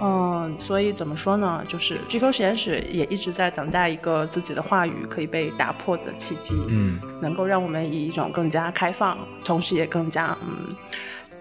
[0.00, 1.62] 嗯，所以怎么说呢？
[1.68, 10.66] 就是 GQ 实验室也一直在等待一个自己的话语可以被打破的契机，嗯，能够让我们以一种更加开放，同时也更加嗯。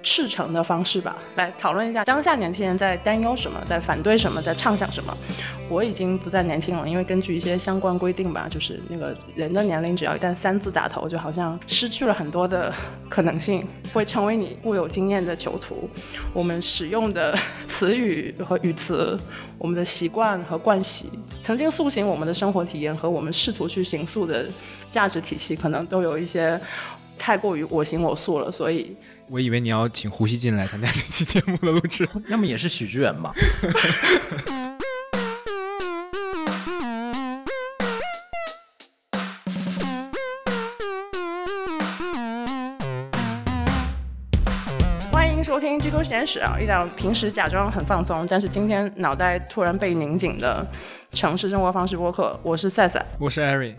[0.01, 5.15] 赤诚的方式吧，来讨论一下当下年轻人在担忧什么，在反对什么，在畅想什么。
[5.69, 12.73] 我已经不再年轻了，因为根据一些相关规定吧，就是那个人的年龄只要一旦三字打头，就好像失去了很多的
[13.07, 15.87] 可能性，会成为你固有经验的囚徒。
[16.33, 17.37] 我们使用的
[17.67, 19.15] 词语和语词，
[19.59, 21.11] 我们的习惯和惯习，
[21.43, 24.47] 曾经塑形我们的生活体验和我们试图去形塑的
[24.89, 26.59] 价值体系，可能都有一些
[27.19, 28.95] 太过于我行我素了，所以。
[29.31, 33.31] 我以为你要请胡锡进来参加这期节目的录制， 要么也是许志远吧。
[45.11, 50.65] 欢迎收听《居沟实验室》啊，一档平时假装很放松，但是今天脑袋突然被拧紧的。
[51.13, 53.75] 城市生活方式播客，我是赛赛，我是艾瑞。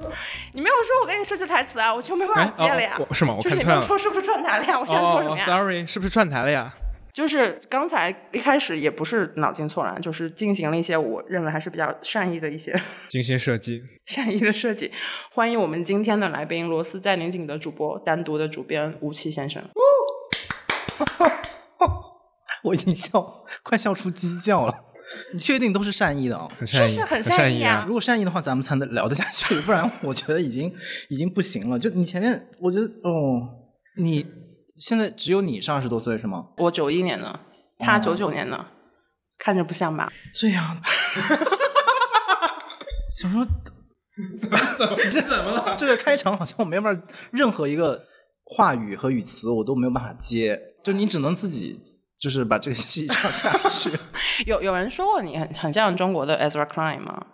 [0.52, 2.98] 你没有说我给你设置台词啊，我就没办法接了呀。
[3.12, 3.34] 是吗？
[3.36, 4.78] 我就是你没有说是不是串台了呀？
[4.78, 6.74] 我现在说什么呀？Sorry，是不是串台了呀？
[7.14, 14.90] 就是刚才一开始也不是脑筋错乱，就是进行了一些我认为还是比较善意的一些 精心设计、善意的设计。
[15.32, 19.62] 欢迎我们今天的来宾罗斯在年景的主播，单独的主编吴奇先生。
[22.64, 24.89] 我已经笑，快笑出鸡叫了。
[25.32, 26.48] 你确定都是善意的啊？
[26.66, 27.84] 是是很善意啊！
[27.86, 30.72] 如果善意的话，咱们才能聊得下去，不然我觉得已经
[31.08, 31.78] 已经不行了。
[31.78, 33.48] 就你前面，我觉得哦，
[34.02, 34.26] 你
[34.76, 36.46] 现在只有你是二十多岁是吗？
[36.58, 37.40] 我九一年的，
[37.78, 38.66] 他九九年的，
[39.38, 40.12] 看着不像吧？
[40.40, 40.80] 对呀，
[43.16, 43.44] 想说
[45.10, 45.76] 这怎么了？
[45.76, 46.96] 这个开场好像我没法，
[47.30, 48.04] 任何一个
[48.44, 51.80] 话语和语词我都没有办法接，就你只能自己。
[52.20, 53.90] 就是把这个戏唱 下去。
[54.46, 57.26] 有有人说过你很很像中国的 Ezra Klein 吗？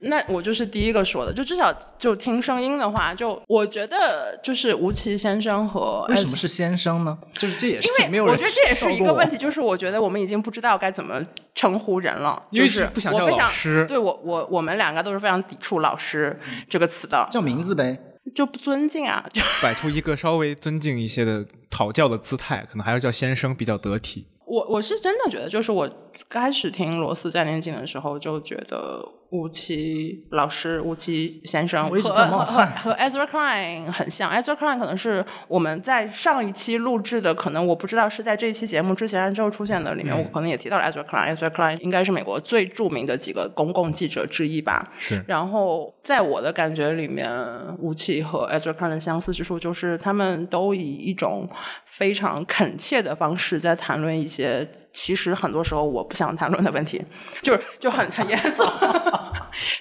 [0.00, 1.32] 那我就是第一个说的。
[1.32, 7.18] 就至少就听声音的话，就我觉得就是吴奇先生和为什么是先生呢？
[7.36, 9.36] 就是这也是因为我觉得这也是一个问题。
[9.36, 11.20] 就是我觉得我们已经不知道该怎么
[11.52, 12.40] 称呼人了。
[12.52, 13.84] 就是不想叫老师。
[13.86, 16.38] 对我我我们两个都是非常抵触“老师”
[16.70, 17.26] 这个词的。
[17.30, 17.98] 叫名字呗。
[18.34, 19.24] 就不尊敬啊！
[19.32, 24.26] 就摆出一个稍微尊敬一些的讨教的姿态，可能还要叫先生比较得体。
[24.46, 25.90] 我我是真的觉得，就是我
[26.28, 29.06] 开始听罗斯在念经的时候，就觉得。
[29.30, 41.34] 吴奇老师、吴奇先生和和和 Ezra Klein 很像，Ezra Klein 可能是我们在上一期录制的，可能我不知道是在这一期节目之前之后出现的里面，我可能也提到了 Ezra Klein。
[41.34, 44.90] Ezra Klein 应该是美国最著名的几个公共记者之一吧。
[44.98, 45.22] 是。
[45.28, 47.30] 然后在我的感觉里面，
[47.78, 51.46] 吴奇和 Ezra Klein 的相似之处就是他们都以一种
[51.84, 54.66] 非常恳切的方式在谈论一些
[54.98, 57.00] 其实很多时候我不想谈论的问题，
[57.40, 58.64] 就是就很很严肃。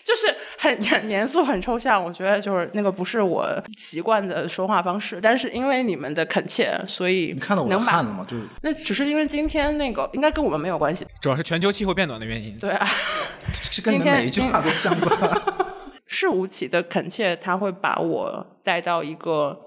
[0.03, 5.19] 就是很很严肃、很抽象，我觉得就是那个不是我习惯的说话方式。
[5.21, 8.23] 但是因为你们的恳切，所以你看到我汗了吗？
[8.27, 12.57] 就是那只是因为今天那个应该跟我们没有关系，主要是全球气候变暖的原因。
[12.57, 12.87] 对啊，
[13.61, 15.41] 是跟你们每一句话都相关。
[16.07, 19.59] 是吴起的恳切，他会把我带到一个，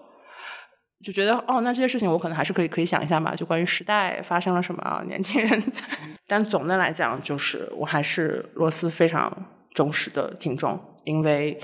[1.03, 3.35] 就觉得哦，那这些事情我可能还是可以可以想一下吧。
[3.35, 5.63] 就关于时代发生了什么，年轻人。
[6.27, 9.47] 但总的来讲，就是我还是罗斯非常。
[9.73, 11.57] 忠实的听众，因为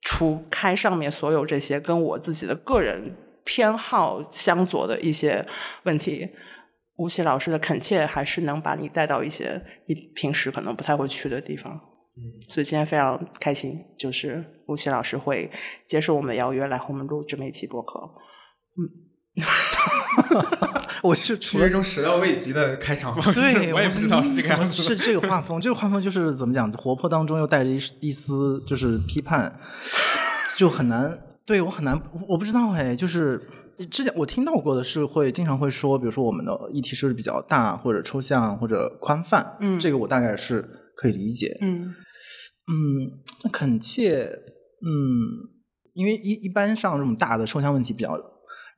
[0.00, 3.14] 除开上面所有这些跟我自己的个人
[3.44, 5.46] 偏好相左的一些
[5.82, 6.26] 问题，
[6.96, 11.78] 吴奇老师的恳切还是能把你带到一些你平时可能不太会去的地方。
[12.16, 15.50] 嗯，所以今天非常开心，就是吴奇老师会
[15.86, 18.10] 接受我们的邀约来和我们录这么一期播客。
[18.80, 18.90] 嗯。
[21.02, 24.82] 我是处于一种始料未及的开场方式，对 我也不知道是这个样子。
[24.82, 29.58] 是这个画风，这个画风就是怎么讲，活泼当中又带着一一丝就是批判，
[30.58, 31.18] 就很难。
[31.46, 31.98] 对我很难，
[32.28, 33.40] 我不知道哎，就是
[33.90, 41.94] 之前我听到过的是会经常会说，比如说我们的议题是比较大或者抽象或者宽泛，嗯，这个我大概是可以理解，嗯
[42.66, 44.24] 嗯，恳切，
[44.82, 45.48] 嗯，
[45.94, 48.20] 因为一一般上这种大的抽象问题比较。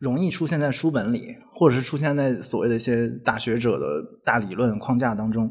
[0.03, 3.87] 容易出现在书本里，或者是出现在所谓的一些大学者的
[4.25, 5.49] 大理论框架当中，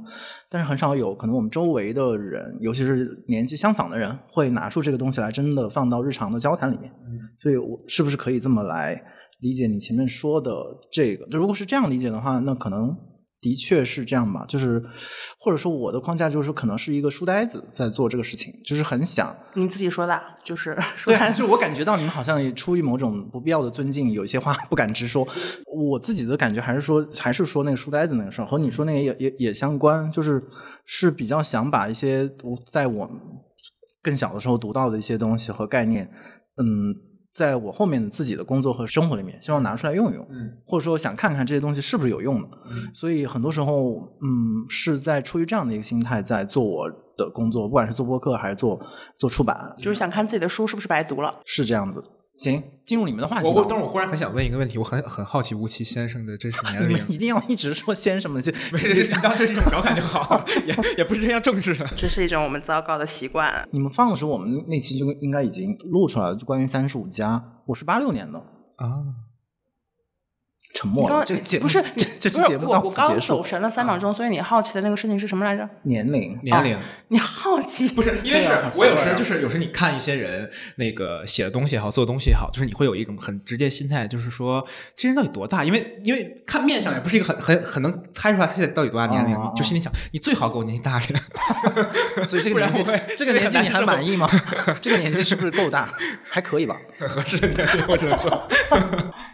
[0.49, 6.91] 但是很少有可能我们周围的人，尤其是年纪相仿的人，会拿出这个东西来，真的放到日常的交谈里面。
[7.39, 9.01] 所以，我是不是可以这么来
[9.39, 10.53] 理解你前面说的
[10.91, 11.25] 这个？
[11.29, 12.93] 就如果是这样理解的话，那可能
[13.41, 14.81] 的确是这样吧，就是
[15.39, 25.27] 或者说我的框架就是可能是一个书呆子在做这个事情，就是很想你自己说的，就是 说对啊， 就我感觉到你们好像也出于某种不必要的尊敬，有一些话不敢直说。
[25.73, 30.41] 我自己的感觉还是说，还是说那个书呆子那个事儿和你说那个也也也相关，就是
[30.85, 33.09] 是比较想把一些我在我
[34.03, 36.11] 更小的时候读到的一些东西和概念，
[36.57, 36.95] 嗯，
[37.33, 42.49] 在我后面自己的工作和生活里面，希望拿出来用一用，嗯，或者说想看看这些东西是不是有用的。
[42.93, 48.79] 所以很多时候，嗯，是在出于这样的一个心态在做我的工作，不管是做播客还是做
[49.17, 51.39] 做出版，就是想看自己的书是不是白读了。
[51.45, 52.03] 是这样子。
[52.41, 53.47] 行，进入你们的话题。
[53.47, 57.11] 我我，但是我忽然很想问一个问题，我很很好奇吴奇先生的真实 年龄你们。
[57.11, 61.87] 一定要一直说先什么的，没事，你当这是一种调侃就好，也也不是这样政治的。
[61.95, 63.67] 这是一种我们糟糕的习惯。
[63.71, 67.43] 你们放的时候，我们那期就应该已经录出来了，就关于三十五加。
[67.67, 68.39] 我是八六年的，
[68.77, 69.05] 啊，
[70.81, 71.17] 沉默了。
[71.17, 73.33] 刚这个节目不是这这不是期节目到我我刚此结束。
[73.35, 75.67] 走神了三秒钟，所以你好奇的那个事情是什么来着？
[75.83, 76.79] 年龄年龄。
[77.09, 78.49] 你好奇不是，因为是
[78.79, 85.63] 我有时就是有时你看一些人那个写的东西也好，做的东西也好，就是你会有一种很直接心态，就是说这人到底多大？
[85.65, 91.19] 因为因为看面相也不是一个很很很能猜出来他到底多大年龄，就心里想，你最好给我年纪大点。
[92.25, 94.29] 所以这个 年纪不会，这个年纪你还满意吗？
[94.79, 95.89] 这个年纪是不是够大？
[96.23, 96.79] 还可以吧。
[96.97, 98.49] 很合适的年龄，我只能说。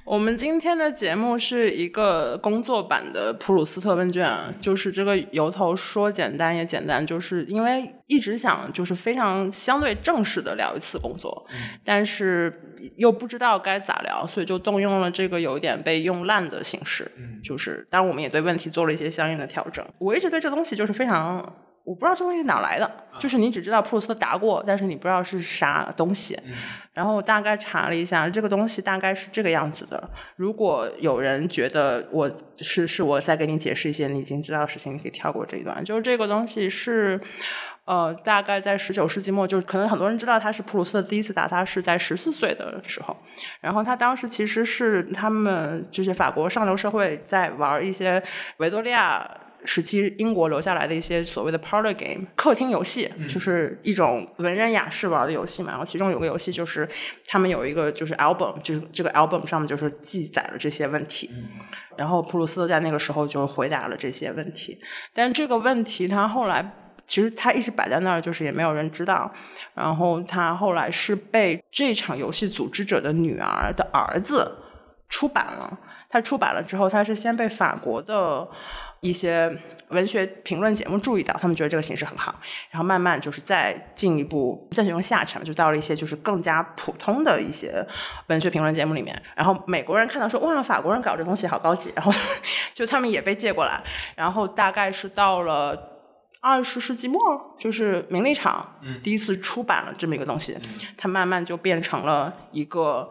[0.07, 11.45] 我们今天的节目是一个工作版的普鲁斯特问卷啊，就是这个由头说简单也简单，就是因为一直想就是非常相对正式的聊一次工作，
[11.83, 17.11] 但是又不知道该咋聊，所以就动用了这个有点被用烂的形式，
[17.43, 19.85] 就是当然我们也对问题做了一些相应的调整。
[19.97, 21.53] 我一直对这东西就是非常。
[21.87, 26.37] 我不知道这东西是哪来的，就是你只知道普鲁斯特答过，但是你不知道是啥东西。
[26.91, 30.09] 然后我大概查了一下，这个东西大概是这个样子的。
[30.35, 35.81] 如果有人觉得我是是我再给你解释一些你已经知道的事情，你可以跳过这一段。
[35.81, 37.17] 就是这个东西是，
[37.85, 43.15] 呃，大概在十九世纪末，就是可能很多人知道他是普鲁斯特第一次打他是在十四岁的时候，
[43.61, 48.21] 然后他当时其实是他们就是法国上流社会在玩一些
[48.57, 49.25] 维多利亚。
[49.67, 55.71] 时期英国留下来的一些所谓的 parlor game 客厅游戏，就是一种文人雅士玩的游戏嘛。
[55.71, 56.87] 然后其中有个游戏就是
[57.27, 61.29] 他们有一个就是 album，就是这个 album 上面就是记载了这些问题。
[61.97, 64.79] 然后普鲁斯特在那个时候就回答了这些问题，
[65.13, 66.63] 但这个问题他后来
[67.05, 69.29] 其实他一直摆在那儿，就是也没有人知道。
[69.73, 74.57] 然后他后来是被这场游戏组织者的女儿的儿子
[75.09, 75.77] 出版了。
[76.09, 78.47] 他出版了之后，他是先被法国的
[79.01, 79.55] 一些
[79.89, 82.39] 文学评论节目注意到，他们觉得这个形式很好，
[82.69, 87.85] 然后慢慢就是再进一步再用下沉，就到了一些就是更加普通的一些
[88.27, 89.21] 文学评论节目里面。
[89.35, 92.11] 然后美国人看到说哇，法国人搞这东西好高级，然后
[92.73, 93.81] 就他们也被借过来，
[94.15, 95.93] 然后大概是到了。
[96.39, 97.19] 二十世纪末，
[97.57, 100.55] 就是名利场第一次出版了这么一个东西，
[100.95, 103.09] 它慢慢就变成了一个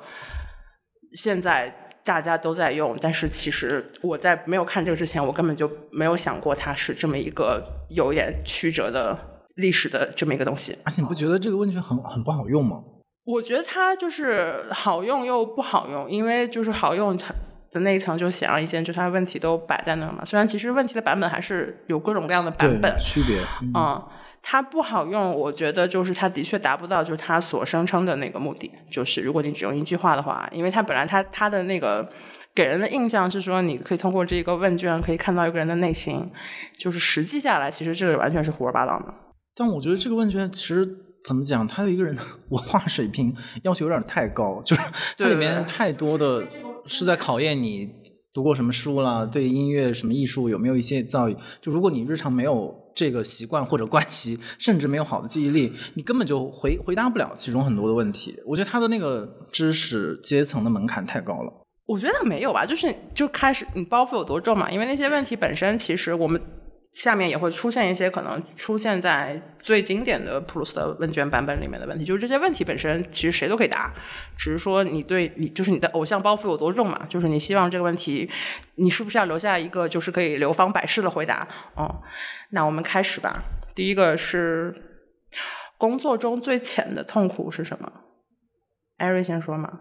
[1.12, 7.60] 现在大家都在用，但是其实我在没有看这个之前，我根本就没有想过它是这么一个
[7.90, 9.18] 有点曲折的
[9.56, 10.78] 历史的这么一个东西。
[10.84, 12.80] 而且你不觉得这个问题很很不好用吗？
[13.24, 17.34] 我觉得它就是好用又不好用，因为就是好用它
[17.72, 20.24] 的那一层就显而易见，就它问题都摆在那儿嘛。
[20.24, 23.40] 虽然其实问题的版本还是有各种各样的版本，，区别。
[23.62, 24.08] 嗯嗯，
[24.48, 32.08] 它不好用，我觉得就是它的确达不到就是它所声称的那个目的，就是如果你只用一句话的话，因为它本来它它的那个
[32.54, 36.30] 给人的印象是说你可以通过这个问卷可以看到一个人的内心，
[36.78, 39.12] 就是实际下来其实这个完全是胡说八道的。
[39.56, 40.86] 但我觉得这个问卷其实
[41.24, 44.82] 怎么讲，他对一个人的 文化水平要求有点太高，就是
[45.18, 46.46] 它里面太多的
[46.86, 47.90] 是在考验你
[48.36, 51.34] 读过什么书啦，对音乐什么艺术有没有一些造诣。
[51.58, 58.38] 就如果你日常没有这个习惯或者关系， 甚至没有好的记忆力，你根本就回回答不了其中很多的问题。
[58.44, 61.50] 我觉得他的那个知识阶层的门槛太高了。
[61.86, 64.70] 我觉得没有吧，就是就开始你包袱有多重嘛？
[64.70, 66.38] 因为那些问题本身，其实我们
[66.92, 73.92] 下面也会出现一些可能出现在最经典的普鲁斯特问卷版本里面的问题，就是这些问题本身其实谁都可以答，
[74.36, 77.04] 只是说你对你就是你的偶像包袱有多重嘛？
[77.06, 78.30] 就是你希望这个问题，
[78.76, 81.46] 你是不是要留下一个就是可以流芳百世的回答？
[81.74, 82.02] 哦，
[82.50, 83.44] 那我们开始吧。
[83.74, 84.74] 第一个是
[85.76, 87.92] 工作中最浅的痛苦是什么？
[88.96, 89.80] 艾瑞先说嘛。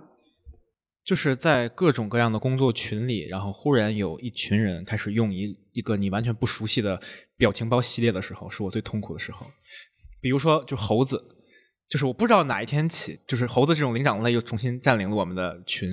[1.06, 7.00] 就是在各种各样的工作群里，然后忽然有一群人开始用一一个你完全不熟悉的
[7.38, 9.46] 表情包系列的时候，是我最痛苦的时候。
[10.22, 11.22] 比如说，就猴子，
[11.89, 15.88] 就是我不知道哪一天起，就是猴子这种灵长类又重新占领了我们的群，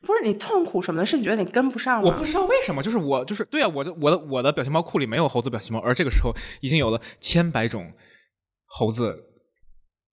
[0.00, 2.08] 不是你痛苦什么的，是你觉得你跟不上吗？
[2.08, 7.92] 我不知道为什么，就是我就是对啊，我的我的我的表情包库里没有猴子表情包，而这个时候已经有了千百种
[8.64, 9.24] 猴子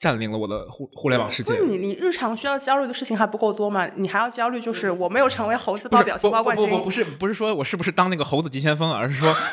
[0.04, 1.54] 占领了我的互互联网世界。
[1.56, 3.90] 不是你你日常需要焦虑的事情还不够多吗？
[3.96, 6.70] 你还要焦虑就是我没有成为猴子包表情包冠军。
[6.70, 9.34] 不不不不是不是说我是不是当那个猴子急先锋，而是说。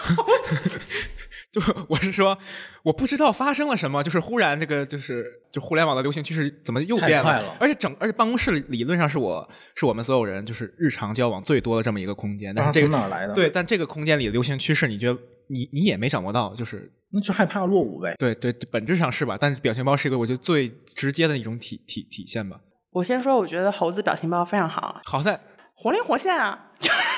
[1.52, 2.38] 就我是说，
[2.84, 7.42] 我不知道发生了什么，就是忽然这个就是就互联网的流行趋势怎么又变了？
[7.58, 13.34] 而且整而且办公室理论上是我是我们所有人就是日常交往最多的这么一个空间，但是这个哪来的？
[13.34, 18.14] 对，但这个空间里的流行趋势，你觉得你你也没掌握到，就是那就害怕落伍呗。
[18.18, 19.36] 对对，本质上是吧？
[19.40, 22.60] 但是表情包是一个我觉得最直接的一种体体体现吧。
[22.92, 25.40] 我先说，我觉得猴子表情包非常好，好在
[25.74, 26.72] 活灵活现啊，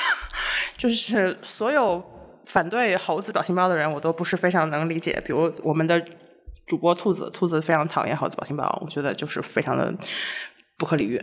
[0.76, 2.02] 就是所有。
[2.44, 5.22] 反对猴子表情包的人，我都不是非常能理解。
[5.24, 6.04] 比如我们的
[6.66, 9.94] 主播兔子，兔子非常讨厌猴子表情包，我觉得就是非常的
[10.76, 11.16] 不可理喻。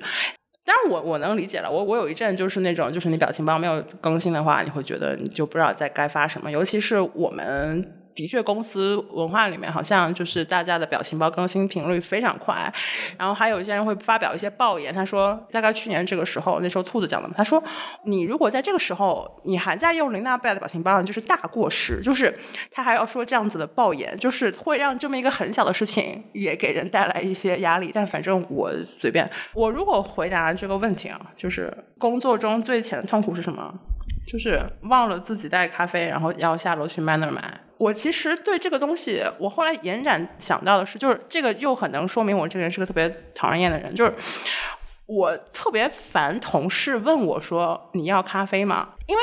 [0.64, 1.70] 当然，我我能理解了。
[1.70, 6.50] 我我有一阵就是那种，就是你表情包没有更新的话，你会觉得你就不知道在该发什么。
[6.50, 8.09] 尤其是我们。
[8.20, 12.70] 的确，公司文化里面好像就是大家的表情包更新频率非常快，
[13.18, 14.94] 然后还有一些人会发表一些爆言。
[14.94, 17.64] 他说，大概去年这个时候，那时候兔子讲的，他说，
[18.04, 22.02] 你如果在这个时候你还在用林娜贝尔的表情包，就是大过时。
[22.02, 22.38] 就是
[22.70, 27.92] 他还要说这样子的爆言，就是会让这么一个很小的事情也给人带来一些压力。
[27.94, 33.74] 但反正我随便，我如果回答这个问题啊，就是工作中最浅的痛苦是什么？
[34.30, 37.62] 就是忘了自己带咖啡，然后要下楼去 Manner 买。
[37.80, 43.92] 我其实对这个东西，我后来延展想到的是，就是这个又很能说明我这个人是个特别讨人厌的人。
[43.96, 44.14] 就是
[45.08, 49.22] 我特别烦同事问我说：“你要咖啡吗？”因为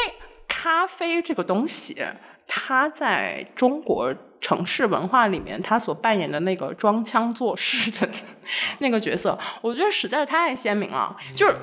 [0.48, 2.04] 咖啡这个东西，
[2.48, 8.10] 它在中国城市文化里面，它所扮演的那个装腔作势的
[8.80, 11.16] 那个角色，我觉得实在是太鲜明了。
[11.34, 11.54] 就是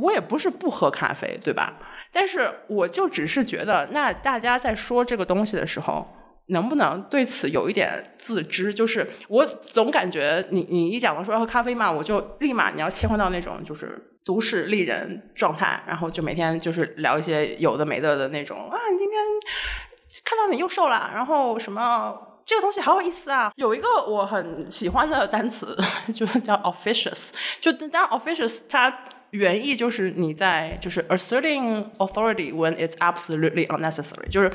[0.00, 1.74] 我也不是不喝咖啡，对吧？
[2.12, 6.06] 但是我就只是觉得，那大家在说这个东西的时候，
[6.46, 8.72] 能不能对此有一点自知？
[8.72, 19.20] 就是我总感觉你你一讲到说要喝咖啡嘛，我就立马你要切换到那种就是都市丽人状态，然后就每天就是聊一些有的没的的那种啊，你今天
[20.24, 23.52] 看到你又瘦了，然后什么这个东西好有意思啊！
[23.56, 25.76] 有一个我很喜欢的单词，
[26.14, 28.96] 就是叫 officious，就当然 officious 它。
[29.30, 34.50] 原意就是你在就是 asserting authority when it's absolutely unnecessary，就是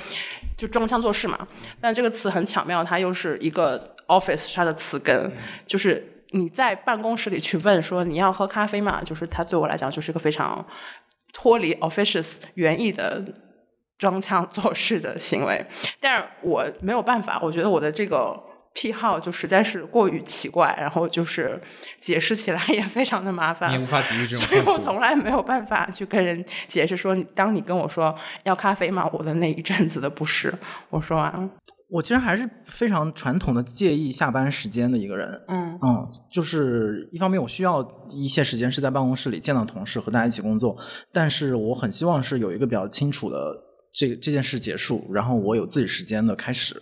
[0.58, 1.48] 就装腔作势嘛。
[1.80, 5.32] 但这个词很巧妙，它又是一个 office 它的词根，
[5.68, 10.66] 就是你在办公室里去问说你要喝咖啡嘛，就是它对我来讲就是一个非常
[11.34, 13.24] 脱离 officious 原意的
[13.98, 15.66] 装腔作势的行为。
[16.00, 18.53] 但是我没有办法，我觉得我的这个。
[18.74, 21.62] 癖好就实在是过于奇怪， 然后就是
[21.98, 24.46] 解释起来也非常的麻烦，你无法抵御这种。
[24.50, 28.14] 所以我从来没有办法去跟人解释说，当你跟我说
[28.44, 29.10] 要咖啡吗？
[29.14, 30.54] 我的那一阵子的不适，
[30.90, 31.50] 我说完了。
[31.90, 35.30] 我其实还是非常传统的介意下班时间的一个人。
[35.48, 40.76] 嗯嗯，就是一方面我需要一些时间是在办公室里见到同事和大家一起工作，
[41.12, 43.56] 但是我很希望是有一个比较清楚的
[43.94, 46.82] 这这件事结束，然后我有自己时间的开始。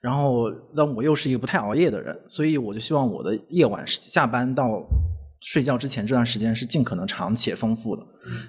[0.00, 4.64] 然后，那我又是一个不太熬夜的人，所以我就希望我的夜晚下班到
[5.40, 8.02] 睡觉之前这段时间是尽可能长且丰富的。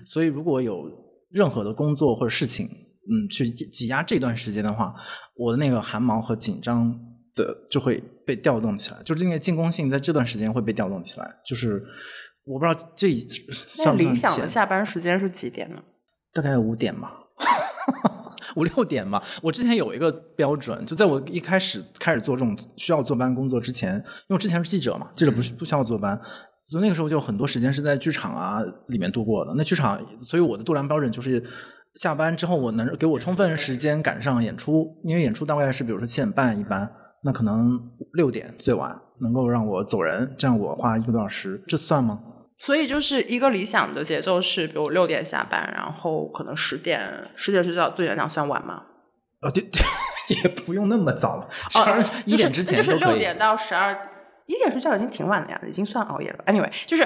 [0.05, 0.85] 所以，如果有
[1.29, 4.93] 任何的工作或者事情，嗯，去挤压这段时间的话，
[5.35, 6.97] 我的那个汗毛和紧张
[7.35, 11.35] 的就会被调动起来，就是那个进攻性在这段时间会被调动起来。
[11.45, 11.83] 就是
[12.45, 13.13] 我不知道这
[13.49, 15.83] 算理想的下班时间是几点呢？
[16.33, 17.11] 大概五点吧。
[18.55, 23.95] 五六点嘛，我之前有一个标准，就在我一开始开始做这种需要坐班工作之前，
[24.27, 26.19] 因为之前是记者嘛，记者不是不需要坐班，
[26.65, 29.53] 所以那个时候就很多时间是在剧场啊里面度过的。
[29.55, 31.43] 那剧场，所以我的度量标准就是
[31.95, 36.89] 下班之后我能给我充分时间赶上演出，因为演出大概是比如说七点半一般，
[37.23, 37.79] 那可能
[38.13, 42.19] 六点最晚能够让我走人，这样我花一个多小时，这算吗？
[42.63, 47.01] 所以就是一个理想的节奏是，比如六点下班，然后可能十点，
[47.35, 48.83] 十点睡觉，对你来讲算晚吗？
[49.41, 49.81] 哦，对对，
[50.43, 53.91] 也不用那么早了，十二一点之前就是六点到十二，
[54.45, 56.43] 一点睡觉已经挺晚了呀，已经算熬夜了。
[56.45, 57.03] Anyway，就是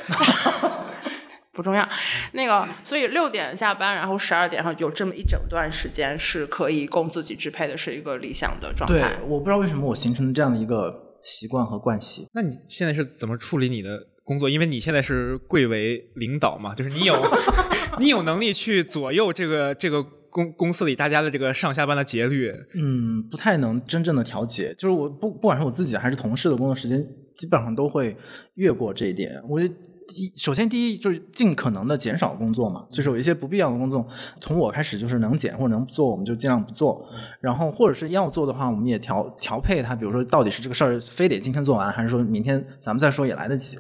[1.54, 1.88] 不重要。
[2.34, 9.00] 那个，所以六点下班，然后十二点，然后有这么一整段时间是可以供自己支配的，是一个理想的状态。
[9.00, 10.94] 对，我不知道为什么我形成了这样的一个
[11.24, 12.28] 习惯和惯习。
[12.34, 14.08] 那你现在是怎么处理你的？
[14.26, 17.16] 工作，因为你现在是贵为领导嘛，就是你有
[18.00, 22.52] 你有能力去左右这个这个公公司里大家的这个上下班的节律。
[22.74, 27.00] 嗯，不太能真正的调节，就是我不不管是我自己还是同事的工作时间，
[27.36, 28.18] 基本上都会
[28.56, 29.42] 越过这一点。
[29.48, 29.62] 我
[30.08, 34.06] 第首先第一就是尽可能的减少工作嘛，就是有一些不必要的工作，
[34.40, 37.08] 从我开始就是能减或者能不做，我们就尽量不做。
[37.40, 43.78] 然后或者是要做的话，我们也调调配它，比如说到底是这个事儿非得今天做完，还是说明天咱们再说也来得及。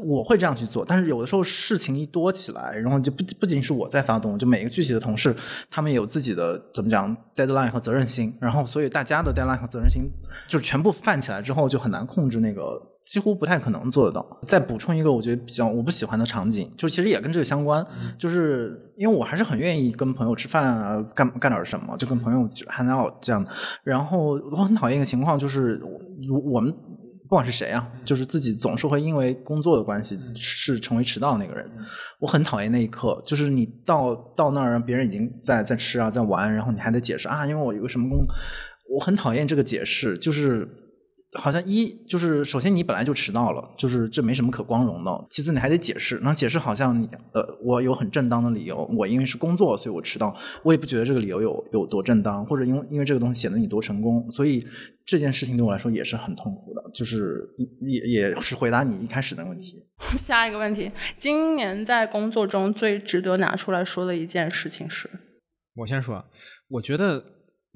[0.00, 5.36] 我会这样去做，但是有的时候事情一多起来，然后就不不仅是我在发动，就每个具体的同事，
[5.70, 10.10] 他们也有自己的怎么讲 deadline 和责任心，然后所以大家的 deadline 和责任心
[10.48, 14.24] 就是全部泛起来之后，就很难控制那个，几乎不太可能做得到。
[14.46, 17.86] 再补充一个我觉得比较我不喜欢的场景，就其实也跟这个相关，
[18.18, 23.50] 就是因为我还是很愿意跟朋友吃饭啊，干干点什么，就跟朋友 hang out 这样的。
[23.84, 25.82] 然后我很讨厌一个情况，就是
[26.30, 26.74] 我我们。
[27.32, 31.66] 不管是谁啊，就是自己总是会因为工作的关系是成为迟到那个人。
[32.18, 38.18] 我很讨厌那一刻，就是你到到那儿，别人已经在在吃啊，在玩，然后你还得解释啊，因为我有个什么工，
[38.90, 40.68] 我很讨厌这个解释，就是。
[41.38, 45.26] 好像一就是首先你本来就迟到了，就是这没什么可光荣的。
[45.30, 54.62] 其次你还得解释，那解释好像你呃我有很正当的理由，我因为是工作所以我迟到，我也不觉得这个理由有有多正当，或者因为因为这个东西显得你多成功，所以
[55.06, 56.82] 这件事情对我来说也是很痛苦的。
[56.92, 57.48] 就是
[57.80, 59.82] 也也是回答你一开始的问题。
[60.18, 65.08] 下一个问题，今年在工作中最值得拿出来说的一件事情是？
[65.76, 66.22] 我先说，
[66.68, 67.24] 我觉得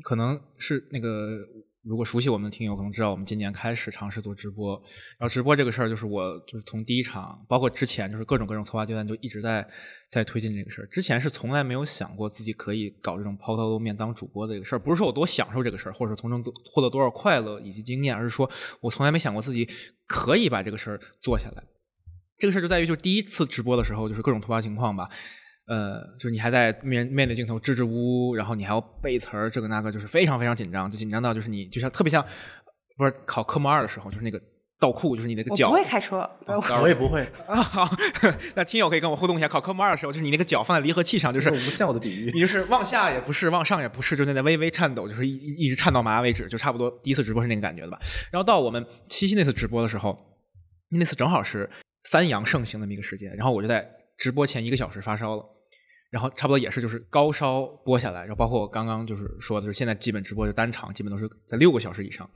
[0.04, 1.38] 可能是那个。
[1.86, 4.74] 如果熟悉我们的听友可能知道，我们今年开始尝试做直播。
[5.18, 9.66] 然后直播这个事儿，就是我就是从第一场，包括之前，就是各种各种策划阶段，就一直在
[10.10, 10.86] 在推进这个事儿。
[10.86, 18.50] 之前是从来没有想过自己可以搞这种抛头露面当主播的这个事儿，不是说我多享受这个事儿，或者说从中获得多少快乐以及经验，而是说
[18.80, 19.68] 我从来没想过自己
[20.06, 21.62] 可以把这个事儿做下来。
[22.38, 25.08] 这个事儿就在于，就是第一次直播的时候，就是各种突发情况吧。
[25.68, 32.24] 呃，就是你还在面面对镜头支支吾吾，然后你还要背词儿，这个那个，就是非常非常紧张，就紧张到就是你就像特别像，
[32.96, 34.40] 不是考科目二的时候，就是那个
[34.78, 35.68] 倒库，就是你那个脚。
[35.68, 36.18] 不会开车，
[36.80, 37.56] 我也不会啊。
[37.60, 37.90] 好，
[38.54, 47.98] 那听友可以跟我互动一下，考科目二的时候，就是你那个脚放在离合器上，就是无效的比喻，你就是往下也不是，往上也不是，就在那微微颤抖，就是一一直颤到麻为止，就差不多第一次直播是那个感觉的吧。
[48.30, 50.16] 然后到我们七夕那次直播的时候，
[50.90, 51.68] 那次正好是
[52.04, 53.84] 三阳盛行的那么一个时间，然后我就在
[54.16, 55.44] 直播前一个小时发烧了。
[56.10, 62.28] 然后差不多也是就是高烧播下来，然后包括我刚刚就是说的，就是现在基本直播就单场，基本都是在六个小时以上。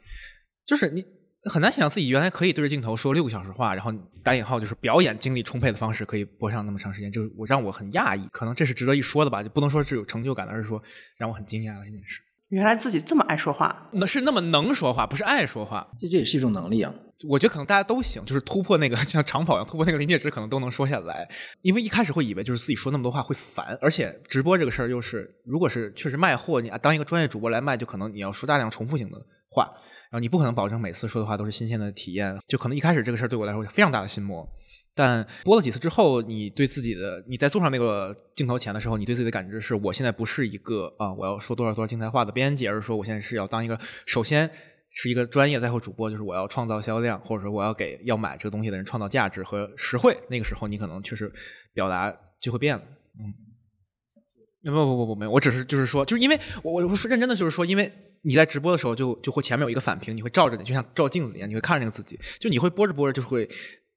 [0.67, 1.05] 就是你
[1.45, 10.83] 很难想象自己原来可以对着镜头说六个小时话，然后打引号就是表演精力充沛的方式可以播上那么长时间，就是我让我很讶异，可能这是值得一说的吧，就不能说是有成就感的，而是说
[11.17, 12.21] 让我很惊讶的一件事。
[12.49, 16.93] 原来自己这么爱说话，那是那么能说话，不是爱说话，这这也是一种能力啊。
[17.29, 21.29] 我觉得可能大家都行，就是突破那个 像长跑一样突破那个临界值，可能都能说下来。
[21.63, 29.19] 因为一开始会以为就是自己说那么多话会烦，而且直播这个事儿又是，如果是确实卖货，你当一个专业主播来卖，就可能你要说大量重复性的
[29.51, 29.65] 话，
[30.11, 34.49] 然后你不可能保证每次说的话都是新鲜的体验，就可能一开始这个事儿对我来说非常大的心魔。
[34.93, 44.51] 但播了几次之后，你对自己的你在坐上那个镜头前的时候，你对自己的感知是我现在不是一个啊我要说多少多少精彩话的编辑，而是说我现在是要当一个首先。
[44.93, 50.19] 是一个专业在后主播，就是我要创造销量，或者说我要给要买这个东西的人创造价值和实惠。
[50.29, 51.33] 那个时候，你可能确实
[51.73, 52.83] 表达就会变了。
[53.19, 53.33] 嗯，
[54.65, 57.91] 不不不不没有，我只是就是说，就是因为我我是认真的，就是说，因为
[58.23, 63.49] 你在直播的时候，就就会前面有一个反屏，你会照着你，就像照镜子一样，你会看着那个自己，就你会播着播着就会，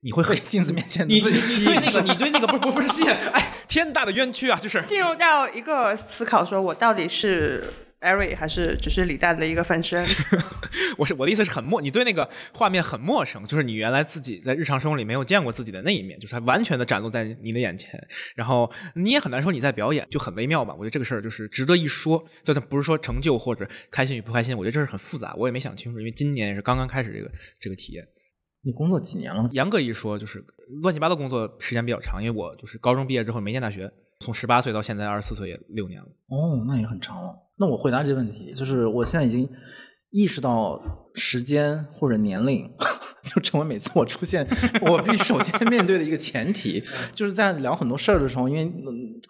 [0.02, 4.60] 你会很镜子面前你自己对那个你对那个不不不是吸引，哎，天大的冤屈啊！
[4.60, 7.74] 就是进入到一个思考，说我到底是。
[8.04, 10.06] Eric 还是只是李诞的一个分身？
[10.98, 18.00] 我是我的意思是很陌，你对那个画面很陌生，就是你原来自己在日常生活里没有见过自己的那一面，就是它完全的展露在你的眼前，
[18.36, 20.74] 然后你也很难说你在表演，就很微妙吧？
[20.74, 28.06] 我觉得这个事儿就是值得一说，就它不是说成就或者开心与不开心，我觉得这是很复杂，我也没想清楚，因为今年也是刚刚开始这个这个体验。
[28.66, 29.50] 你工作几年了？
[29.52, 30.44] 严格一说，就是
[30.82, 36.08] 乱七八糟工作时间比较长，因为我就是高中毕业之后没念大学，从十八岁到现在二十四岁也六年了。
[36.28, 37.43] 哦，那也很长了。
[37.58, 39.48] 那我回答这个问题，就是我现在已经
[40.14, 40.80] 意识到
[41.16, 42.70] 时间或者年龄，
[43.34, 44.48] 就成为每次我出现，
[44.82, 46.84] 我必须首先面对的一个前提。
[47.14, 48.72] 就是在聊很多事儿的时候，因为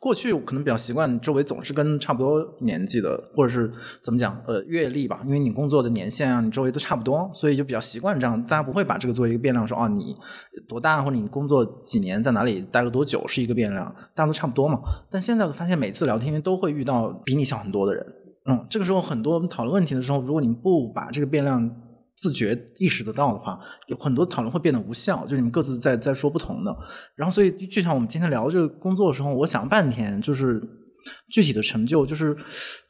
[0.01, 3.71] 过去可能比较习惯周围总是跟差不多年纪的，或者是
[4.03, 5.21] 怎么讲，呃，阅历吧。
[5.23, 8.45] 因为你工作的年限啊，你周围都差不多，所以就比较习惯这样。
[8.45, 10.13] 大家不会把这个作为一个变量，说啊，你
[10.67, 14.81] 多大或者你工作几年，在哪里待了多久是一个变量，大家都差不多嘛。
[15.09, 18.05] 但现在发现每次聊天都会遇到比你小很多的人。
[18.45, 21.69] 嗯，这个时候很多讨论问题的时候，如果你不把这个变量
[22.15, 26.75] 自觉意识得到的话，有很多讨论会变得无效，就是你们各自在在说不同的。
[27.15, 30.61] 然后，所以就像我们今天聊这个工作的时候，我想半天，就是
[31.31, 32.35] 具体的成就，就是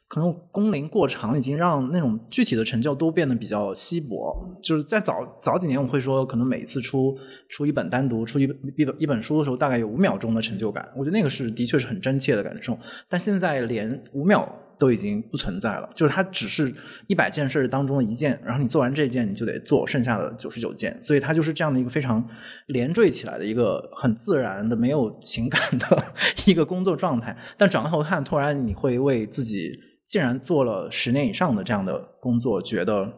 [0.08, 4.60] 可能工龄过长，已经让那种具体的成就都变得比较稀薄。
[4.62, 7.18] 就是在早早几年，我会说，可能每次出
[7.50, 10.88] 出一本单独出一本一本一本书的时候，大概有五秒钟的成就感。
[10.98, 12.78] 我觉得那个是的确是很真切的感受。
[13.08, 16.74] 但现在连五秒都已经不存在了，就是它只是
[17.08, 22.28] 一百件事当中的一件，然后你做完这件，你就得做剩下的九十九件，所以它就是这样的一个非常
[22.68, 26.04] 连缀起来的一个很自然的、没有情感的
[26.46, 27.38] 一个工作状态。
[27.58, 29.72] 但转过头看，突然你会为自己。
[30.10, 33.12] 竟然做了十年以上的这样的工作，觉得，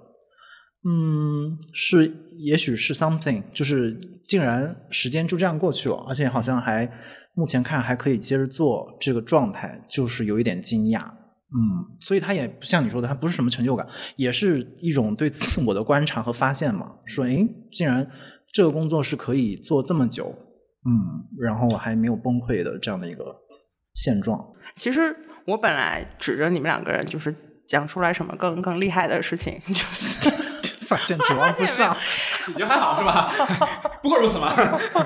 [0.88, 6.90] 嗯，是，也许是 something，就是竟然时间就这样过去了，而且好像还
[7.34, 11.02] 目前看还可以接着做这个状态，就是有一点惊讶，
[11.58, 13.88] 嗯，所以他也不像你说的，他不是什么成就感，
[14.18, 18.10] 也是一种对自我的观察和发现嘛，说，诶，竟然
[18.54, 20.36] 这个工作是可以做这么久，
[20.86, 23.36] 嗯，然后我还没有崩溃的这样的一个
[23.94, 25.16] 现状，其实。
[25.48, 27.32] 我本来指着你们两个人，就是
[27.68, 30.32] 讲出来什么更更厉害的事情，就是
[30.86, 31.96] 发现指望不上，
[32.46, 33.34] 解决还好是吧？
[34.02, 34.54] 不过如此嘛。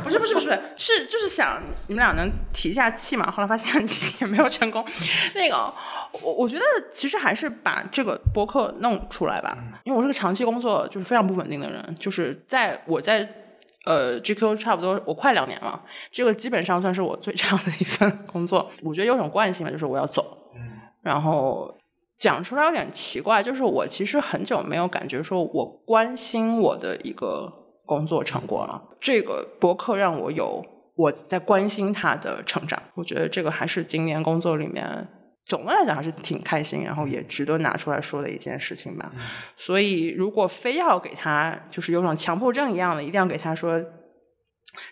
[0.04, 3.32] 不是不是不是，是就是想你们俩能提一下气嘛。
[3.32, 3.84] 后来发现
[4.20, 4.86] 也没有成功。
[5.36, 5.74] 那个
[6.22, 13.28] 我我觉得其实还是把这个播客弄出来吧，因为我是个长期工作就是非常不稳定的人，就是在我在
[13.86, 18.70] 呃 GQ 差不多我快两年了，这个基本上算是我最长的一份工作。
[18.84, 20.38] 我觉得有种惯性嘛，就是我要走。
[21.02, 21.74] 然后
[22.20, 27.52] 讲出来有点奇怪，就是我其实很久没有感觉说我关心我的一个
[27.86, 28.84] 工作成果了。
[29.00, 30.64] 这个博客让我有
[30.96, 35.08] 我在关心他的成长，我觉得这个还是今年工作里面
[35.46, 39.12] 总的来讲还是挺开心，然后也值得拿出来说的一件事情吧。
[39.56, 43.82] 所以如果非要给他，就是有种强迫症一样的，一定要给他说。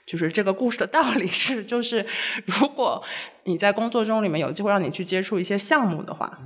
[0.07, 2.05] 就是这个故事的道理是，就是
[2.45, 3.01] 如果
[3.43, 6.39] 你在工作中里面有机会让你去接触一些项目的话，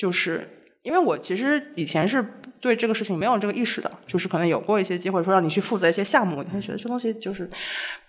[0.00, 0.48] 就是
[0.82, 2.24] 因为我其实以前是
[2.58, 7.46] 对这个事情没有这个意识的，就是可能有过一些机会说让你去负责一些项目，你会觉得这东西就是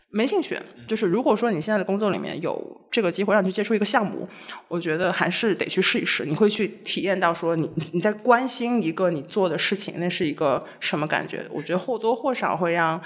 [0.09, 0.57] 没兴趣。
[0.87, 4.25] 就是如果说你现在的工作里面有这个机会让你去接触一个项目，
[4.69, 11.45] 我觉得还是得去试一试，你会去体验到说你你在关心一个你做的事情，那是一个什么感觉？
[11.51, 13.01] 我觉得或多或少会让。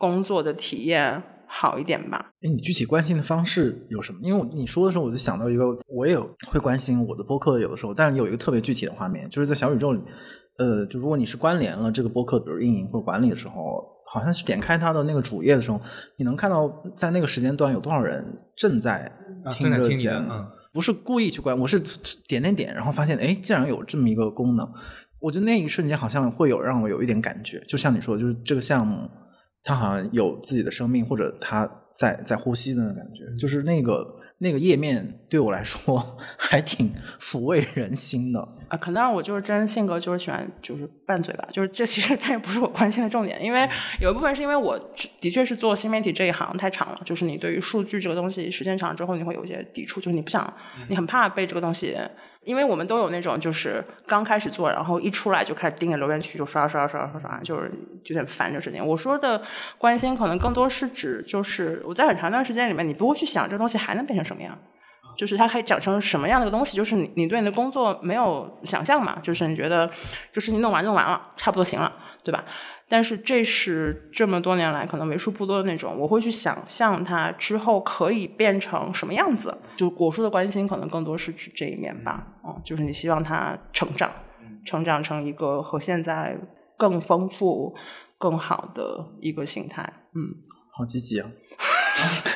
[0.00, 1.20] 工作的体验
[1.50, 2.32] 好一点吧？
[2.42, 4.20] 哎，你具体关心的方式有什么？
[4.22, 10.02] 因为你说的时候，我就想到一个，我也会关心我的播客，有的时候，但是有一个特别具体的画面，就是在小宇宙里，
[10.58, 15.80] 呃，就如果你是关联了这个播客，比如运营或者管理的时候，好像是点开它的那个主页的时候，
[16.18, 19.10] 你能看到在那个时间段有多少人正在
[19.50, 20.30] 听着节目，
[20.72, 21.80] 不是故意去关，我是
[22.28, 24.70] 点点点，然后发现，哎，竟然有这么一个功能，
[25.18, 29.10] 我觉得那一瞬间好像会有让我有一点感觉，就像你说，就是这个项目。
[29.62, 38.76] 他好像有自己的生命，或者他在在呼吸的那感觉，就是那个那个页面对我来说 还挺抚慰人心的啊。
[38.76, 43.68] 可能我就是真性格就是喜欢就是拌嘴吧，就是这其实它也不是我关心的重点，因为
[44.00, 44.78] 有一部分是因为我
[45.20, 50.54] 的确是做新媒体这一行太长了，就是你对于数据这个东西时间长了之后，你会有一些抵触，就是你不想，
[50.88, 51.96] 你很怕被这个东西。
[52.44, 57.70] 因为我们都有那种，就是刚开始做，然后一出来就开始盯着留言区就刷刷刷刷刷，就是
[58.04, 58.84] 有点烦这事情。
[58.84, 59.42] 我说的
[59.76, 64.56] 关心，可能更多是指，就是我在很长一段时间里面，你不会去想这东西还能变成什么样，
[65.16, 69.90] 就是它可以长成什么样的一个东西，就是你你对你的工作没有想象嘛，就是你觉得
[70.32, 71.92] 这事情弄完弄完了，差不多行了，
[72.24, 72.44] 对吧？
[72.88, 79.56] 但是这是这么多年来可能为数不多的那种，我会去想象它之后可以变成什么样子。
[79.76, 82.26] 就果树的关心，可能更多是指这一面吧。
[82.44, 84.10] 嗯，就是你希望它成长，
[84.64, 86.38] 成长成一个和现在
[86.78, 87.76] 更丰富、
[88.16, 89.82] 更好的一个形态。
[90.14, 90.34] 嗯，
[90.72, 91.28] 好积极啊！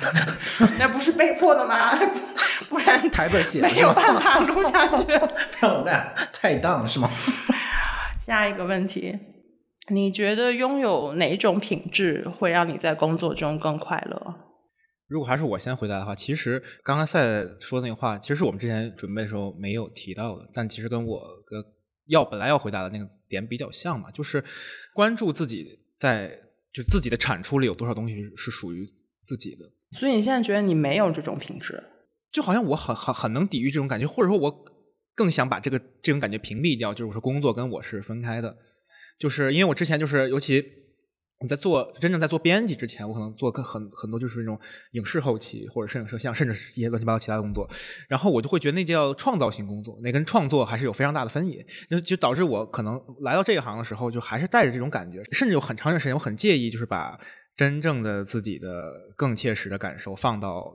[0.79, 1.97] 那不是被迫的吗？
[2.69, 5.05] 不然台本写没有办法录下去。
[5.61, 7.09] 让我们俩太荡是吗？
[8.19, 9.19] 下一个问题。
[9.91, 14.35] 你觉得拥有哪种品质会让你在工作中更快乐？
[15.09, 21.63] 如果还是我先回答的话，其实刚刚赛说的那个话，其实是我们之前准备的时候没有提到的，但其实跟我的
[22.07, 24.43] 要本来要回答的那个点比较像嘛，就是
[24.95, 26.31] 关注自己在
[26.73, 28.87] 就自己的产出里有多少东西是属于
[29.25, 29.69] 自己的。
[29.91, 31.83] 所以你现在觉得你没有这种品质，
[32.31, 34.65] 就好像我很很很能抵御这种感觉，或者说我
[35.15, 38.57] 更想把这个这种感觉屏蔽掉，就是我说工作跟我是分开的。
[39.23, 40.61] 就是因为我之前就是，尤其
[41.39, 44.59] 我在做真正在做编辑之前，我可能做很很多就是那种
[44.95, 47.71] 影视后期或者摄影摄像，甚至是一些乱七八糟其他的工作，
[48.09, 57.17] 然后我就会觉得那叫创造性工作，那跟创作还是有非常大的分野，就就导致我可能来到这一行的时候，就还是带着这种感觉，甚至有很长一段时间我很介意，就是把
[57.55, 60.75] 真正的自己的更切实的感受放到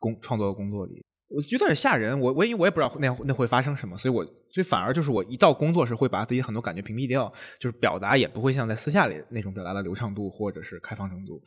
[0.00, 1.05] 工创作的工作里。
[1.28, 2.18] 我觉得有点吓人。
[2.18, 11.42] 我我因为我也不知道那那会发生什么，所以我所以反而就是我一到工作时会把自己很多感觉屏蔽掉，就是表达也不会像在私下里那种表达的流畅度或者是开放程度。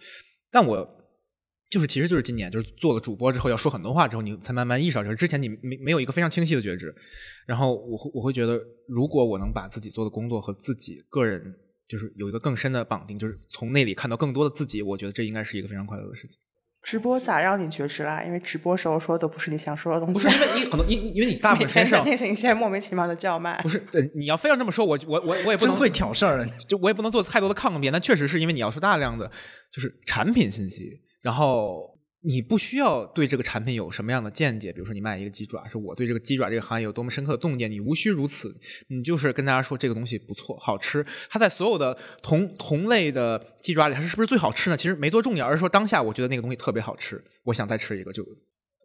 [0.52, 0.88] 但我
[1.70, 6.94] 就是其实就是今年就是做了主播之后要说很多话之后，你才慢慢意识到，就是之前你没没有一个非常清晰的觉知。
[7.46, 11.42] 然后我会我会觉得，如果我能把自己做的工作和自己个人
[11.88, 16.40] 就是有一个更深的绑定，就是从那里看到更多的自己，我觉得这应该是一个非常快乐的事情。
[16.90, 18.24] 直播咋让你觉知啦？
[18.24, 23.62] 因为直播时候说的都不是你想说的东西， 不是因为你可能，因因为你大部分时间上进行一些莫名其妙的叫卖。
[23.62, 27.94] 不是，对，你要非要这么说，我我我我也不能真会挑事儿， 就我也不能做太多的抗辩。
[27.94, 29.30] 但确实是因为你要说大量的
[29.72, 34.74] 就是产品信息，然后你不需要对这个产品有什么样的见解。
[34.74, 38.54] 比如说你卖一个鸡爪，说我对这个鸡爪这个行业有多么深刻的洞见，你无需如此，
[38.90, 41.06] 你就是跟大家说这个东西不错，好吃。
[41.30, 44.76] 它在所有的同同类的鸡爪里，它是是不是最好吃呢？
[44.76, 48.26] 其实没多重要，而是说当下我觉得那个东西特别好吃，我想再吃一个就。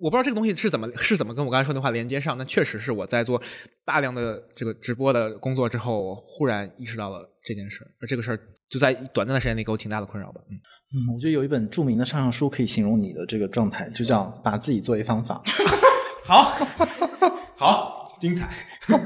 [0.01, 3.41] 我不知道这个东西是怎么是怎么跟我刚才说那话连接上，但确实是我在做
[3.85, 8.41] 大量的这个直播的工作之后，我忽然意识到了这件事儿，而这个事儿
[8.75, 10.41] 就在短暂的时间内给我挺大的困扰吧。
[10.51, 10.59] 嗯，
[10.97, 15.41] 嗯，我觉得有一本著名的上上书可以形容你的这个状态，就叫把自己作为方法，
[16.27, 16.51] 好，
[17.55, 18.53] 好，精彩，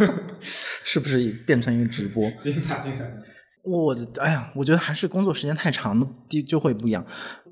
[0.41, 2.31] 是不是变成一个直播？
[2.41, 3.05] 精彩，精彩。
[3.63, 6.01] 我的哎呀，我觉得还是工作时间太长
[6.31, 7.05] 就就会不一样。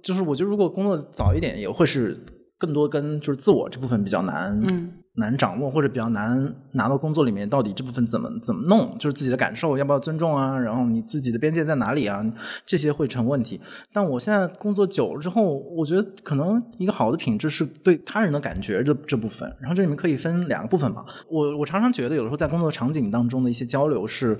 [0.02, 2.18] 就是我觉得如果工作早一点，也会是
[2.57, 12.24] 更多跟就是自我这部分比较难，嗯，难掌握或者比较难拿到工作里面到底这部分怎么怎么弄，就是自己的感受要不要尊重啊，然后你自己的边界在哪里啊，
[12.64, 13.61] 这些会成问题。
[13.92, 21.05] 但我现在工作久了之后，我觉得可能一个好的品质是对他人的感觉这这部分，然后这里面可以分两个部分吧。
[21.29, 24.38] 我我常常觉得有的时候在工作场景当中的一些交流是。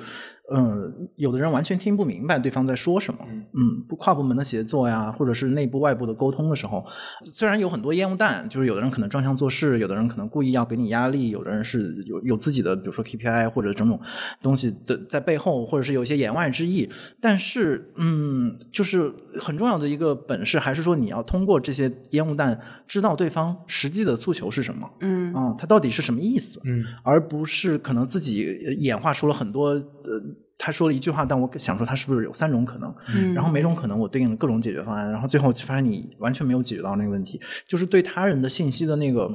[0.53, 3.21] 嗯，有的人完全听不明白对方在说什么。
[3.53, 6.87] 嗯，不跨部门的协作呀，或者是内部外部的沟通的时候，
[7.25, 14.01] 虽然有很多烟雾弹，就是有的人可能装腔作势，有的人可能故意要给你压力，有的人是有有自己的，比如说 KPI 或者种种
[14.41, 16.89] 东西的在背后，或者是有一些言外之意。
[17.21, 24.89] 但是，嗯，就是很重要的一个本事，还是说你要通过这些烟雾弹，知道对方实际的诉求是什么。
[25.01, 26.61] 嗯，啊，他到底是什么意思？
[26.65, 30.36] 嗯，而不是可能自己演化出了很多呃。
[30.59, 32.95] 他说了一句话，但我想说他是不是有三种可能？
[33.14, 39.31] 嗯然后每种可能我对应了各种解决方案，然后最后发现你完全没有解决到那个问题，就是对他人的信息的那个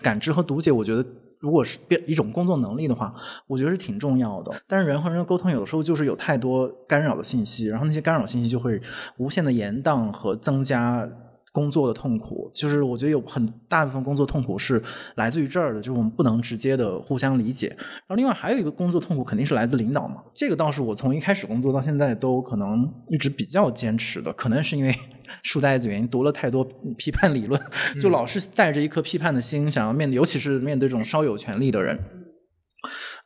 [0.00, 1.04] 感知和读解，我觉得
[1.40, 3.14] 如果是变一种工作能力的话，
[3.46, 4.52] 我觉得是挺重要的。
[4.66, 8.80] 但是人和人的沟通有的时候就是有太多干扰的信息，然后那些干扰信息就会
[9.18, 11.08] 无限的延宕和增加。
[11.56, 14.82] 工作的痛苦，就是我觉得有很大部分工作痛苦是
[15.14, 17.68] 来自于这儿的，就是我们不能直接的互相理解。
[17.68, 20.16] 然后另外还有一个工作痛苦，肯定是来自领导嘛。
[20.34, 24.94] 这个倒是我从一开始工作到现在都可能一直比较坚持的，可能是因为
[25.42, 26.62] 书呆子原因，读了太多
[26.98, 27.58] 批判理论，
[28.02, 31.98] 就老是带着一颗批判的心，想要面对，尤其是面对这种稍有权力的人。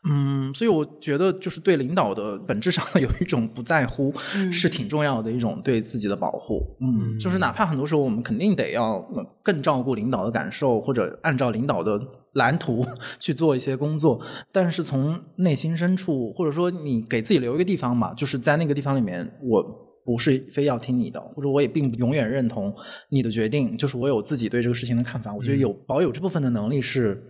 [0.09, 4.13] 嗯，所以我觉得就是对领导的本质上 有一种不在乎，
[4.51, 6.61] 是挺重要的一种对自己的保护。
[6.81, 9.01] 嗯，就是哪怕很多时候我们肯定得要
[9.43, 12.01] 更照顾领导的感受，或者按照领导的
[12.35, 12.85] 蓝图
[13.21, 14.21] 去做一些工作，
[14.53, 19.63] 但是从内心深处，或者说你给自己留一个地方嘛，就是在那个地方里面，我
[20.05, 22.75] 不是非要听你的，或者我也并不永远认同
[23.11, 25.35] 你的决定，就是我有自己对这个事情的看法。
[25.35, 27.23] 我觉得有保有这部分的能力是。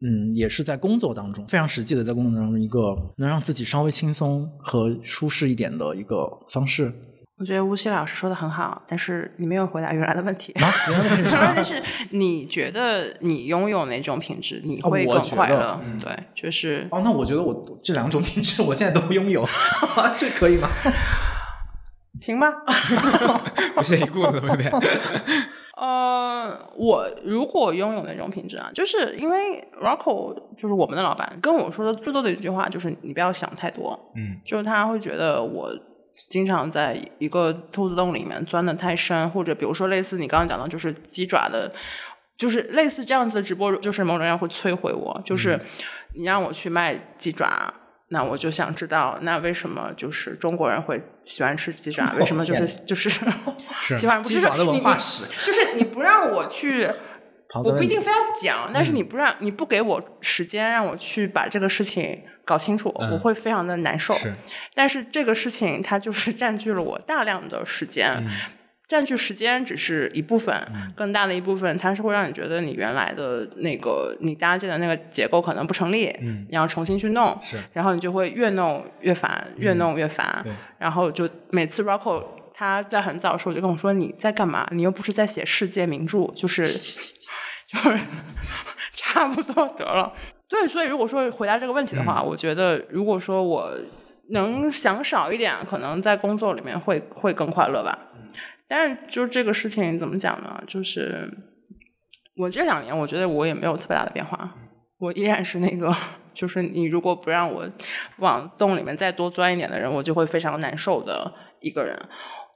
[0.00, 6.92] 嗯，也是在工作当中非常实际的，在工作当中一个能让自己稍微轻松和舒适一点的一个方式。
[7.40, 10.52] 我觉得吴曦老师说的很好，但是你没有回答原来的问题。
[10.54, 11.80] 啊，原来是原啥来就是
[12.10, 15.80] 你觉得你拥有哪种品质，你哦会更快乐？
[16.00, 19.48] 对，就是哦，那我觉得我这两种品质我现在都拥有，
[20.18, 20.68] 这可以吗？
[22.20, 22.52] 行吧。
[23.74, 24.70] 不屑一顾的，对不对？
[25.80, 35.70] 呃，我如果拥有那种品质啊，就是因为 Rocco 就是我们的老板跟我说的最多的一句话就是你不要想太多，嗯，就是他会觉得我
[36.28, 41.70] 经常在一个兔子洞里面钻的太深，或者比如说类似你刚刚讲的，就是鸡爪的，
[42.36, 45.60] 就是类似这样子的直播，就是某种人会摧毁我，就是
[46.16, 47.72] 你让我去卖鸡爪。
[48.10, 52.12] 那我就想知道，那为什么就是中国人会喜欢吃鸡爪？
[52.18, 53.08] 为什么就是就 是
[53.96, 56.88] 喜欢鸡爪的文化史，就是你不让我去，
[57.64, 64.14] 我不一定非要讲，但是你不让你不给我时间让我去把这个事情搞清楚，我会非常的难受。
[64.74, 68.24] 但是这个事情它就是占据了我大量的时间。
[68.88, 70.56] 占据时间只是一部分，
[70.96, 84.66] 更大的一部分它是会让你觉得你原来的那个你搭建的那个结构可能不成立，嗯你要重新去弄，是然后你就会越弄越烦，越弄越烦，对然后就每次 Rocco 他在很早的时候就跟我说你在干嘛？
[84.72, 86.66] 你又不是在写世界名著，就是
[87.68, 87.98] 就是
[88.96, 90.10] 差不多得了。
[90.48, 93.70] 对，所以如果说回答这个问题的话，我觉得如果说我
[94.30, 97.98] 能想少一点，可能在工作里面会会更快乐吧。
[98.68, 100.62] 但是就是这个事情怎么讲呢？
[100.66, 101.32] 就是
[102.36, 104.54] 我这两年，我觉得我也没有特别大的变化，
[104.98, 105.94] 我依然是那个，
[106.34, 107.68] 就是你如果不让我
[108.18, 111.98] 往洞里面再多钻一点的人，我就会非常难受的一个人。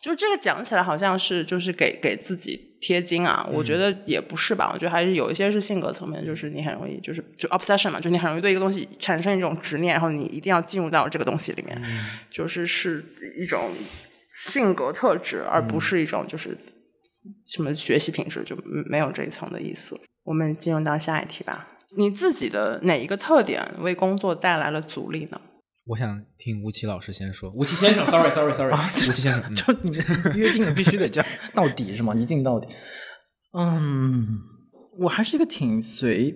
[0.00, 4.68] 就这个讲起来好像是就是给给自己贴金啊，我觉得也不是吧。
[4.74, 11.80] 我觉得还是有一些是性格层面，就是你很容易就是就 obsession 嘛，就你很容易对一个东西产生一种执念，然后你一定要进入到这个东西里面，
[12.28, 13.04] 就是是
[13.36, 13.70] 一种
[14.32, 16.56] 性格特质，而不是一种就是
[17.46, 19.98] 什么学习品质，就没有这一层的意思。
[20.24, 21.68] 我们进入到下一题吧。
[21.96, 25.40] 你自己的哪一个特点为工作带来了阻力呢？
[25.84, 27.50] 我想听吴奇老师先说。
[27.50, 29.90] 吴奇先生，sorry sorry sorry，吴奇先生， 就你
[30.38, 32.14] 约定的必须得这样到底是吗？
[32.14, 32.68] 一镜到底。
[33.52, 34.38] 嗯，
[35.00, 36.34] 我还是一个挺随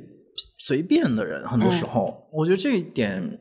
[0.59, 3.39] 随便的人，很多时候，我觉得这一点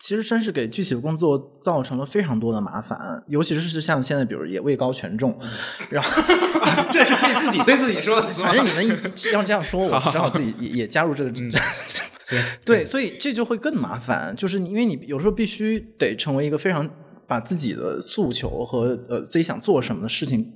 [0.00, 5.38] 其实真是给具体的工作造成了非常多的麻烦，尤其是像现在，比如也位高权重，
[5.90, 6.22] 然后
[6.90, 8.98] 这是对自己对自己说的，反正你们
[9.32, 11.30] 要这样说，我只好自己也也加入这个。
[12.64, 16.88] 对，所以这就会更麻烦，就是因为你有时候必须得成为一个非常
[17.26, 20.52] 把自己的诉求和呃自己想做什么的事情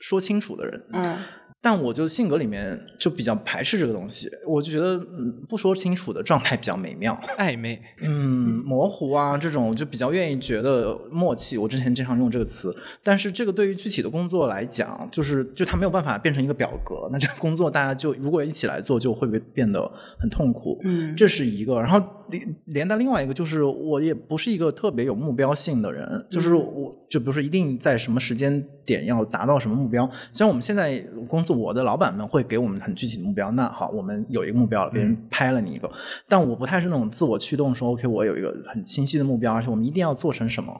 [0.00, 0.84] 说清楚的人。
[0.94, 1.16] 嗯。
[1.60, 11.58] 但我就性格里面就比较排斥这个东西，我就觉得嗯不说清楚的状态比较美妙，暧昧， 嗯模糊啊这种我就比较愿意觉得默契。
[11.58, 20.78] 我之前经常用这个词，但是这个对于具体的工作来讲，就是就它没有办法变成一个表格，那这个工作大家就如果一起来做，就会变得很痛苦。
[20.84, 21.80] 嗯，这是一个。
[21.80, 30.08] 然后连连带另外一个就是我也不是一个特别有目标性的人，就是我就比如说一定在什么时间点要达到什么目标。
[30.32, 31.48] 虽然我们现在公司。
[31.58, 33.50] 我的老板们会给我们很具体的目标。
[33.52, 35.90] 那好，我们有一个目标了，别人拍了你一个。
[36.28, 40.78] 但我不太是那种自我驱动，说 OK，我有一个很清晰的目标，而且我们一定要做成什么。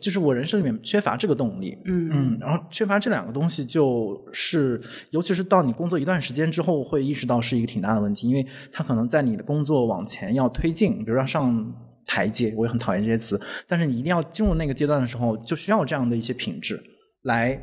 [0.00, 1.78] 就是我人生里面缺乏这个动力。
[1.84, 11.72] 嗯嗯，然后缺乏这两个东西，就是尤其是到你工作一段时间之后，会意识到是一个挺大的问题，因为他可能在你的工作往前要推进，比如说上
[12.08, 13.40] 台阶，我也很讨厌这些词。
[13.68, 16.82] 但是你一定要进入那个阶段的时候，就需要这样的一些品质
[17.22, 17.62] 来。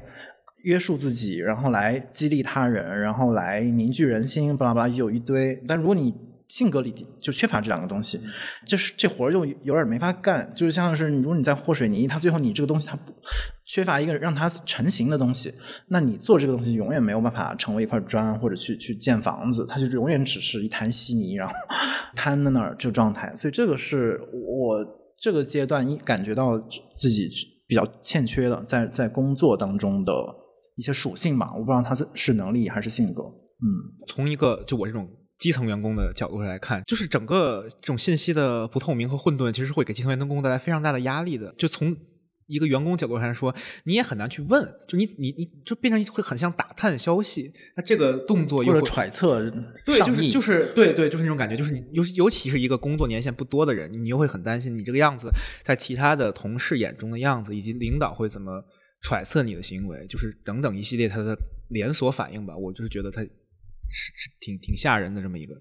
[0.63, 5.61] 约束自己，然后来激励他人，然后来凝聚人心，巴拉巴拉有一堆。
[5.67, 6.11] 但如果你
[6.55, 8.17] 性格里就缺乏这两个东西，
[8.65, 10.49] 就是这活儿就有点没法干。
[10.55, 13.13] 就像是如果你在和水泥，它最后你这个东西它不
[13.65, 15.53] 缺乏一个让它成型的东西，
[15.89, 21.53] 那你做这个东西永远没有办法成为一块砖或者去去建房子，它就永远只是一滩稀泥，然后
[22.15, 23.35] 瘫在那儿这个状态。
[23.35, 24.77] 所以这个是我
[25.19, 26.57] 这个阶段一感觉到
[26.95, 27.29] 自己
[27.67, 30.13] 比较欠缺的，在在工作当中的。
[30.77, 33.23] 一些属性吧，我不知道他是是能力还是性格。
[33.23, 33.63] 嗯，
[34.09, 41.53] 从一个就我这种基层员工的角度来看，就是整个这种信息的不透明和混沌，其实会给基层员工带来非常大的压力的。
[41.57, 41.95] 就从
[42.47, 43.53] 一个员工角度上来说，
[43.85, 47.51] 你也很难去问，就你你你就变成会很像打探消息。
[47.75, 49.49] 那这个动作或者揣测，
[49.85, 55.29] 对，就是就是对对，就是那种感觉，就是你尤尤其是一个工作年限不多的人，你又会很担心你这个样子
[55.63, 58.63] 在其他的同事眼中的样子，以及领导会怎么。
[59.01, 61.37] 揣测你的行为，就是等等一系列它的
[61.69, 62.57] 连锁反应吧。
[62.57, 63.23] 我就是觉得它
[63.89, 65.53] 是是挺挺吓人的这么一个。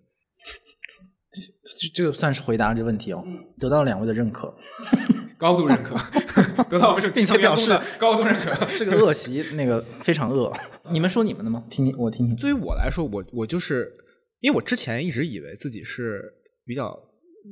[1.35, 3.25] 这这个算是回答这个问题哦，
[3.59, 4.57] 得到两位的认可，
[5.37, 5.97] 高度认可，
[6.71, 8.65] 得到我们并且表示高度认可。
[8.77, 10.57] 这个恶习那个非常恶。
[10.93, 11.65] 你们说你们的吗？
[11.69, 12.37] 听听我听听。
[12.37, 13.93] 对于我来说，我我就是
[14.41, 16.23] 因为我之前一直以为自己是
[16.65, 16.97] 比较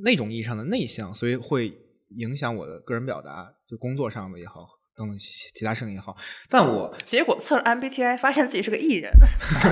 [0.04, 1.76] 那种意义上的内向，所以会
[2.11, 4.68] 影响我的个人表达，就工作上的也好。
[4.96, 6.16] 等等其他事情也好，
[6.48, 9.11] 但我结果测了 MBTI，发现自己是个艺人。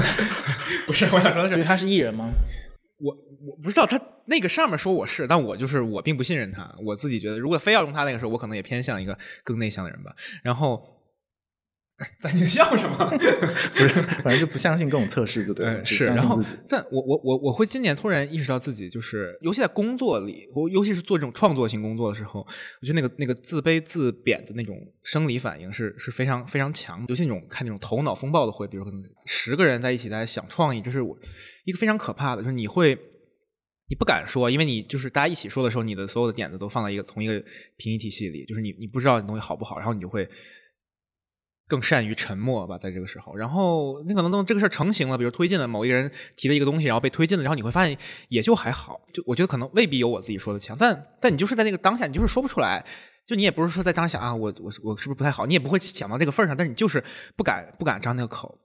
[0.87, 2.31] 不是，我想说的是，所以他是艺人吗？
[2.99, 6.75] 我我不知道，他那个上面说我是，但我就是我并不信任他。
[6.85, 10.15] 我自己觉得，如果非要用他那个时候，我可能也偏向一个更内向的人吧。
[10.43, 11.00] 然后。
[12.19, 12.97] 在你笑什么？
[13.75, 13.89] 不是，
[14.23, 15.85] 反正就不相信各种测试，对不对？
[15.85, 27.05] 是，然后，但我我我我会今年突然意识到自己就是，尤其在工作里，我尤其是做这种创作型工作的时候，我觉得那个那个自卑自贬的那种生理反应是是非常非常强。
[27.09, 31.15] 尤其那种看那种头脑风暴的会，比如可能十个人在一起在想创意，这是我
[31.65, 32.99] 一个非常可怕的，就是你会
[33.91, 37.35] 你不敢说，因为你就是大家一起说的时候，你的所有的点子都放在一个同一个
[37.77, 40.27] 评议体系里，就是你你不知道你东西好不好，然后你就会。
[41.71, 47.97] 更善于沉默吧，在这个时候，然后你可能等这个事儿成型了，比如推进了某一个人提了一个东西，然后被推进了，然后你会发现
[48.29, 52.85] 也就还好，就我觉得可能未必有我自己说的强，但但你就是在那个当下，你就是说不出来，
[53.25, 57.03] 就你也不是说在当下想啊，我我我是不是不太好，你也不会想到这个份儿上，但是你就是
[57.37, 58.59] 不敢不敢张那个口。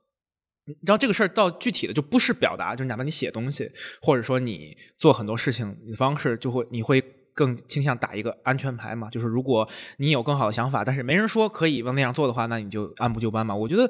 [0.67, 6.99] 你知道这个事儿到具体的就不是表达，就是哪怕你写东西，或者说你做很多事情，你的方式就会你会
[7.35, 9.07] 更倾向打一个安全牌嘛。
[9.11, 13.53] 就是如果你有更好的想法，但是没人说可以往那样做的话，那你就按部就班嘛。
[13.55, 13.87] 我觉得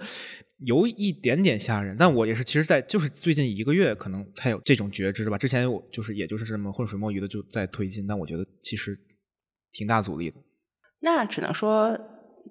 [0.66, 5.38] 有一点点吓人，但我也是其实，在就是最近一个月可能才有这种觉知吧。
[5.38, 8.98] 之前我就是也就是这么浑水摸鱼的就在推进，但我觉得其实
[9.72, 10.38] 挺大阻力的。
[11.02, 11.96] 那只能说，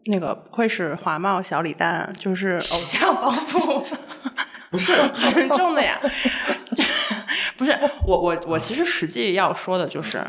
[0.05, 3.97] 那个不愧是华茂小李诞，就是偶像包袱
[4.71, 5.99] 不是很重的呀。
[7.57, 7.73] 不是
[8.07, 10.25] 我我我其实实际要说的就是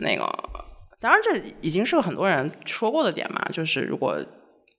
[0.00, 0.24] 那个，
[0.98, 4.20] 当然这已经是很多人说过的点嘛，就是如果。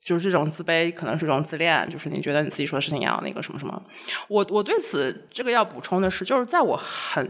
[0.03, 3.84] 就是这种自卑，可能是一种自恋，就是你觉得你自己说的事情要那个什么什么。
[4.28, 7.24] 我我对此这个要补充的是，就是在我很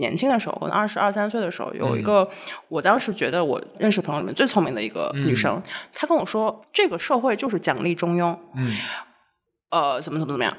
[0.00, 2.28] 年轻的时候，可能二十二三岁的时候，有一个
[2.66, 5.62] 我当时觉得我认识朋友里面最聪明的一个女生，
[5.92, 8.76] 她跟我说，这个社会就是奖励中庸，嗯，
[9.70, 10.52] 呃，怎么怎么怎么样。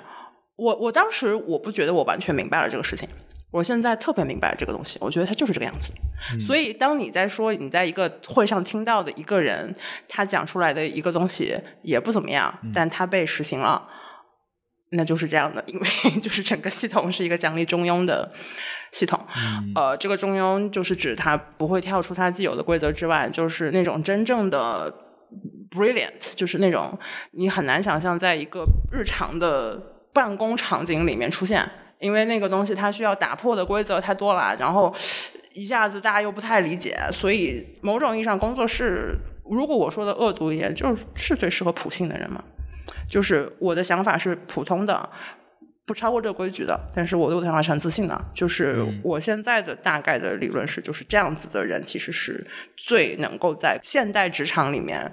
[0.56, 3.06] 我我当时我不觉得我完全明白了这个事情。
[3.54, 5.92] 我现在特别明白这个东西，我觉得它就是这个样子。
[6.40, 9.72] 所以，当你在说你在一个会上听到的一个人
[10.08, 13.88] 他讲出来的一个东西也不怎么样，但他被实行了，
[14.94, 15.88] 那就是这样的，因为
[16.20, 18.32] 就是整个系统是一个奖励中庸的
[18.92, 19.20] 系统。
[19.76, 24.92] 呃，这个中庸就是指他不会跳出他既有的规则之外，就是那种真正的
[25.70, 26.98] brilliant，就是那种
[27.34, 29.80] 你很难想象在一个日常的
[30.12, 31.70] 办公场景里面出现。
[32.04, 34.94] 因为那个东西它需要打破的规则太多了，然后
[35.54, 39.16] 一下子大家又不太理解，所以某种意义上，工作室
[39.50, 42.44] 如果我说的恶毒一点，就是是最适合普信的人嘛。
[43.10, 45.10] 就是我的想法是普通的，
[45.86, 48.26] 不超过这个规矩的，但是我对我的想法是很自信的。
[48.34, 52.46] 就是我现在的大概的理论是，就是这样子的人其实是
[52.76, 55.10] 最能够在现代职场里面，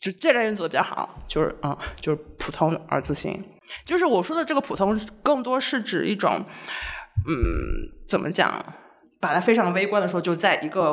[0.00, 3.42] 就这类人做的比较好，就是嗯，就是普通而自信。
[3.84, 6.44] 就是我说的这个普通，更多是指一种，
[7.28, 8.64] 嗯，怎么讲？
[9.20, 10.92] 把它非常微观的说，就在一个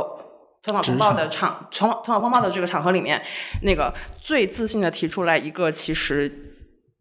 [0.61, 3.19] 头脑风暴的场，头头脑风暴的这个场合里面，
[3.63, 6.48] 那个最自信的提出来一个其实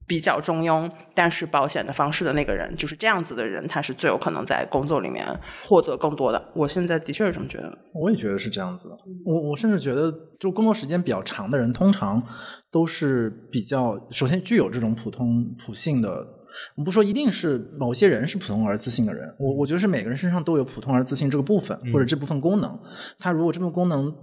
[0.08, 5.24] 比较中庸但是保险的方式的那个人，就是这样子的人，他是最有可能在工作里面
[5.62, 6.42] 获得更多的。
[6.54, 7.78] 我现在的确是这么觉得。
[7.94, 8.96] 我也觉得是这样子的。
[9.24, 12.22] 我我甚至觉得，就工作时间比较长的人，通常。
[12.70, 22.78] 都是比较首先具有这种普通普性的，我们不说一定是某些人是普通而自信的人，我我觉得是每个人身上都有普通而自信这个部分或者这部分功能，
[23.18, 24.14] 他如果这部分功能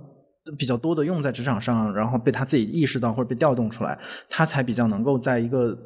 [0.57, 3.97] 比较多的用在职场上，然后被他自己意识到或者被调动出来，
[4.29, 5.77] 他才比较能够在一个。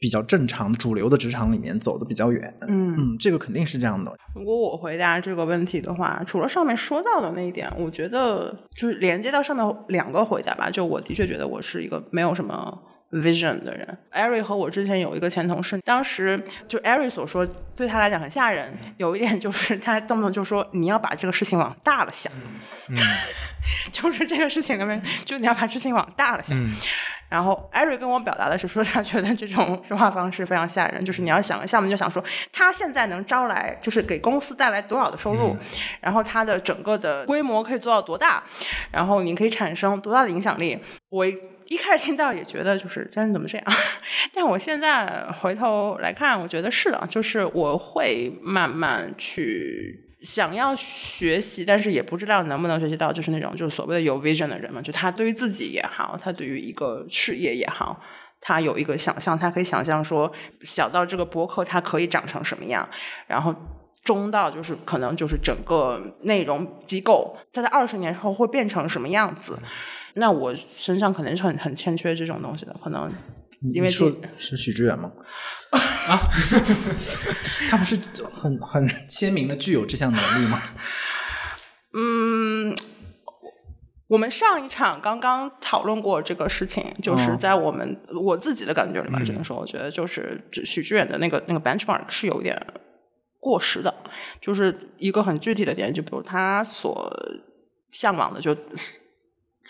[0.00, 4.14] 比较正常主流的职场里面走的比较远，嗯嗯，这个肯定是这样的。
[4.32, 10.70] 如果我回答这个问题的话，除了上面说到的那一点，我觉得就是连接到上面两个回答吧。
[10.70, 12.80] 就我的确觉得我是一个没有什么
[13.12, 13.98] vision 的人。
[14.10, 17.46] 艾瑞和我之前有一个前同事，当时就艾瑞所说
[17.76, 22.32] 对他来讲很吓人，有一点就是他动不动就说你要把这个事情往大了想，
[22.88, 22.96] 嗯，
[23.92, 26.58] 就是这个事情里面，就你要把事情往大了想。
[27.28, 31.04] 然后艾瑞跟我表达的是说，他觉得这种说话方式非常吓人。
[31.04, 35.54] 就是你要想项目，就想说他现在能招来，就是给公司带来多少的收入，
[36.00, 38.42] 然后他的整个的规模可以做到多大，
[38.90, 40.78] 然后你可以产生多大的影响力。
[41.10, 41.26] 我
[41.68, 43.66] 一开始听到也觉得就是真怎么这样，
[44.34, 50.04] 但我现在回头来看，我觉得是的，就是我会慢慢去。
[50.20, 58.02] 想要学习，但是也不知道能不能学习到，就是那种就是所谓的有 vision 的人嘛，就他对于自己也好，他对于一个事业也好，
[58.40, 62.88] 他有一个想象，他可以想象说，小到这个博客它可以长成什么样，
[63.28, 63.54] 然后
[64.02, 69.56] 中到就是可能就是整个内容机构，它在二十年后会变成什么样子。
[70.14, 73.12] 那我身上肯定是很很欠缺这种东西的，可能。
[73.74, 75.10] 因为说是许知远吗？
[75.72, 76.20] 啊
[77.68, 77.98] 他不是
[78.32, 80.62] 很很鲜明的具有这项能力吗？
[81.92, 82.72] 嗯，
[84.06, 92.56] 我们上一场刚刚讨论过这个事情，就是在我们我自己的感觉里面，只能说，我觉得就是许知远的那个那个 benchmark 是有点
[93.40, 93.92] 过时的，
[94.40, 97.12] 就是一个很具体的点，就比如他所
[97.90, 98.56] 向往的就。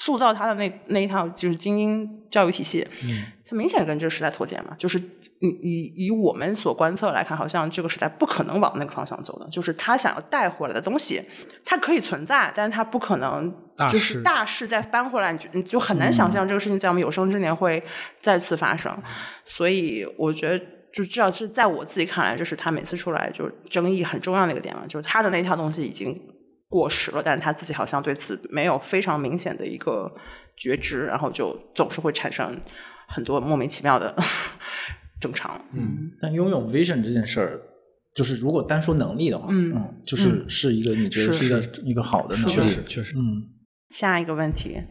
[0.00, 4.72] 塑造他的那那一套就是精英教育体系，嗯，他明显跟这个时代脱节嘛。
[4.78, 4.96] 就是
[5.40, 9.48] 以以以我们所观测来看，好像这个时代不可能往那个方向走的。
[9.48, 11.20] 就是他想要带回来的东西，
[11.64, 13.52] 它可以存在，但是它不可能
[13.90, 17.82] 就是大势再翻回来，你就你就很难想象这个事情在我们有生之年会
[18.20, 18.96] 再次发生。
[19.44, 26.16] 所以我觉得，就至少是在我自己看来，就是他每次出来就是争议很重要的一个点嘛，就是他的那套东西已经。
[26.68, 30.10] 过时了，但是他自己好像对此没有非常明显的一个
[30.56, 32.58] 觉知，然后就总是会产生
[33.08, 34.14] 很多莫名其妙的
[35.20, 35.60] 正常。
[35.72, 37.60] 嗯，但拥有 vision 这件事儿，
[38.14, 43.54] 就是如果单说能力的话，嗯，就是是一个你觉得是一个一个好的能力，确实确实，嗯。
[43.90, 44.82] 下一个问题，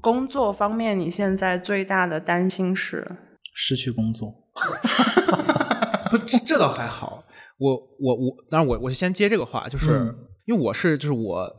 [0.00, 3.06] 工作方面，你现在最大的担心是
[3.54, 4.32] 失去工作？
[6.10, 7.22] 不，这倒还好。
[7.58, 10.14] 我我我，当然我我先接这个话，就是
[10.44, 11.50] 因为我是就是我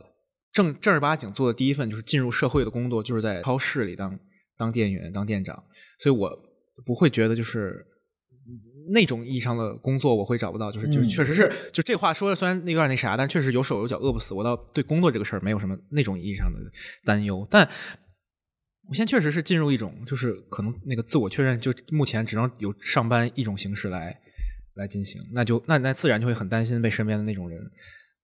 [0.52, 4.18] 正正儿八经做的第一份就是进入社会的工作，就是在超市里当
[4.56, 5.62] 当店员当店长，
[5.98, 6.30] 所以我
[6.84, 7.84] 不会觉得就是
[8.92, 16.58] 那种意义上的工作我会找不到，就是就确实是就这话说的虽然那有点那啥，但确实有手有脚饿不死，我倒对工作这个事儿没有什么那种意义上的
[17.04, 17.68] 担忧，但。
[18.86, 24.14] 我现在确实是进入一种，就是可能那个自我确认，就目前只能有上班一种形式来
[24.74, 27.58] 来进行，那就那那自然就会很担心被身边的那种人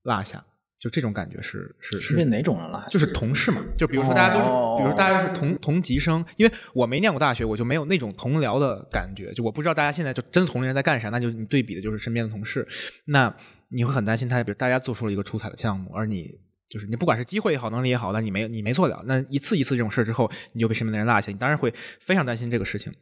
[0.03, 0.45] 落下，
[0.81, 2.87] 就这种感觉是是是被哪种人了？
[2.91, 12.67] 就是同事嘛，就比如说大家都是，比如大家是同同级生，因为我没念过大学，我就没有那种同僚的感觉，就我不知道大家现在就真同龄人在干啥，那就你对比的就是身边的同事，
[13.05, 13.33] 那
[13.69, 16.41] 你会很担心他，比如大家做出了一个出彩的项目，而你。
[16.71, 22.93] 就是你不管是机会也好，能力也好，但你没你没做了，那一次一次这种事之后，你就被身边的人落下，你当然会非常担心这个事情。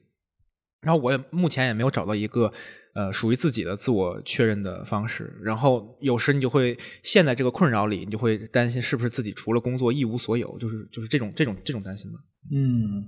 [0.80, 2.50] 然后我也目前也没有找到一个
[2.98, 5.38] 呃属于自己的自我确认的方式。
[5.40, 12.18] 然后有时你就会陷在这个困扰里，你就会担心是不是自己除了工作一无所有，就是就是这种这种这种担心吧。
[12.50, 13.06] 嗯，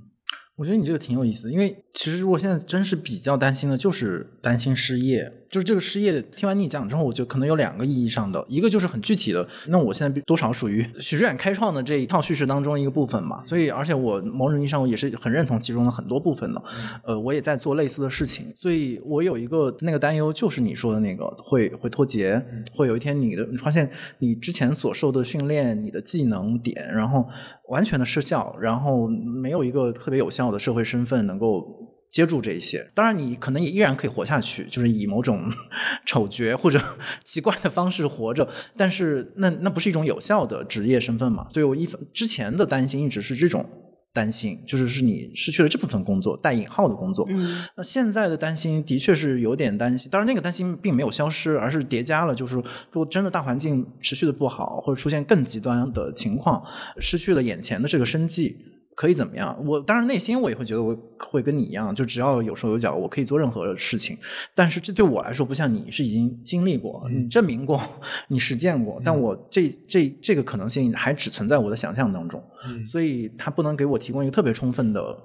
[0.54, 5.39] 我觉得你这个挺有意思，因为其实如果现在真是比较担心的，就是担心失业。
[5.50, 16.62] 就是这个失业，听完你讲之后，我觉得可能有两个意义上的，一个就是很具体的，那我现在多少属于 许志远开创的这一套叙事当中一个部分嘛，所以而且我某种意义上我也是很认同其中的很多部分的，
[17.02, 22.40] 呃，我也在做类似的事情，所以我有一个那个担忧，就是你说的那个会会脱节，
[22.76, 23.90] 会有一天你的你发现
[24.20, 27.28] 你之前所受的训练、你的技能点，然后
[27.70, 31.89] 完全的失效，然后没有一个特别有效的社会身份能够。
[32.10, 35.50] 接住这一些，当然你可能也依然可以活下去，就是以某种
[36.04, 36.80] 丑角或者
[37.24, 41.46] 奇怪的方式活着，但是那那不是一种有效的职业身份嘛？
[41.50, 43.64] 所以我一之前的担心一直是这种
[44.12, 47.28] 担心，就是是你失去了这部分工作带引号的工作。
[47.76, 52.34] 那现在的担心的确是有点担心，当然那个担心并没有消失，而是叠加了。
[52.34, 56.64] 就是如果真的大环境持续的不好，或者出现更极端的情况，
[56.98, 58.56] 失去了眼前的这个生计。
[58.96, 59.56] 可以怎么样？
[59.64, 64.16] 我当然内心我也会觉得我会跟你一样，就只要有手有脚，我可以做任何事情。
[64.54, 67.80] 但是这对我来说不像你是已经经历过，你证明过，
[68.28, 69.00] 你实践过。
[69.04, 72.42] 但我这这这个可能性还只存在我的想象当中，
[72.84, 75.16] 所以他不能给我提供一个特别充分的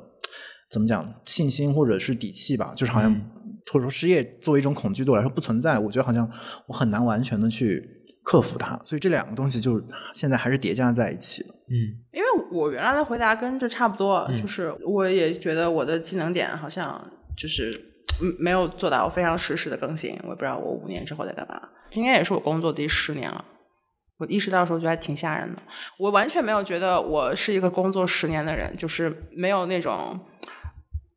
[0.69, 2.73] 怎么讲信心或者是底气吧？
[2.75, 3.13] 就是好像
[3.71, 6.29] 或者说失业作为一种恐惧对我来说不存在，我觉得好像
[6.67, 7.83] 我很难完全的去。
[8.25, 11.49] 克服它，所以这两个东西就是现在还是叠加在一起的。
[11.69, 16.99] 嗯，因为我原来的回答跟这差不多，就是我也觉得我的技能点好像
[17.37, 17.79] 就是
[18.39, 20.17] 没有做到非常实时的更新。
[20.23, 21.61] 我也不知道我五年之后在干嘛，
[21.91, 23.45] 应该也是我工作第十年了。
[24.17, 25.61] 我意识到的时候觉得还挺吓人的，
[25.99, 30.19] 我完全没有觉得我是一个工作十年的人，就是没有那种。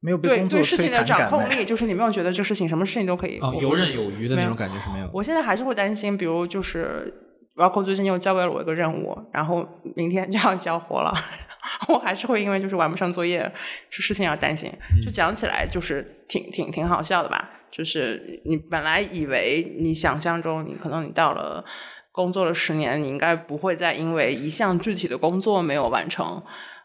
[0.01, 5.11] 没有被对对事情的掌控力，就是你没有觉得这事情什么事情都可以游刃有余的那种感觉是没有。
[5.13, 7.13] 我现在还是会担心，比如就是
[7.57, 11.13] Rocco 最近又交给了我一个任务，然后明天就要交活了，
[11.89, 13.51] 我还是会因为就是完不上作业
[13.91, 14.71] 这事情而担心。
[15.03, 17.51] 就讲起来就是挺挺挺好笑的吧？
[17.71, 21.65] 就是你本来以为你想象中你可能你到了
[22.13, 26.43] 工作了十年，你应该不会再因为一项具体的工作没有完成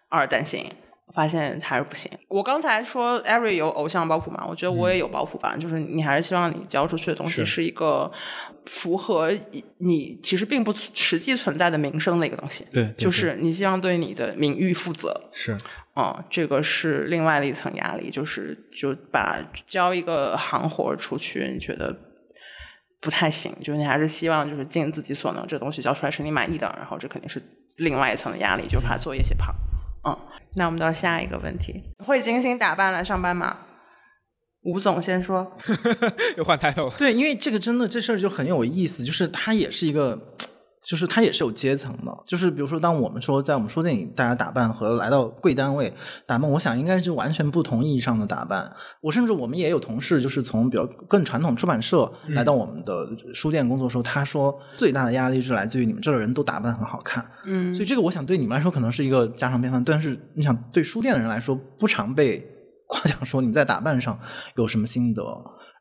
[0.09, 0.65] 而担心。
[1.13, 2.11] 发现还是不行。
[2.27, 4.45] 我刚才说，Every 有偶像包袱嘛？
[4.47, 5.55] 我觉得我也有包袱吧。
[5.57, 8.11] 就是你还是希望你交出去的东西是一个
[8.65, 9.31] 符合
[9.79, 12.65] 你其实并不实际存在的名声的一个东西。
[12.71, 15.29] 对，就是你希望对你的名誉负责。
[15.31, 15.55] 是，
[15.95, 21.95] 嗯，这个是另外的一层压力，就是就把交一个行活出去，你觉得
[22.99, 23.53] 不太行。
[23.59, 26.73] 就是你还是希望就是尽自己所能，这东西交出来是你满意的。
[26.77, 27.41] 然后这肯定是
[27.77, 29.53] 另外一层的压力，就是怕作业写胖。
[29.53, 29.72] 嗯。
[30.55, 33.57] 那我们到下一个问题，会精心打扮来上班吗？
[34.63, 35.57] 吴总先说，
[36.37, 36.89] 又换抬头。
[36.97, 40.35] 对，因为这个真的这事儿就很有意思，就是它也是一个。
[40.83, 45.93] 就是它也是有阶层的，就是比如说，当我们说在我们书店里，大家打扮和来到贵单位
[46.25, 48.69] 打扮，我想应该是完全不同意义上的打扮。
[48.99, 57.25] 我甚至我们也有同事，就是从比较更传统出版社来到我们的书店工作的时候，他说最大的压力是来自于你们这儿的人都打扮很好看。
[57.45, 62.45] 嗯，所以这个我想对你们来说可能是一个家常便饭，但是你想对书店的人来说，不常被
[62.85, 64.19] 夸奖说你在打扮上
[64.55, 65.23] 有什么心得。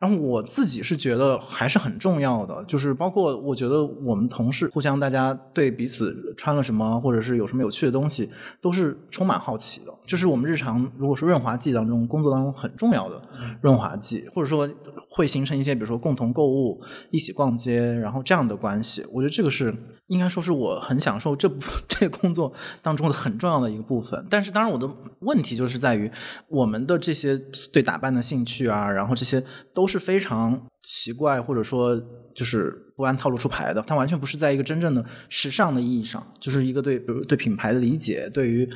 [0.03, 8.29] 然后我自己是觉得还是很重要的，就是包括我觉得我们同事互相大家对彼此穿了什么，或者是有什么有趣的东西，
[8.61, 9.93] 都是充满好奇的。
[10.13, 13.19] 就是我们日常如果说润滑剂当中工作当中很重要的
[13.63, 14.69] 润滑剂，或者说
[15.09, 16.79] 会形成一些比如说共同购物、
[17.11, 19.75] 一起逛街，然后这样的关系，我觉得这个是
[20.09, 22.53] 应该说是我很享受这部 这个工作
[22.83, 24.27] 当中的很重要的一个部分。
[24.29, 24.87] 但是当然我的
[25.21, 26.11] 问题就是在于
[26.49, 27.41] 我们的这些
[27.73, 29.43] 对打扮的兴趣啊，然后这些
[29.73, 32.01] 都是非常奇怪，或者说
[32.35, 38.69] 就是不按套路出牌的，它完全不是在一个真正的时尚的意义上，就是一个对比如对品牌的理解，对于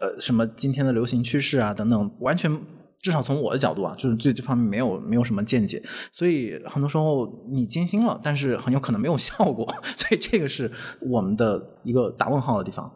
[0.00, 2.60] 呃什么今天的流行趋势啊等等，完全。
[3.02, 5.82] 至少从我的角度啊，就是对这方面没有没有什么见解，
[6.12, 9.66] 所以很多时候你精心了，但是很有可能没有效果，
[9.98, 12.88] 所以这个是我们的一个打问号的地方。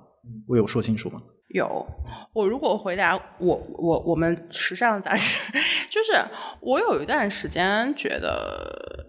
[0.47, 1.21] 我有说清楚吗？
[1.57, 1.85] 有，
[2.33, 5.41] 我如果回答我我我们时尚杂志，
[5.91, 6.13] 就是
[6.61, 9.05] 我有一段时间觉得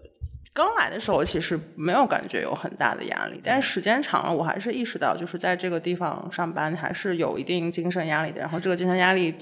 [0.52, 9.34] 刚来的时候其实没有感觉有很大的压力，但是时间长了，我还是意识到就是在这个地方上班还是有一定精神压力的，然后这个精神压力。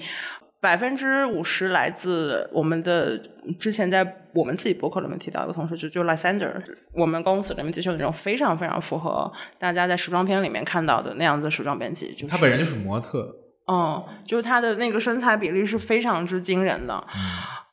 [0.59, 3.17] 百分之五十来自我们的
[3.59, 6.53] 之前在我们自己博客里面提到一个同事，就就 Lysander，
[6.93, 13.35] 我们公司里面的确那种非常非常符合大家在时装片里面看到的那样子时装编辑，就是他本人就是模特，
[13.67, 17.03] 嗯，就是他的那个身材比例是非常之惊人的，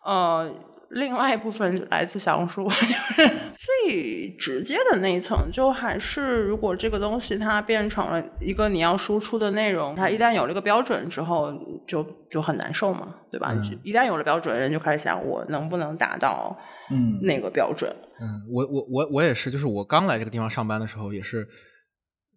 [0.05, 0.53] 呃。
[0.95, 11.53] 另外一部分来自小红书， 就是最直接的那一层，就还是如果这个东西它变成了一个你要输出的内容，它一旦有了个标准之后，
[11.87, 13.53] 就就很难受嘛，对吧？
[13.83, 16.57] 一旦有了标准，人就开始想我能不能达到
[16.91, 17.95] 嗯那个标准。
[18.21, 21.47] 嗯，我我我我也是，就是我刚来这个地方上班的时候也是。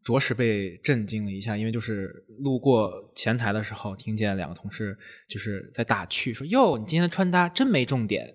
[0.08, 4.98] 着实被震惊了一下，因为就是路过前台的时候，听见两个同事
[5.28, 8.34] 就是在打趣说：“哟，你今天的穿搭真没重点。”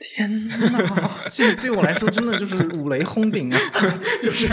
[0.00, 3.60] 天哪， 这对我来说真的就是五雷轰顶啊！
[4.22, 4.48] 就是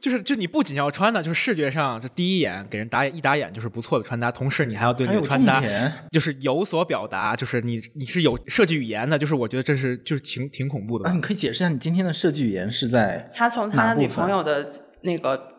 [0.00, 5.62] 就是就你不仅要穿的，就是视觉上就第一眼给人打一打眼就是不错的穿搭，同时你还要对你的穿搭
[6.10, 11.08] 就是有所表达，就是你你是有设计语言的，就是我觉得这是就是挺挺恐怖的。
[11.08, 14.70] 啊，你可以解释一下你今天的设计语言是在他从他女朋友的
[15.02, 15.49] 那个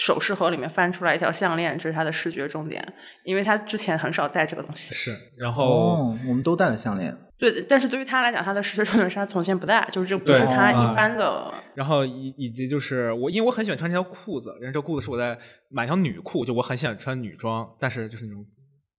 [0.00, 2.80] 首饰盒里面翻出来一条项链，这是他的视觉重点，
[3.24, 4.94] 因为他之前很少戴这个东西。
[4.94, 7.12] 是，然后哦，我们都戴了项链。
[7.36, 11.52] 对，但是对于他来讲，他的视觉重点是他从前不戴，就是这不是他一般的。
[11.74, 15.36] 然后以以及就是我，因为我很喜欢穿这条裤子，因为这裤子是我在
[15.68, 18.46] 买条女裤，就我很喜欢穿女装，但是就是那种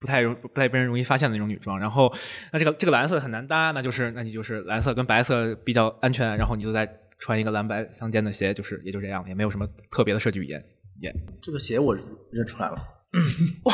[0.02, 1.80] 不太容不太被人容易发现的那种女装。
[1.80, 2.14] 然后
[2.52, 6.90] 那这个这个蓝色很难搭，那就是那你就是蓝色跟白色比较安全，然后你就再
[7.20, 10.62] 穿一个蓝白相间的鞋，就是也就这样，也没有什么特别的设计语言。
[11.02, 11.96] 耶，这个鞋我
[12.32, 12.78] 认出来了。
[13.66, 13.74] 我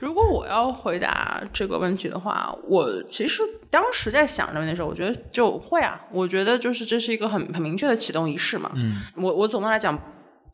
[0.00, 8.72] 如果我要回答这个问题的话，我其实当时在想着那时候，我觉得就会啊，我觉得就是这是一个很很明确的启动仪式嘛。
[8.74, 9.98] 嗯，我我总的来讲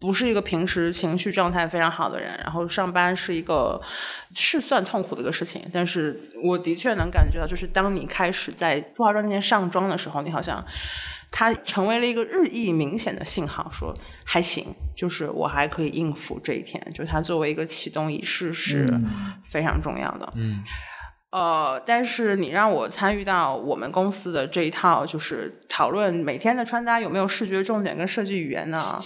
[0.01, 3.81] 不是一个平时情绪状态非常好的人，然后上班是一个
[4.35, 10.65] 是算痛苦的一个事情，但是我的确能感觉到，就是当你开始在化妆间上妆的时候，你好像。
[11.31, 14.67] 它成为了一个日益明显的信号，说还行，
[14.97, 16.83] 就是我还可以应付这一天。
[16.93, 18.93] 就它作为一个启动仪式是
[19.45, 20.33] 非常重要的。
[20.35, 20.63] 嗯，
[21.31, 28.99] 呃，但是你让我参与到我们公司的这一套，就是讨论每天的穿搭有没有视觉重点跟设计语言呢？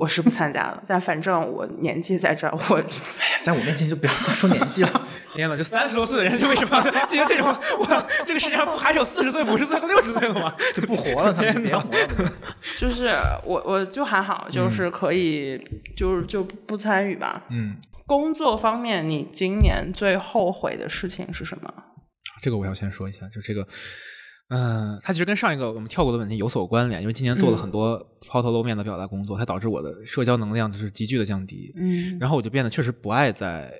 [0.00, 5.08] 我是不参加的，但反正我年纪在这儿，我哎呀，在我面前就不要再说年纪了。
[5.34, 7.48] 天呐，就三十多岁的人，就为什么进 行这种？
[7.78, 10.54] 我这个世界上不还是有四十岁、五十岁和六十岁的吗？
[10.74, 12.32] 就不活了，他们别活了。
[12.78, 13.14] 就是
[13.44, 15.58] 我，我就还好，就是可以，
[15.96, 17.44] 就是就不参与吧。
[17.50, 17.76] 嗯，
[18.06, 21.72] 工作方面，你今年最后悔的事情是什么？
[22.40, 23.66] 这个我要先说一下，就这个。
[24.54, 27.98] 嗯，它其实跟上一个我们跳过的问题有所关联，因为今年做了很多
[28.28, 31.72] 抛头露面的表达工作，它导致我的社交能量就是急剧的降低。
[31.76, 33.72] 嗯，然后我就变得确实不爱在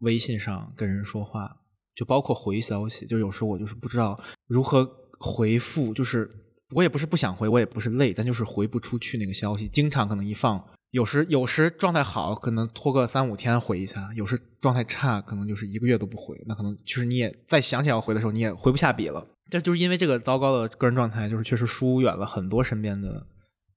[0.00, 1.48] 微信上跟人说话，
[1.94, 4.18] 就包括回消息，就有时候我就是不知道
[4.48, 4.84] 如何
[5.20, 6.28] 回复，就是
[6.74, 10.60] 我也不是不想回，我也不是累，但就是回不出去那个消息，经常可能一放，
[10.90, 19.24] 有时有时状态好，可能拖个三五天回一下，有时状态差，可能就是一个月都不回，那可能就是你也再想起来要回的时候，你也回不下笔了。
[19.48, 23.26] 这就是因为这个糟糕的个人状态，就是确实疏远了很多身边的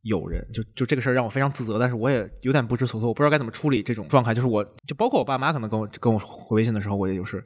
[0.01, 4.34] 友人，就就这个事儿让我非常自责，但是我也有点不知所措，我不知道该怎么处理这种状态。
[4.34, 7.43] 就是我就包括我爸妈可能跟我跟我回微信的时候，我也就是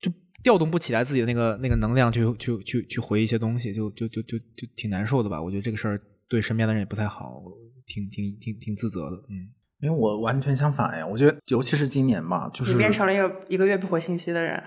[0.00, 0.10] 就
[0.42, 5.40] 调动不起来自己的那个那个能量去去去去回一些东西，就就就就就挺难受的吧。
[5.40, 7.42] 我觉得这个事儿对身边的人也不太好，
[7.86, 9.16] 挺挺挺挺自责的。
[9.28, 14.60] 嗯，因为我完全相反呀，我觉得尤其是今年吧，就是你变成了一个一个月不回信息的人。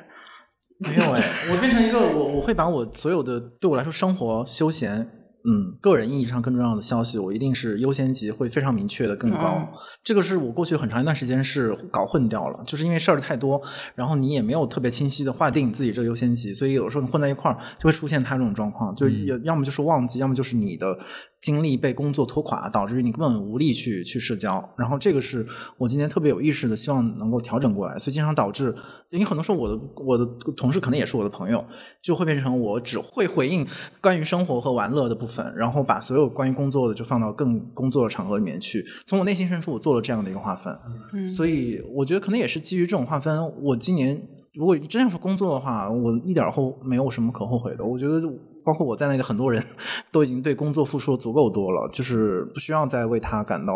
[0.79, 5.11] 没有哎，我变成一个我我会把我所有的对我来说生活休闲。
[5.49, 9.65] 嗯，个人意义上更重要的消息，我一定是优先级会非常明确的更高。
[10.03, 13.61] 这个是我过去很长一段时间是搞混掉了，就是因为事儿太多，
[13.95, 20.97] 然后你也没有特别清晰的划定自己这个优先级，所以有的时候你混在一块儿就会出现他这种状况，就要要么就是忘记，要么就是你的。
[21.39, 24.73] 精力被工作拖垮，导致于你根本无力去去社交。
[24.77, 25.45] 然后这个是
[25.77, 27.97] 我今年特别有意识的，希望能够调整过来。
[27.97, 28.75] 所以经常导致，
[29.11, 30.25] 因为很多时候我的我的
[30.57, 31.63] 同事可能也是我的朋友，
[32.01, 33.65] 就会变成我只会回应
[34.01, 38.83] 关于生活和玩乐的部分，然后把所有关于工作的就放到更工作的场合里面去。
[39.05, 40.77] 从我内心深处，我做了这样的一个划分。
[41.13, 44.21] 嗯，所以我觉得可能也是基于这种划分，我今年
[44.53, 47.85] 如果真要是工作的话，我一点后没有什么可后悔的。
[47.85, 48.21] 我觉得。
[48.67, 49.63] 包括我在内的很多人
[50.11, 53.73] 都已经对工作付出的足够多了，就是不需要再为他感到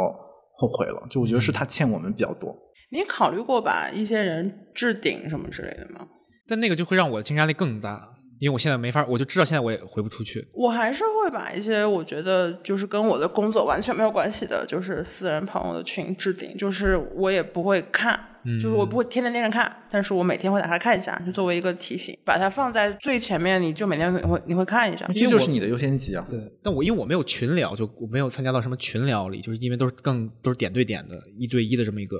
[0.58, 1.02] 后悔了。
[1.10, 2.54] 就我觉得是他欠我们比较多。
[2.92, 6.06] 你考虑过把一些人置顶什么之类的吗？
[6.46, 8.06] 但那个就会让我的精神压力更大，
[8.42, 10.46] 因为我现在没法，我就知道现在我也回不出去。
[10.54, 18.20] 我还是会把一些我觉得就是跟我的工作完全没有关系的，就是私人朋友的群置顶，就是我也不会看。
[18.46, 26.26] 就是我不会天天盯着看，但是我每天会打开看一下，就作为一个提醒，把它放在最前面，你就每天会你会看一下，这就是你的优先级啊。
[26.30, 32.18] 对，但我因为我没有群聊，就我没有参加到什么群聊里，就是因为都是更都是点对点的，一对一的这么一个。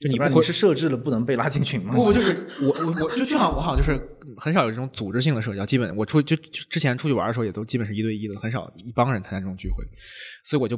[0.00, 1.94] 就你不是设置了不能被拉进群吗？
[1.94, 4.00] 不不，就是我我我就就好像我好像就是
[4.36, 9.84] 很少有这种组织性的社交，基本我出就之前出去玩的时候也都基本是一对一的，很少一帮人参加这种聚会，
[10.42, 10.76] 所以我就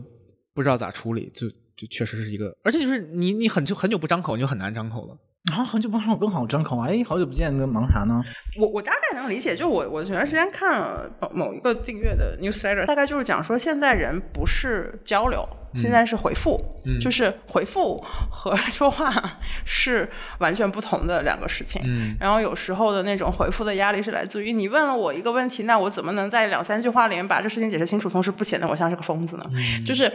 [0.53, 5.16] 不知道咋处理，就就确实是一个，而且就是你你很就很久不张口，你就很难张口了。
[5.51, 8.22] 然后很久不看我更好张口哎，好久不见，那忙啥呢？
[8.59, 16.59] 我我大概能理解，就我我前段时间看了某一个订阅的 newsletter，大概就是讲说现在人不是交流，现在是回复，
[16.99, 20.09] 就是回复和 说话是
[20.39, 21.83] 完全不同的两个事情。
[21.85, 29.45] 嗯，然后有时候的那种回复的压力是来自于你问了我一个问题，那我怎么能在两三句话里面把这事情解释清楚，同时不显得我像是个疯子呢？
[29.87, 30.11] 就是。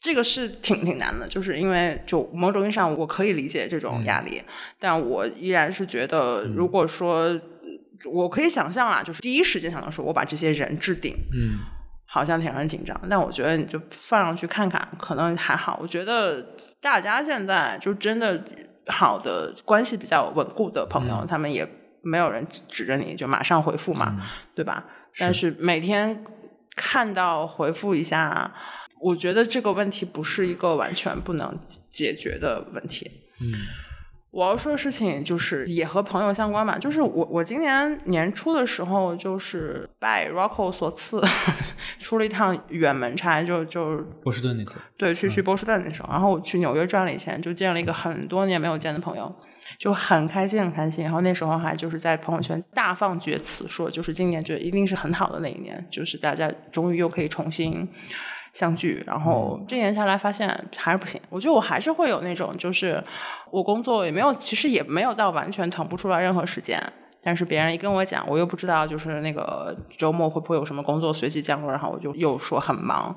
[0.00, 4.42] 这个是挺挺难的，就是因为就某种意义上我可以理解这种压力，
[4.78, 7.38] 但我依然是觉得，如果说
[8.10, 11.58] 我可以想象啊，就是第一时间想到说我把这些人置顶，嗯，
[12.06, 15.78] 好像挺让人紧张，但我觉得你就放上去看看，可能还好。
[15.82, 16.46] 我觉得
[16.80, 18.42] 大家现在就真的
[18.86, 21.68] 好的关系比较稳固的朋友，他们也
[22.00, 24.16] 没有人指着你就马上回复嘛，
[24.54, 24.82] 对吧？
[25.18, 26.24] 但是每天
[26.74, 28.50] 看到回复一下。
[29.00, 33.10] 我觉得这个问题不是一个完全不能解决的问题。
[33.40, 33.52] 嗯，
[34.30, 36.76] 我要说的事情就是也和朋友相关吧。
[36.78, 41.22] 就是我我今年年初的时候，就是拜 Rocco 所赐，
[41.98, 44.78] 出了一趟远门差，就就波士顿那次。
[44.98, 49.34] 对，去去波士顿那时候，然后我去纽约赚了一钱，就见了一个很多年没有见的朋友，
[49.78, 51.04] 就很开心很开心。
[51.04, 57.88] 然后那时候还就是在朋友圈大放厥词，说就是今年觉得一定是很好的那一年，就是大家终于又可以重新。
[58.52, 61.20] 相聚，然后这年下来发现还是不行。
[61.28, 63.02] 我觉得我还是会有那种，就是
[63.50, 66.80] 我工作也没有，其实也没有到完全腾不出来任何时间。
[67.22, 73.14] 但是别人一跟我讲，我又不知道，就是那个周末会不会有什么工作随即降落，然后我就又说很忙。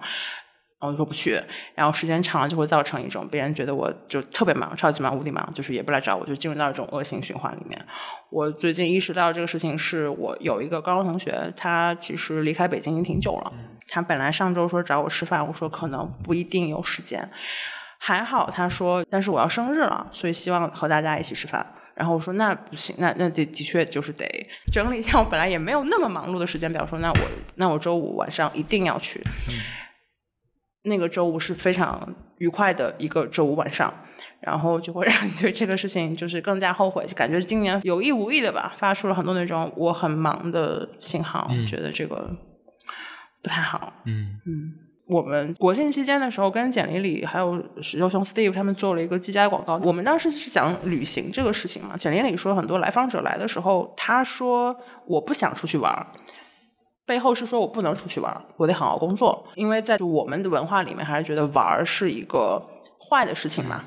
[0.84, 1.41] 然后说不去，
[1.75, 7.81] 然后时间长了就会造成一种别人觉得我就特别忙、超级忙、无敌忙，就是也不来找我，就进入到一种恶性循环里面。
[8.29, 13.53] 我最近意识到这个事情，是我有一个高中同学，他其实离开北京已经挺久了。
[13.88, 17.29] 他本来上周说找我吃饭，我说可能不一定有时间。
[17.97, 21.65] 还好他说，但是我要生日了，所以希望和大家一起吃饭。
[21.95, 24.25] 然后我说那不行，那那的的确就是得
[24.69, 27.19] 整理一下我本来也没有那么忙碌的时间表，说那我
[27.55, 29.23] 那我周五晚上一定要去。
[30.84, 33.93] 那个周五是非常愉快的一个周五晚上，
[34.41, 42.29] 然后就会让你对这个事情就是更加后悔，就感觉今年有意无意的吧，发出了很多那种我很忙的信号，觉得这个
[43.41, 43.93] 不太好。
[44.05, 44.73] 嗯嗯，
[45.07, 49.77] 我们国庆期间的时候，跟简历里还有石头熊 Steve 他们做了一个机家广告。
[49.84, 54.75] 我们当时是讲旅行这个事情嘛，简历里说很多来访者来的时候，他说
[55.07, 56.07] 我不想出去玩。
[57.06, 62.62] 背后是说我不能出去玩，我得好好工作，因为在我们的文化里面，还是觉得玩是一个
[62.97, 63.84] 坏的事情嘛。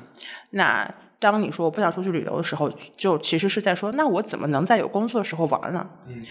[0.51, 0.87] 那
[1.19, 5.89] 当你说我不想出去旅游的时候，就其实是在说，那我怎么能在有工作的时候玩呢？
[6.07, 6.23] 嗯，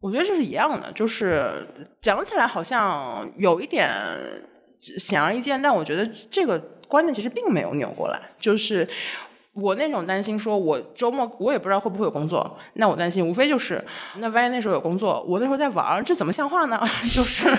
[0.00, 1.66] 我觉得这是一样的，就是
[2.00, 3.90] 讲起来好像有一点
[4.80, 6.58] 显而易见，但我觉得这个
[6.88, 8.88] 观念其实并没有扭过来，就是。
[9.56, 13.82] 我那种担心，说我周末我也不知道会不会有工作，那我担心无非就是，
[14.18, 16.78] 那万一那时候有工作，我那时候在玩儿，这怎么像话呢？
[17.10, 17.50] 就是，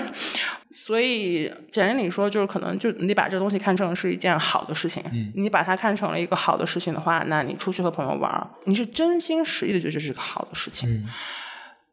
[0.70, 5.02] 所以简单里说，就是可能就你得把这个东西看成是一件好的事情，
[5.34, 11.04] 你把它看成了一个好的事情的话，那你出去和朋友玩儿，你是真心实意的觉得这是个好的事情。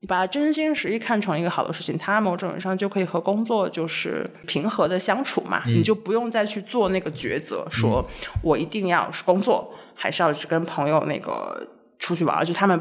[0.01, 8.07] 你把它真心实意看成一个好的事情，它某种意义上就可以和工作就是平和的相处嘛，你就不用再去做那个抉择，说
[8.43, 11.67] 我一定要是工作，还是要去跟朋友那个
[11.97, 12.79] 出去玩儿，就他们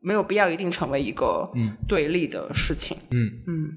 [0.00, 1.48] 没有必要一定成为一个
[1.86, 2.96] 对立的事情。
[3.10, 3.68] 嗯嗯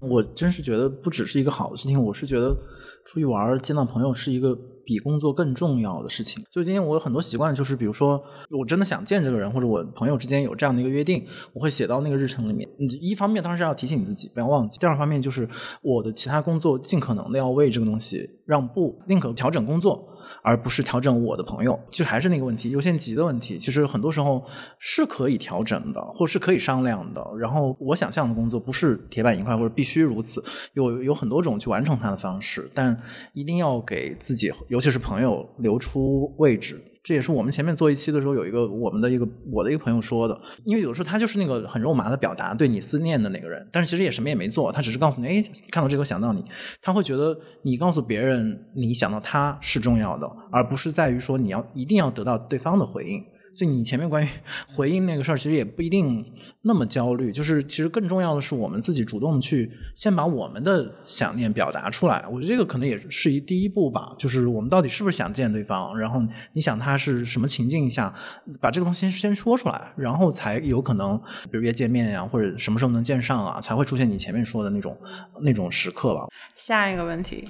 [0.00, 2.56] 我真是觉得不只是一个好的事情，我是觉得
[3.04, 6.40] 出去玩见到朋友是一个比工作更重要的事情。
[6.52, 12.68] 就今天我有很多习惯，就是比如说我真的想见这个人，或者我朋友之间有这样的一个约定，我会写到那个日程里面。
[12.78, 15.48] 嗯一方面当然是要提醒自己不要忘记，第二方面就是
[15.82, 20.16] 我的其他工作尽可能的要为这个东西让步，宁可调整工作。
[20.42, 23.58] 而不是调整我的朋友，就还是那个问题，优先级的问题。
[23.58, 24.44] 其实很多时候
[24.78, 27.24] 是可以调整的，或是可以商量的。
[27.38, 30.42] 然后我想象的工作不是铁板一块，或者必须如此，
[30.74, 32.96] 有有很多种去完成它的方式，但
[33.32, 36.82] 一定要给自己，尤其是朋友留出位置。
[37.08, 46.44] 这也是我们前面做一期的时候，有一个我们的一个我的一个朋友说的，因为有时候他就是那个很肉麻的表达对你思念的那个人，但是其实也什么也没做，他只是告诉你，哎，看到这个想到你，
[46.82, 53.24] 他会觉得你告诉别人你想到他是重要的，而不是在于说你要一定要得到对方的回应。
[53.58, 54.28] 就你前面关于
[54.72, 56.24] 回应那个事儿，其实也不一定
[56.62, 57.32] 那么焦虑。
[57.32, 62.24] 就是其实更重要的是，我们自己主动去先把我们的想念表达出来。
[62.30, 64.14] 我觉得这个可能也是一第一步吧。
[64.16, 68.14] 就是我们到底是不是想见对方，然后你想他是什么情境下，
[68.60, 71.18] 把这个东西先先说出来，然后才有可能，
[71.50, 74.96] 比如约见面呀、或者什么时候能见上啊，才会出现你前面说的那种
[75.40, 76.26] 那种时刻吧。
[76.54, 77.48] 下一个问题，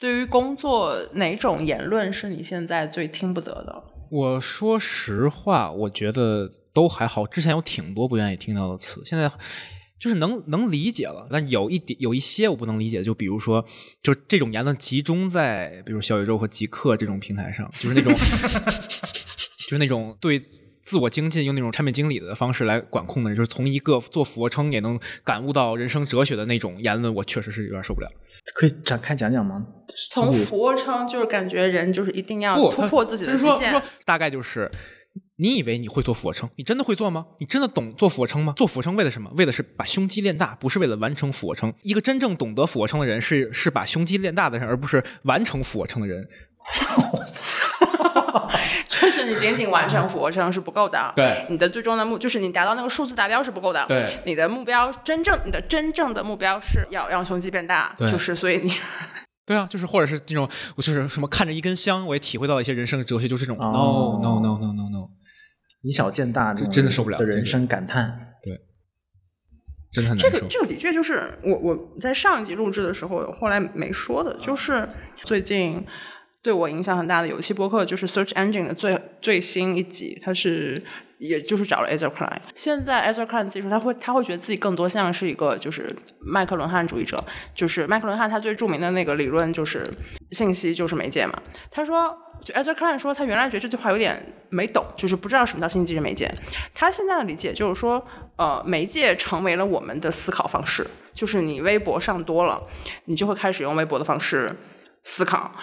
[0.00, 3.84] 对于工作哪种言论是你现在最听不得的？
[4.10, 7.26] 我说实话，我觉得都还好。
[7.26, 9.30] 之前有挺多不愿意听到的词，现在
[9.98, 11.28] 就是能能理解了。
[11.30, 13.64] 但有一点有一些我不能理解，就比如说，
[14.02, 18.12] 就这种言论集中在比如小宇宙和极客这种平台上，就是那种
[19.58, 20.40] 就是那种对。
[20.84, 28.08] 自我精进用那种产品经理的方式来管控的人，就是从一个做俯卧撑也能感悟到人生哲学的那种言论，我确实是有点受不了。
[28.54, 29.66] 可以展开讲讲吗？
[30.10, 33.82] 从就是俯卧撑就是感觉人就是一定要，突破自己的极限说说。
[34.04, 34.70] 大概就是，
[35.36, 37.26] 你以为你会做俯卧撑，你真的会做吗？
[37.38, 38.52] 你真的懂做俯卧撑吗？
[38.56, 39.30] 做俯卧撑为了什么？
[39.36, 41.72] 为的是把胸肌练大，不是为了完成俯卧撑。
[41.82, 46.28] 一个真正懂得俯卧撑的人是是把胸肌练大的人，而不是完成俯卧撑的人。
[49.24, 51.46] 就是你仅仅完成俯卧撑是不够的，对。
[51.48, 58.72] 你的最终的目就是你达到那个数字达标是不够的，对，你的目标真正你的真正的目标是要让胸肌变大，对就是所以你。
[59.46, 64.18] 对啊，就是或者是这种，我就是什么看着一根香，我也体会到了一些人生的哲学，就是这种、哦。
[64.22, 65.08] No no no no no no，
[65.82, 68.36] 以小见大，这真的受不了的人生感叹。
[68.42, 68.58] 对。
[69.92, 70.30] 真的很难受。
[70.30, 74.88] 这个这个的确就是我我在上一集录制的时候，后来没说的，就是
[75.24, 75.86] 最近
[76.44, 80.80] 对我影响很大的有一期播客，就是 Search Engine 的最最新一集，它是
[81.18, 82.38] 也就是找了 Ezra Klein。
[82.54, 87.24] 现在 Ezra Klein 自己说，他会他会觉得自己更多像是一个就是麦克伦汉主义者，
[87.54, 89.90] 就是麦克伦汉他最著名的那个理论就是
[90.32, 91.42] 信息就是媒介嘛。
[91.70, 92.16] 他说。
[92.42, 96.30] 就 Ezra Klein 说，他原来觉得这句话有点没懂，就是不知道什么叫信息是媒介。
[96.74, 98.04] 他现在的理解就是说，
[98.36, 102.62] 呃，媒介成为了我们的思考方式，就是你微博上多了，
[103.06, 104.54] 你就会开始用微博的方式
[105.04, 105.54] 思考。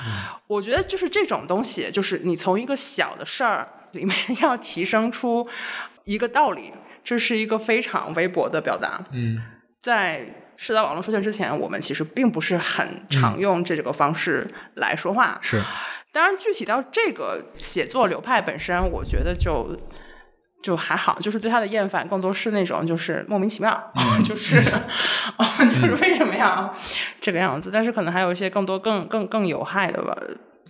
[0.48, 5.48] 我觉得就是这种东西，就是你从一个小的事儿里面 要提升出
[6.06, 6.72] 一个道理，
[7.04, 9.04] 这是一个非常微薄的表达。
[9.12, 9.42] 嗯，
[9.82, 10.26] 在
[10.56, 15.40] 社交网络出现之前，我们其实并不是很常用这个方式来说话。
[15.42, 15.62] 是
[16.12, 19.76] 当然，具体到这个写作流派本身，我觉得就
[20.62, 23.92] 就还好，就是对他的厌烦更多是那种就是莫名其妙，
[24.24, 24.60] 就是
[25.38, 26.72] 哦，就是为什么呀
[27.20, 27.70] 这个样子？
[27.74, 30.16] 但是可能还有一些更多更更更有害的吧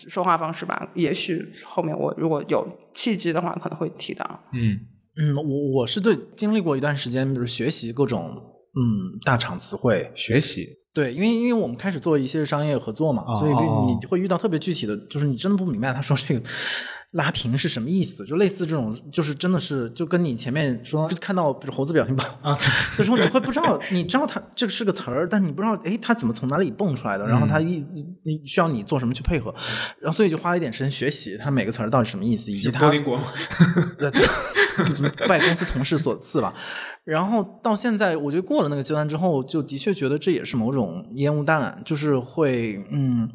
[0.09, 0.89] 说话方式吧。
[0.95, 4.25] 也许后面我如果有契机的话，可能会提到。
[4.53, 4.79] 嗯
[5.17, 8.29] 嗯，我我是对经历过一段时间，比如学习各种
[8.73, 16.41] 嗯大厂词汇，学习对，因为因为我们开始做一些商业合作嘛，哦所以哦你会遇到特别具体的，就是你真的不明白他说这个
[17.11, 22.57] 拉平是什么意思，就类似这种，就是真的是就跟你前面说看到比如猴子表情包啊。
[22.97, 27.69] 的时候，你会不知道，你知道它这个是个词儿，但你不知道哎它怎么从哪里蹦出来的，然后它嗯。
[27.69, 29.53] 一你你需要你做什么去配合，
[29.99, 32.89] 然后所以就花了一点时间学习它每个词儿到底什么意思，以及它
[35.27, 36.53] 拜公司同事所赐吧。
[37.03, 43.29] 然后到现在，我觉得过了那个阶段之后，就的确觉得这也是某种烟雾弹，就是会嗯。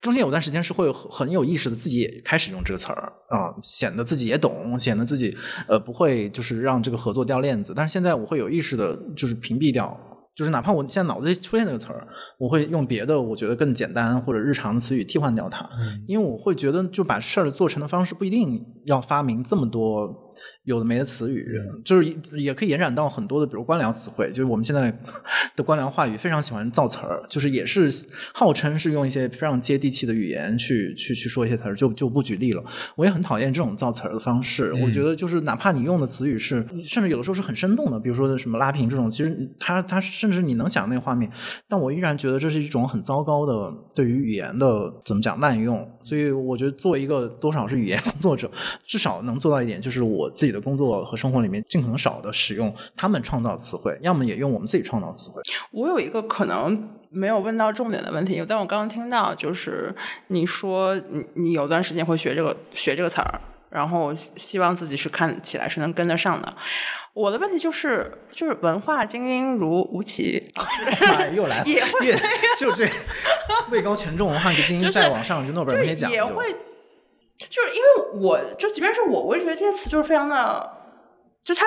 [0.00, 5.36] 中间有段时间是会很很有意识的自己也开始用这个词儿啊，显得自己也懂，显得自己
[5.66, 7.72] 呃不会就是让这个合作掉链子。
[7.74, 9.98] 但是现在我会有意识的，就是屏蔽掉。
[10.36, 12.06] 就是哪怕我现在脑子里出现这个词儿，
[12.38, 15.68] 我会用别的我觉得更简单或者日常的词语替换掉它，
[16.06, 20.27] 因为我会觉得就把事儿做成的方式不一定要发明这么多
[20.64, 24.90] 有的没的词语，就是也也可以延展到很多的，比如官僚词汇，就是我们现在
[25.56, 27.90] 的官僚话语非常喜欢造词儿，就是也是
[28.34, 32.62] 号称是用一些非常接地气的语言去去去说一些词儿，就就不举例了。
[32.96, 41.30] 我也很讨厌这种造词儿的方式，我觉得就是哪怕你用的词语是，甚至有的时候是很生动的，比如说什么拉平这种，其实它它甚至你能想那个画面，
[41.68, 45.88] 但我依然觉得这是一种很糟糕的对于语言的怎么讲滥用。
[46.02, 48.50] 所以我觉得作为一个多少是语言工作者，
[48.86, 55.42] 至少能做到一点，就是我自己的工作和生活里面尽可能少的使用他们创造词汇，要么也用我们自己创造词汇。
[55.70, 59.94] 我有一个可能没有问到重点的问题，但我刚刚听到就是
[60.28, 66.54] 你说你你有段时间会学这个学这个词儿，然后希望自己是看起来是能跟得上的。
[67.14, 72.16] 我的问题就是，就是文化精英如吴奇，哎，又来了，也会越
[72.56, 72.86] 就这
[73.72, 76.54] 位高权重文化精英 就是再往上就诺贝尔文学奖也会，
[77.48, 80.70] 就是因为我就即便是我，我也觉得这些词就是非常的，
[81.44, 81.66] 就它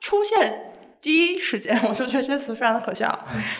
[0.00, 3.18] 出现第一时间， 我就觉得这些词非常的可笑，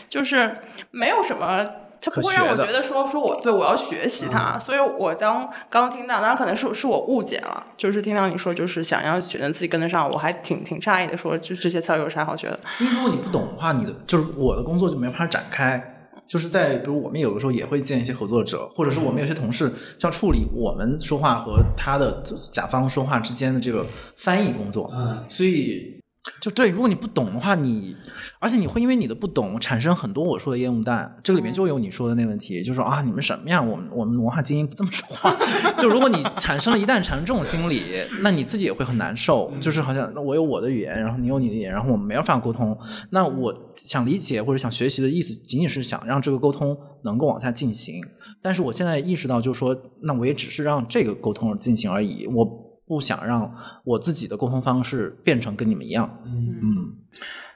[0.08, 0.56] 就是
[0.90, 1.66] 没有什么。
[2.02, 12.58] 它不会让我觉得说说我对我要学习它，所以我当刚听到，当然可能是是我误解了，就是听到你说就是想要觉得自己跟得上，我还挺挺诧异的，说就这些词有啥好学的？
[12.78, 15.99] 因为如果你不懂的话，你的就是我的工作就没法展开。
[16.30, 19.68] 就是在比如我们有的时候也会见一些合作者，或者是我们有些同事
[19.98, 22.22] 就要处理我们说话和他的
[22.52, 24.88] 甲方说话之间的这个翻译工作，
[25.28, 25.99] 所以
[26.38, 27.96] 就对，如果你不懂的话，你
[28.38, 35.34] 而且你会因为你的不懂产生很多我说的烟雾弹，这个里面就有你说的那个问题，就是说啊你们什么呀，我们我们文化精英不这么说话，
[35.80, 37.84] 就如果你产生了一旦产生这种心理，
[38.20, 42.76] 那你自己也会很难受，就是好像我有我的语言，然后你有你的语言，然后我们没有办法沟通，
[43.10, 48.04] 那我想理解或者想学习的意思，仅仅是想让这个沟通能够往下进行，
[48.42, 56.18] 但是我现在意识到，就是说，那我也只是让这个沟通进行而已，我不想让我自己的沟通方式变成跟你们一样。
[56.26, 56.96] 嗯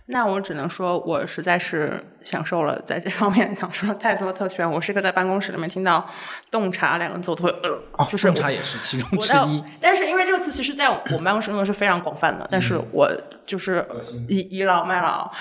[0.06, 4.70] 那我只能说，我实在是享受了在这方面 享受了太多特权。
[4.70, 6.08] 我是一个在办公室里面听到
[6.52, 13.10] “洞察”两个字，我都会呃，哦，就是洞察也是其中之一。，但是因为这个词其实在我们办公室用的是非常广泛的，但是我
[13.44, 13.84] 就是
[14.28, 15.32] 倚倚老卖老，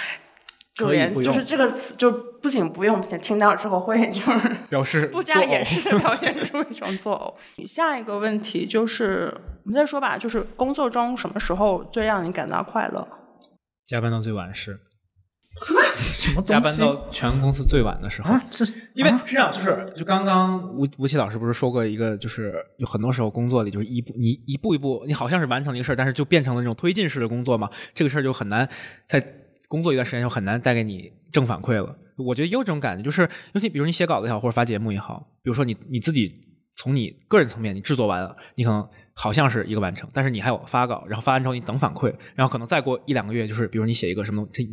[0.73, 2.09] 就连就是这个词就
[2.41, 7.67] 不仅不用，且听到之后会就是表示不加掩饰的表现出一种作呕。
[7.67, 9.33] 下一个问题就是，
[9.65, 13.07] 我们再说吧，就是工作中什么时候最让你感到快乐？
[13.85, 14.79] 加班到最晚是
[16.11, 18.33] 什么加班到全公司最晚的时候。
[18.33, 18.43] 啊？
[18.49, 28.67] 这因为是这样，就是就刚刚吴吴奇老师不是说过一个，就是有很多时候工作里就是一步你一步一步，你好像是完成了一个事儿，但是就变成了那种推进式的工作嘛，这个事儿就很难
[29.07, 29.23] 在
[29.67, 31.95] 工作一段时间就很难带给你正反馈了。
[32.17, 36.31] 我觉得也有这种感觉，就是尤其比如你写稿子也好，或者发节目也好，比如说你你自己
[36.71, 44.63] 从你个人层面你制作完了，你可能好像是一个完成，但是你还有发稿，然后发完之后你等反馈，然后可能再过一两个月，就是比如你写一个什么这。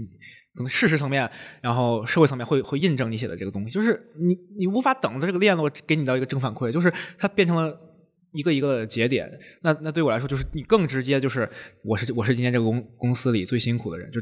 [0.53, 1.30] 可能事实层面，
[1.62, 7.72] 然后社会层面会会印证你写的这个东西，就是你你无法等着这个链路给你到一个正反馈，就是它变成了
[8.32, 9.30] 一个一个的节点。
[9.62, 11.49] 那那对我来说，就是你更直接，就是
[11.84, 14.20] 我是我是今天这个公公司里最辛苦的人，就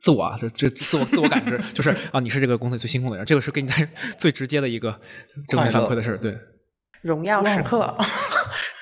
[0.00, 3.88] 自我啊，这这自我自我感知，就是啊，你是这个公司里最辛苦的人，这个是给你带
[4.18, 5.00] 最直接的一个
[5.46, 6.36] 正面反馈的事儿，对。
[7.02, 7.96] 荣耀时刻，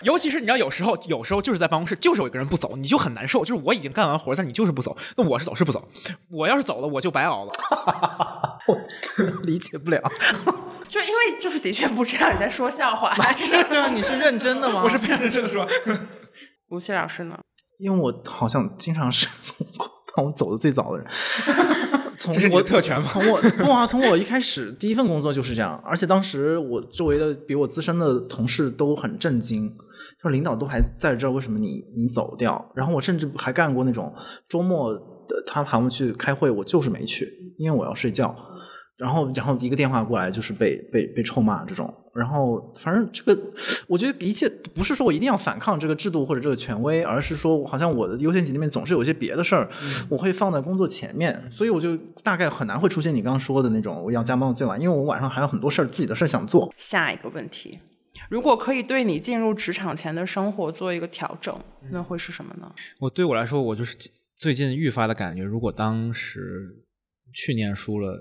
[0.02, 3.44] 尤其是你知道，有时候有时候就是在办公室，就是有一个人不走，你就很难受。
[3.44, 5.88] 就是我已经干完活，但你就是不走，那我是走是不走？
[6.30, 7.52] 我要是走了，我就白熬了。
[8.68, 8.78] 我
[9.44, 10.00] 理解不了。
[10.88, 14.82] 就因为就是的确不知道你在说笑话，还是对啊，你是认真的吗？
[14.84, 15.66] 我是非常认真的说，
[16.68, 17.38] 吴奇老师呢？
[17.78, 19.28] 因为我好像经常是
[20.16, 21.06] 让我走的最早的人。
[22.18, 29.74] 从这是你的我特权吗从我不啊，从我一开始第一份工作就是这样，而且当时我周围的比我资深的同事都很震惊，
[30.20, 32.72] 说领导都还在这儿，为什么你你走掉？
[32.74, 34.12] 然后我甚至还干过那种
[34.48, 38.34] 周末的他喊我去开会，我就是没去，因为我要睡觉。
[38.96, 43.38] 然后，然后一个电话过来就是被被被臭骂这种，然后反正这个，
[43.88, 49.68] 我觉得一切不是说我一定要反抗这个制度或者这个权威，而是说好像我的优先级里面总是有一些别的事儿，
[50.08, 51.94] 我会放在工作前面，所以我就
[52.24, 56.72] 大概很难会出现你刚刚说的那种我要加班到最晚，因为我晚上还有很多事儿自己的事儿想做。
[56.78, 57.78] 下一个问题，
[58.28, 61.56] 如果可以对你进入职场前的生活做一个调整，
[61.90, 62.72] 那会是什么呢？
[63.00, 63.96] 我对我来说，我就是
[64.34, 66.84] 最近愈发的感觉，如果当时
[67.32, 68.18] 去念书了，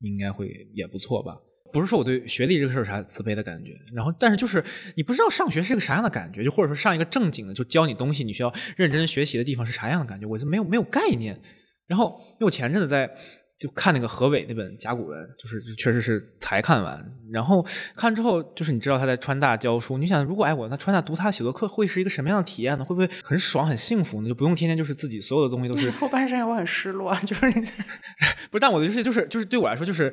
[0.00, 1.36] 应该会也不错吧。
[1.72, 4.64] 不是说我对学历这个事儿啥自卑的感觉，然后但是就是
[4.96, 11.40] 你不知道上学是个啥样的感觉，就或者说上一个正经的就教你东西，你需要认真学习的地方是啥样的感觉，我就没有没有概念。
[11.86, 13.10] 然后因为我前阵子在。
[13.58, 17.64] 就看那个何伟那本甲骨文，就是确实是才看完，然后
[17.96, 22.84] 看之后，就是你知道他在川大教书，你想如果哎我在川大读他的写作课会是一个什么样的体验呢？
[22.84, 24.28] 会不会很爽很幸福呢？
[24.28, 25.90] 就不用天天就是自己所有的东西都是。
[25.98, 27.52] 后半生我很失落，就是你
[28.50, 30.12] 不是，但我的意思就是就是对我来说就是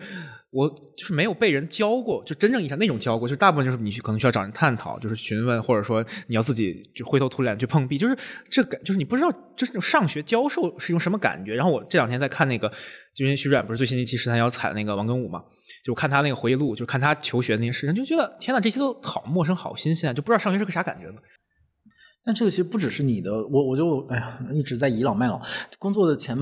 [0.52, 8.16] 我就是没有被人教过，就真正意义上那种教过，就大部分就是你可能需要找人探讨，就是询问，或者说你要自己就灰头土脸去碰壁，就是
[8.50, 11.56] 这感就是你不知道就是上学教授是一种什么感觉。
[11.56, 12.72] 然后我这两天在看那个。
[13.14, 15.43] 就因为徐冉不是最新一期十三幺踩那个王庚武嘛，
[15.84, 21.14] 就看他那个回忆录，就看他求学那些事情，就觉得天呐，这些都好陌生，好新鲜，就不知道上学是个啥感觉。
[22.24, 25.41] 但这个其实不只是你的，我我就哎呀，一直在倚老卖老，
[25.80, 26.38] 工作的前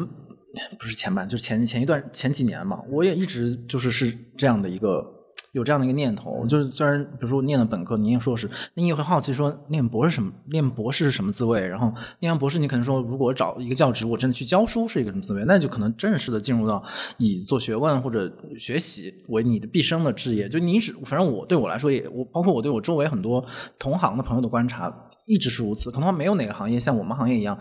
[0.77, 5.18] 不是前半，就是前前一段前几年嘛，我也一直就是是这样的一个。
[5.51, 10.31] 有这样的一个念头，就是虽然比如说我念了本科，你念硕士，那你也会好奇说念博士什么？
[10.51, 11.67] 念博士是什么滋味？
[11.67, 15.43] 然后念完博士，你可能说，如果找一个教职，我真的去教书是一个什么滋味？
[15.47, 16.83] 那就可能正式的进入到
[17.17, 20.47] 以做学问或者学习为你的毕生的职业。
[20.47, 23.43] 就你只反正我对我来说也，我包括我对我周围很多
[23.77, 25.08] 同行的朋友的观察。
[25.29, 27.55] 一直是如此，可能没有哪个行业像我们行业一样，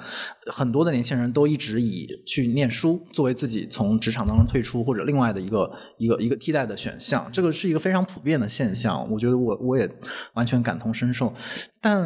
[0.46, 9.06] 很多的年轻人都一直以去念书作为自己从职场当中退出或者另外的一个一个一个替代的选项，这个是一个非常普遍的现象。
[9.10, 9.86] 我觉得我我也
[10.32, 11.34] 完全感同身受，
[11.78, 12.00] 但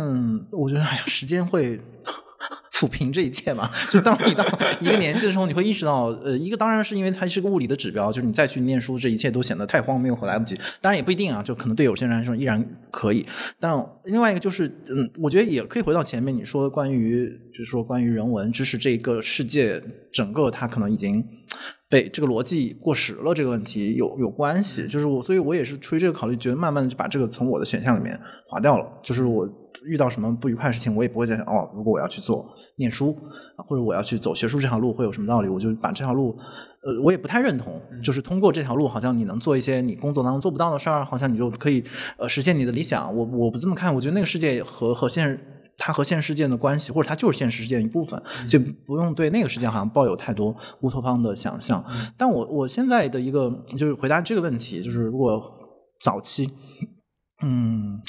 [0.51, 1.81] 我觉得哎呀，时间会。
[2.83, 4.45] 抚平这一切嘛，就当你到
[4.81, 10.57] 一个年纪的时候，你会意识到，呃，一个当然是因为它是个物理的指标，就是你再去念书，这一切都显得太荒谬和来不及。
[10.81, 13.25] 当然也不一定啊，就可能对有些人来说依然可以。
[13.61, 13.73] 但
[14.05, 19.81] 另外一个就是，嗯，我觉得也可以回到前面你说关于，就是说关于人文知识这个世界，
[20.13, 21.25] 整个它可能已经
[21.89, 24.89] 被这个逻辑过时了这个问题有有关系。
[24.89, 28.19] 就是我，所以我也是出于这个考虑，觉得慢慢的就把这个从我的选项里面
[28.49, 28.87] 划掉了。
[29.05, 29.49] 就是我。
[29.85, 31.71] 遇到什么不愉快的事情，我也不会再想哦。
[31.75, 33.17] 如果我要去做念书，
[33.69, 35.49] 或者我要去走学术这条路，会有什么道理？
[35.49, 36.37] 我就把这条路，
[36.85, 37.81] 呃，我也不太认同。
[38.03, 41.83] 就是通过这条路，好像你能做一些你工作当中做不到的事儿，好像你就可以
[42.19, 43.15] 呃实现你的理想。
[43.17, 45.41] 我我不这么看，我觉得那个世界和和现实
[45.79, 51.85] 它和现实世界的关系，或者它就是现实世界的一部分，就不用对那个世界好像抱有太多乌托邦的想象。
[52.17, 55.43] 但我我现在的一个就是回答这个问题，就是如果
[56.01, 56.49] 早期。
[57.43, 58.01] 嗯，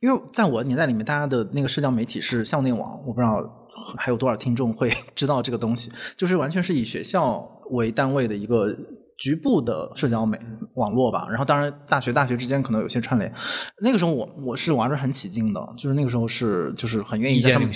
[0.00, 7.38] 因为在我的年代里面，大家的那个社交媒体是校内网，我不知道还有多少听众会 知道这个东西，就是完全是以学校
[7.70, 8.74] 为单位的一个
[9.18, 10.38] 局部的社交媒
[10.74, 11.26] 网络吧。
[11.28, 13.32] 然后，当然大学大学之间可能有些串联。
[13.82, 17.72] 那个时候我我是玩的很起劲的，就是那个时候是就是很愿意在上面。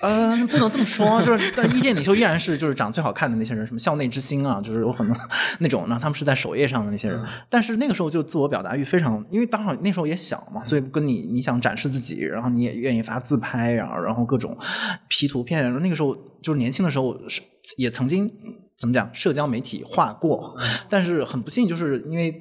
[0.00, 5.16] 嗯，不能这么说，就是但意见领袖依然是就是长最好看的那些人，什么校内之星啊，就是有很多
[5.58, 7.22] 那种，那他们是在首页上的那些人。
[7.50, 14.56] 但是那个时候就自我表达欲非常，因为当好那时候也小嘛，所以跟你你想展示自己，然后你也愿意发自拍啊，然后各种
[15.08, 15.70] P 图片。
[15.82, 17.42] 那个时候就是年轻的时候是
[17.76, 18.30] 也曾经
[18.78, 20.56] 怎么讲社交媒体化过，
[20.88, 22.34] 但是很不幸就是因为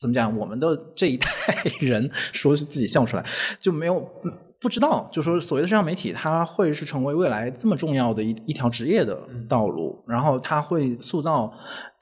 [0.00, 1.28] 怎么讲我们的这一代
[1.80, 3.24] 人说是自己笑出来
[3.60, 4.08] 就没有。
[4.62, 11.52] 不知道，就说所谓的社交媒体，它会是成为未来这么重要的一一条职业的道路，然后它会塑造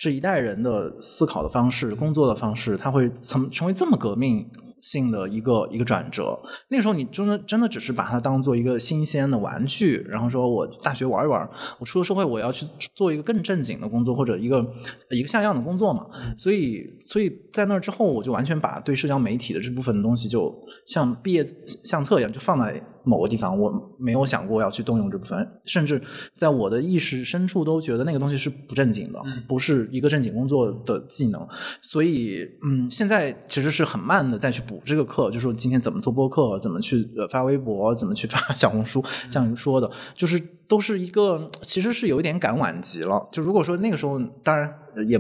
[0.01, 4.51] 这一代人的思考的方式、工作的方式，它会成成为这么革命。
[4.83, 11.47] 性的一个一个转折，那个时候你真的真的只是把它当做一个新鲜的玩具，然后说我大学玩一玩，
[11.79, 14.67] 我出了社会我要去做一个更正经的工作或者一个
[15.11, 16.07] 一个像样的工作嘛。
[16.39, 20.51] 所以所以在那之后，我就完全把对社交媒体的这部分东西，就
[20.87, 21.45] 像毕业
[21.85, 23.59] 相册一样，就放在某个地方。
[23.59, 26.01] 我没有想过要去动用这部分，甚至
[26.37, 31.45] 在我的意识深处都觉得那个东西是不正经的，不是一个正经工作的技能。
[31.83, 34.61] 所以嗯，现在其实是很慢的再去。
[34.71, 40.39] 补这个课，就说今天怎么做播客，怎么去发微博，怎么去发小红书，像您说的，就是
[40.69, 43.27] 都是一个，其实是有一点赶晚集了。
[43.33, 44.71] 就如果说那个时候，当然
[45.09, 45.19] 也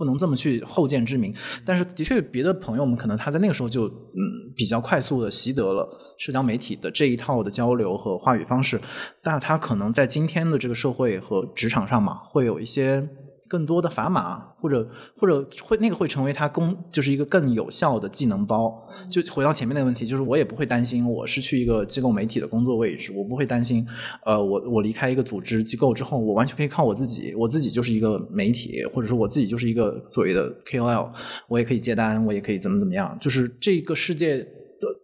[0.00, 5.86] 不能这么去后见之明，但是的确，别的朋友们可能他在那个时候就嗯比较快速的习得了
[6.16, 8.80] 社交媒体的这一套的交流和话语方式，
[9.22, 13.06] 但他可能在今天的这个社会和职场上嘛，会有一些。
[13.50, 14.88] 更多的砝码，或者
[15.18, 18.72] 或者会那个会成为他工，就是一个更有效的技能包。
[19.10, 23.84] 就回到前面那个问题，就是我也不会担心我失去一个机构媒体的工作位置，我不会担心，
[24.24, 31.10] 呃，我我离开一个组织机构之后，我完全可以靠我自己，我自己就是一个媒体，或者说我自己就是一个所谓的 KOL，
[31.48, 33.18] 我也可以接单，我也可以怎么怎么样。
[33.20, 34.46] 就是这个世界的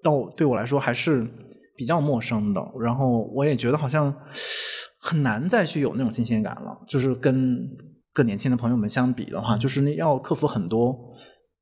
[0.04, 1.26] 到对我来说还是
[1.74, 4.14] 比较陌生的，然后我也觉得好像
[5.00, 7.68] 很难再去有那种新鲜感了，就是跟。
[8.16, 10.96] 更年轻的朋友们相比的话，就是要克服很多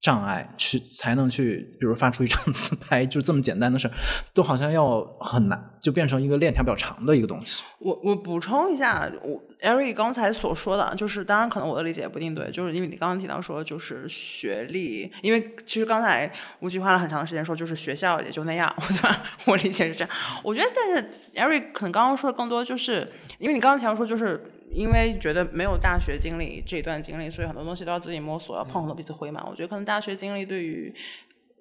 [0.00, 3.90] 障碍去才能去，比如发出一张 自拍，就这么简单的事，
[4.32, 7.64] 都好像要很难，就变成一个链条比较长的一个东西。
[7.80, 19.22] 我我补充一下，我 Eric 刚才所说的，就是当然可能我的理解也不一定对，就是因为你刚刚提到说就是学历，因为其实刚才吴奇花了很长的时间说就是学校也就那样，对吧？
[19.46, 20.10] 我理解是这样。
[20.44, 24.40] 我觉得，但是 Eric 可能刚刚说的更多就是因为你刚刚提到说就是。
[24.70, 29.46] 因为觉得没有大学经历这段经历，所以很多东西都要自己摸索，要碰很多鼻子灰嘛。
[29.48, 30.92] 我觉得可能大学经历对于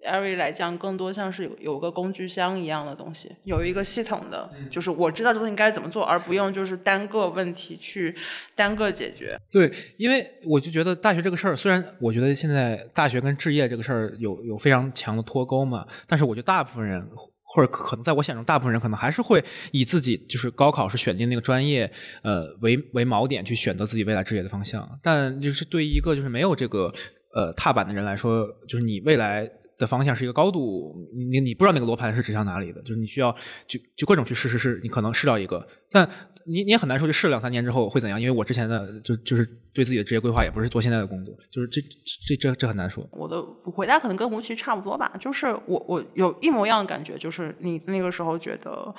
[0.06, 8.14] 艾瑞来讲，更多像是有有个工具箱一样的东西，有一个系统的，就是我知道这东西该怎么做，而不用就是单个问题去
[8.54, 9.38] 单个解决。
[9.52, 17.08] 对，因为我就觉得大学这个事儿，虽然我觉得现在大学跟置业这个事儿有有非常强的脱钩嘛，但是我觉得大部分人。
[17.54, 21.92] 或者可能在我眼中，大部分人可能还是会以自己就是高考是选定那个专业，
[22.24, 25.00] 呃为为锚点去选择自己未来职业的方向。
[25.02, 26.94] 但就是对于一个就是没有这个
[27.36, 29.50] 呃踏板的人来说，就是你未来。
[29.78, 33.36] 的方向是一个高度，你你不知道那个罗盘是指向哪里的，就是你需要
[33.68, 36.08] 就就各种去试试试，你可能试到一个，但
[36.46, 41.82] 你你也很难说就试两三年之后会怎样，因为我之前的就就是对自己的职业规划也不是做现在的工作，就是这
[42.28, 43.08] 这这这很难说。
[43.12, 48.94] 我的回答可能跟吴奇差不多吧，就是我我有一模一样的感觉，就是你那个时候觉得，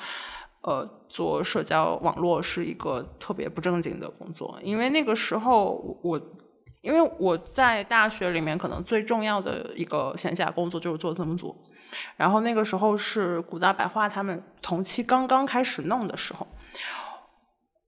[0.62, 6.20] 呃，做社交网络是一个特别不正经的工作，因为那个时候我。
[6.84, 11.56] 因为我在大学里面，可能最重要的一个线下工作就是做字幕组，
[12.14, 16.46] 然后那个时候是古大白话他们同期刚刚开始弄的时候，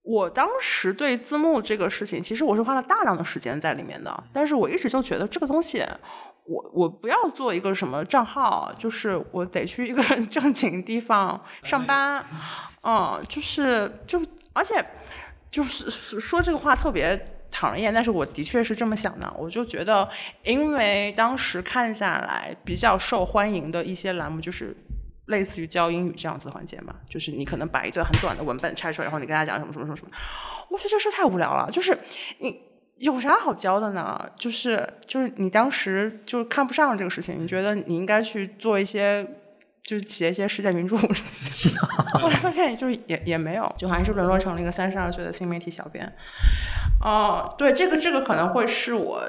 [0.02, 5.84] 我当时对字幕这个事情，其实我是花了大量的时间在里面的，但是我一直就觉得这个东西，
[6.44, 12.24] 我我不要做一个什么账号，就是我得去一个正经地方上班，
[12.82, 14.18] 嗯，就是就
[14.54, 14.82] 而且
[15.50, 17.35] 就是说这个话特别。
[17.58, 19.32] 讨人厌，但是我的确是这么想的。
[19.38, 20.06] 我就觉得，
[20.44, 24.76] 因为当时看下来比较受欢迎的一些栏目，就是
[25.28, 30.10] 类似于教英语这样子的环节嘛，就是你可能把一段很短的文本拆出来，然后你跟他讲什么什么什么什么。
[30.68, 31.98] 我觉得这事太无聊了，就是
[32.40, 32.60] 你
[32.98, 34.20] 有啥好教的呢？
[34.36, 39.26] 就是就是你当时就看不上这个事情，你觉得你应该去做一些。
[39.86, 40.96] 就是写一些世界名著，
[42.18, 46.12] 后来发现就是也也没有，就还是沦落成了一个三十二岁的新媒体小编。
[47.00, 49.22] 哦，对，这个这个可能会是我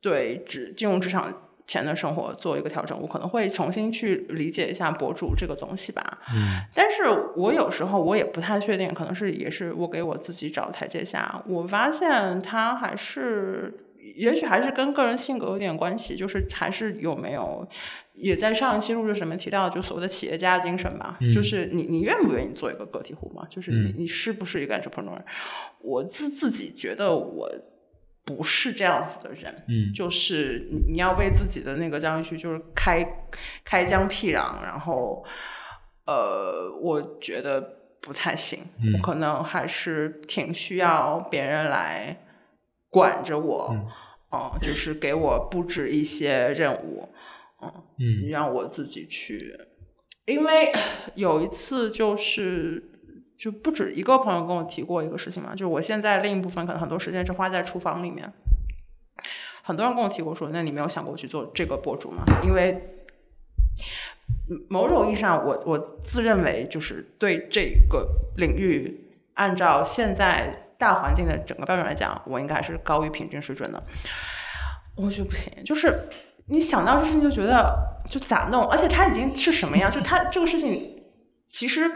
[0.00, 1.32] 对职进入职场
[1.66, 6.18] 前的生活做一个调整，我可能会重新去理解一下博主这个东西吧。
[6.32, 7.02] 嗯，但是
[7.34, 11.42] 我有时候我也不太确定，可能是也是我给我自己找台阶下。
[11.48, 13.74] 我发现他还是，
[14.14, 17.66] 也许还是跟个人性格有点关系，就是还是有没有。
[18.16, 23.46] 也在上一期录制什么提到，就所谓的企业家精神吧，就是你你愿不愿意做一个个体户嘛？
[23.50, 25.20] 就是你你是不是一个 entrepreneur？
[25.80, 27.50] 我自自己觉得我
[28.24, 33.06] 不是这样子的人，嗯，就是你你要为自己的那个疆域就是开
[33.62, 35.22] 开疆辟壤，然后
[36.06, 37.60] 呃，我觉得
[38.00, 38.60] 不太行，
[38.94, 42.16] 我可能还是挺需要别人来
[42.88, 43.76] 管着我，
[44.32, 47.08] 嗯，就是给我布置一些任务。
[47.60, 49.58] 嗯，让我自己去，
[50.26, 50.70] 因为
[51.16, 52.82] 有一次就是
[53.38, 58.30] 就不止一个朋友跟我提过一个事情嘛，就是我现在另一部分可能很多时间是花在厨房里面，
[59.62, 62.24] 很多人跟我提过说，那你没有想过去做这个博主吗？
[62.42, 63.06] 因为
[64.68, 68.06] 某种意义上，我我自认为就是对这个
[68.36, 73.82] 领域，按照现在大环境的整个标准来讲，我应该还是高于平均水准的。
[74.94, 76.06] 我觉得不行，就是。
[76.48, 79.90] 你想到这事情就觉得就咋弄，而且他已经是什么样？
[79.90, 81.02] 就他 这个事情，
[81.50, 81.90] 其实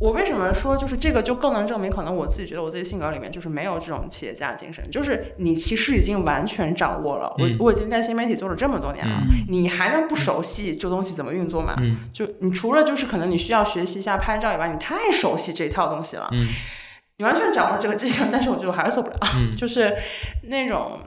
[0.00, 4.88] 我为什么说就是这个就更能证明，可能我自己觉得我自己性格里面就是没有这种企业家精神。
[4.90, 11.74] 就是你其实已经完全掌握了，我我已经在新媒体做了这么多年了，你还能不熟悉这东西怎么运作吗？
[12.12, 16.28] 就你除了就是可能你需要学习一下拍照以外，你太熟悉这套东西了，
[17.18, 19.18] 你完全掌握这个技能，但是我觉得我还是做不了，
[19.56, 19.96] 就是
[20.48, 20.98] 那种。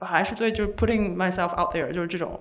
[0.00, 2.40] 还是对，就是 putting myself out there，就是这种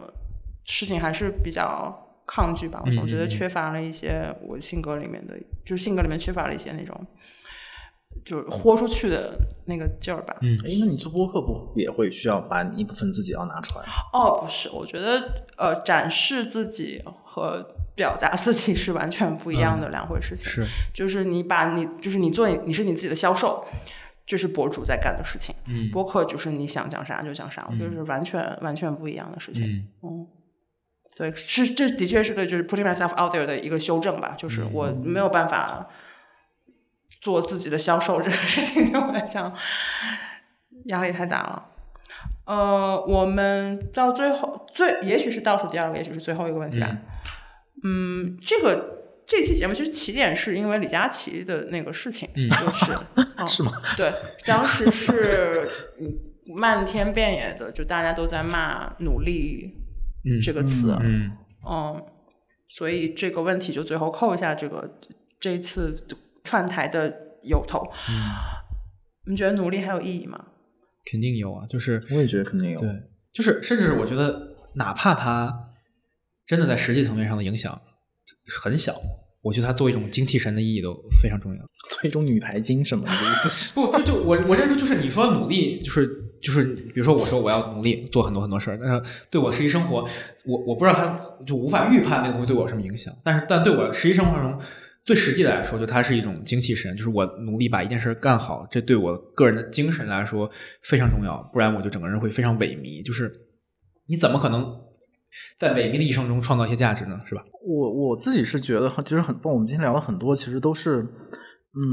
[0.64, 2.82] 事情还是比较抗拒吧。
[2.86, 5.36] 我总觉得缺乏了一些我性格里面的，
[5.66, 6.96] 就是性格里面缺乏了一些那种，
[8.24, 10.36] 就是豁出去的那个劲儿吧。
[10.42, 13.86] 嗯，哎，那你做播客不也会需要把一部分自己要拿出来？
[14.14, 17.66] 哦，不是，我觉得呃，展示自己和
[17.96, 20.52] 表达自己是完全不一样的两回事情。
[20.52, 23.66] 是，就是你把你，就是你做，你是你自己的销售。
[24.28, 25.56] 这是博主在干的事情，
[25.90, 29.88] 播客就是你想讲啥就讲啥，我觉得是完全完全不一样的事情。
[30.04, 30.28] 嗯，
[31.16, 35.88] 对，是这的确是对，就是 putting myself out there 的一个修正吧，就是我没有办法
[37.22, 39.56] 做自己的销售这个事情，对我来讲
[40.88, 41.66] 压力太大了。
[42.46, 46.98] 呃，我们到最后最也许是倒数第二个，也许是最后一个问题啊。
[47.84, 48.97] 嗯，这个
[49.28, 52.86] 这期节目其实起点是因为李佳琦的那个事情，嗯就是、
[53.38, 53.74] 嗯、是吗？
[53.98, 54.10] 对，
[54.46, 55.68] 当时是
[56.00, 56.18] 嗯
[56.56, 59.76] 漫天遍野的，就大家都在骂“努力”
[60.24, 61.32] 嗯这个词，嗯
[61.70, 62.02] 嗯，
[62.70, 64.90] 所以这个问题就最后扣一下这个
[65.42, 65.94] 这一次
[66.46, 67.14] 串台的
[67.44, 67.86] 由头。
[69.26, 70.42] 你觉得努力还有意义吗？
[71.12, 72.80] 肯定有啊，就是我也觉得肯定有。
[72.80, 72.90] 对，
[73.34, 75.74] 就是甚至我觉得，哪怕他
[76.46, 77.82] 真的在实际层面上的影响
[78.62, 78.94] 很小，
[79.42, 81.60] 我觉得他作为一种精气神的意义都非常重要。
[81.90, 83.74] 作为一种女排精神嘛，你的意思是？
[83.76, 86.08] 不，就就我我认为就是你说努力，就是
[86.42, 90.08] 就是，比如说我说我要努力做很多很多事儿，但是对我实际生活，
[90.46, 94.60] 我我不知道他就无法预判那个东西对我有什么影响，但是但对我实际生活中
[95.04, 100.50] 最实际的来说，就它是一种精气神，就是我努力把一件事干好，这对我个人的精神来说
[100.84, 103.04] 非常重要，不然我就整个人会非常萎靡。
[103.06, 103.32] 就是
[104.08, 104.78] 你怎么可能
[105.58, 107.20] 在萎靡的一生中创造一些价值呢？
[107.26, 107.44] 是吧？
[107.66, 111.02] 我我自己是觉得，其实很，我们今天聊了很多，其实都是，
[111.74, 111.88] 嗯，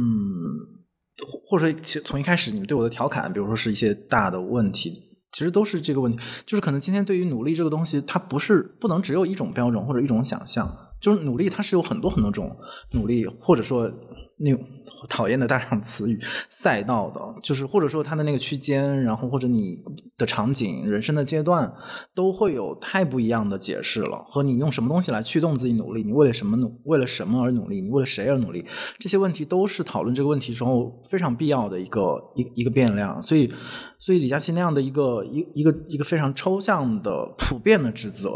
[1.27, 4.93] 或或者说，其实从一开始你们对我的调侃，比如说是一些大的问题，
[5.33, 12.57] 其实都是这个问题，就是可能今天对于努力这个东西，它不是不能只有一种标准或者一种想象，就是努力它是有很多很多种
[12.93, 13.91] 努力，或者说
[14.39, 14.61] 那种
[15.09, 16.19] 讨厌的大量词语
[16.51, 19.81] 赛道的，就是或者说它的那个区间，然后或者你
[20.19, 21.73] 的场景、人生的阶段，
[22.15, 24.25] 都会有太不一样的解释了。
[24.29, 28.65] 和你用什么东西来驱动自己努力，你为了什么努，为了什么而努力，你为了谁而努力，
[28.99, 33.23] 这些问题都是讨论这个问题时候非常必要的一个一一个变量。
[33.23, 33.53] 所以，
[33.99, 38.31] 所以李佳琦那样的一个一一个一个非常抽象的普遍的指责，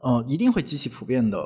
[0.00, 1.38] 呃，一定会激起普遍的。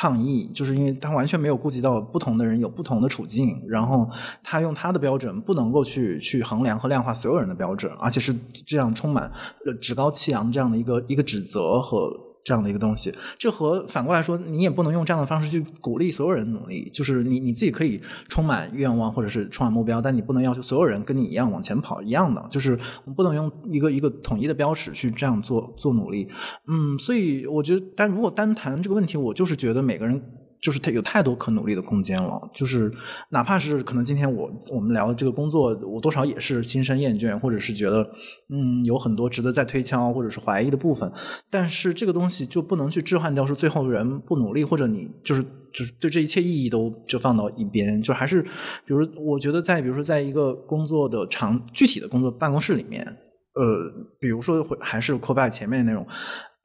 [0.00, 4.08] 抗议，就是因为他完全没有顾及到不同的人有不同的处境，然后
[4.44, 8.32] 他用他的标准不能够去去衡量和量化所有人的标准，而且是
[8.64, 9.24] 这样充满
[9.66, 12.12] 呃趾高气扬这样的一个一个指责和
[12.48, 13.12] 这样的一个东西。
[13.36, 22.72] 这和反过来说，你也不能用这样的方式去鼓励所有人努力，就是你你自己可以充满愿望或者是充满目标，但你不能要求所有人跟你一样往前跑一样的，就是
[23.04, 26.26] 我们不能用一个一个统一的标尺去这样做做努力。
[26.66, 30.22] 嗯，所以我觉得，但如果单谈这个问题，我就是觉得每个人
[30.60, 32.40] 就是他有太多可努力的空间了。
[32.54, 32.90] 就是
[33.30, 38.08] 哪怕是可能今天我我们聊的这个工作，我多少也是心生厌倦，或者是觉得
[38.48, 41.10] 嗯有很多值得再推敲或者是怀疑的部分。
[41.50, 48.48] 但是这个东西就不能去置换掉，说最后人不努力，或者你就是就是对这一切意义都就放到一边，就还是比
[48.86, 53.16] 如我觉得在比如说在一个工作的长具体的工作办公室里面。
[53.54, 53.90] 呃，
[54.20, 56.06] 比如说会还是 call back 前面那种，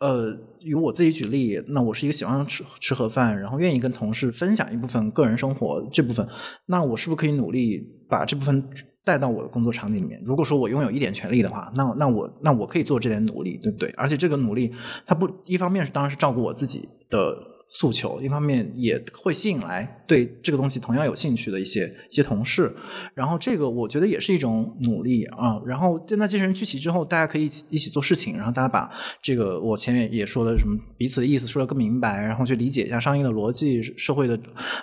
[0.04, 6.28] 呃，以我自己举例，那我是一个喜欢吃吃盒饭，然后愿意跟同事分享一部分个人生活这部分，
[6.66, 8.62] 那我是不是可以努力把这部分
[9.06, 10.22] 带到我的工作场景里面？
[10.26, 13.90] 如果说我拥有一点权利的话，那那我那我可以做这点努力，对不对？
[13.92, 14.74] 而且这个努力，
[15.06, 17.53] 它不一方面是当然是照顾我自己的。
[17.76, 22.72] 诉求，一方面也会吸引来对这个东西同样有兴趣的一些一些同事，
[23.16, 25.60] 然后这个我觉得也是一种努力啊。
[25.66, 28.92] 然后现在那这些人聚齐之后，大家可以一起一起做事情，然后大家把
[29.24, 34.40] 这个我前面也说的什么彼此的意思说的更明白，然后去理解一下商业的逻辑、社会的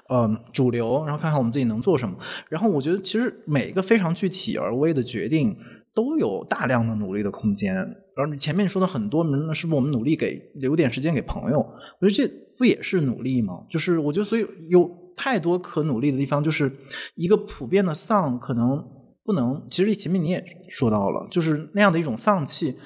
[0.08, 2.18] 呃主流，然后看看我们自己能做什么。
[2.48, 5.56] 然后我觉得其实每一个非常具体而微的决定。
[5.94, 7.76] 都有大量的努力的空间，
[8.16, 11.58] 而你前面说的很多，那是不是我们努力给留点时间给朋友？
[12.00, 13.64] 我觉得这不也是努力吗？
[13.68, 16.72] 就是我觉得，所以有太多可努力的地方，就是
[17.14, 18.84] 一个普遍的丧，可能
[19.24, 19.66] 不能。
[19.70, 22.76] 其实前面你也说到了，就是那样的一种丧气，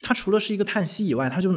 [0.00, 1.52] 它除了是一个叹息以外，它就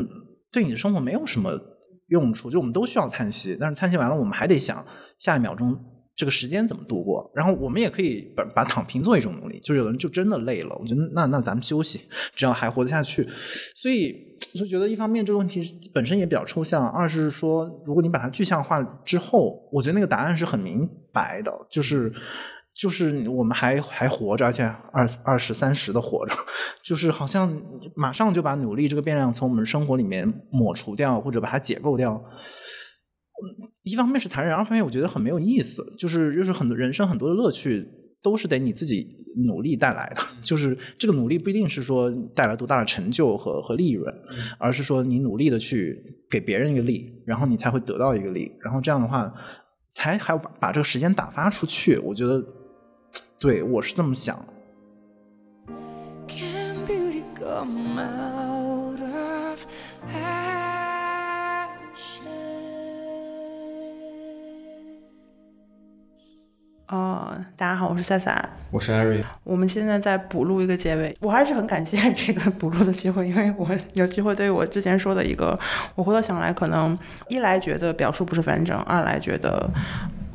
[0.52, 1.60] 对你的生活没有什么
[2.07, 2.49] 用处。
[2.49, 4.85] 就我们都需要叹息，但是叹息完了，我们还得想
[5.18, 5.76] 下一秒钟。
[6.15, 7.29] 这个时间怎么度过？
[7.35, 12.01] 然后我们也可以把把躺平做一种努力，就是有人就真的累了，我觉得那那咱们休息，
[12.33, 13.27] 只要还活得下去。
[13.75, 14.15] 所以
[14.53, 15.61] 就觉得一方面这个问题
[15.93, 22.09] 本身也比较抽象，二是说如果你把它具象化之后，我觉得那个答案是很明白的，就是
[22.73, 24.63] 就是我们还还活着，而且
[24.93, 26.33] 二二十三十的活着，
[26.81, 27.61] 就是好像
[27.93, 32.23] 马上就把努力这个变量从我们生活里面抹除掉，或者把它解构掉。
[33.86, 35.94] 一方面是残忍，二方面我觉得很没有意思。
[35.98, 37.88] 就是就是很多人生很多的乐趣
[38.22, 39.07] 都是得你自己
[39.45, 40.22] 努力带来的。
[40.41, 44.14] 就是这个努力不一定是说带来多大的成就和和利润，
[44.57, 48.52] 而是说你努力的去给别人一个利，然后你才会得到一个利。
[48.62, 49.32] 然后这样的话，
[49.94, 51.98] 才还要把把这个时间打发出去。
[51.99, 52.44] 我觉得，
[53.40, 54.36] 对我是这么想。
[56.28, 58.24] Can beauty come out
[66.88, 68.48] 呃，大家好，我是赛赛。
[68.70, 69.24] 我是艾瑞。
[69.44, 75.60] 我们现在在补录一个结尾，我还是很感谢这个补录的机会，因为我有机会对于我之前说的一个，
[75.95, 76.95] 我回头想来，可能
[77.28, 79.68] 一来觉得表述不是完整，二来觉得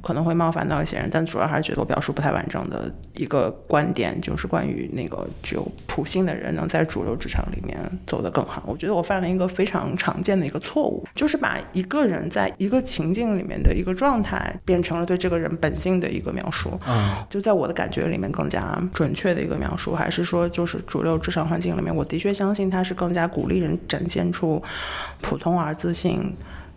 [0.03, 8.63] 可能会冒犯到一些人，但主要还是觉得我表述不太完整的一个观点，就是关于那个具有普性的人能在主流职场里面走得更好。
[8.67, 16.79] 我觉得我犯了一个非常常见的一个错误，就是把一个人在一个情境里面的一个状态变成了对这个人本性的一个描述。
[16.87, 24.63] 嗯，就在我的感觉里面更加准确的一个描述，还是说就是主流职场环境里面，我的确相信它是更加鼓励人展现出
[25.21, 26.35] 普通而自信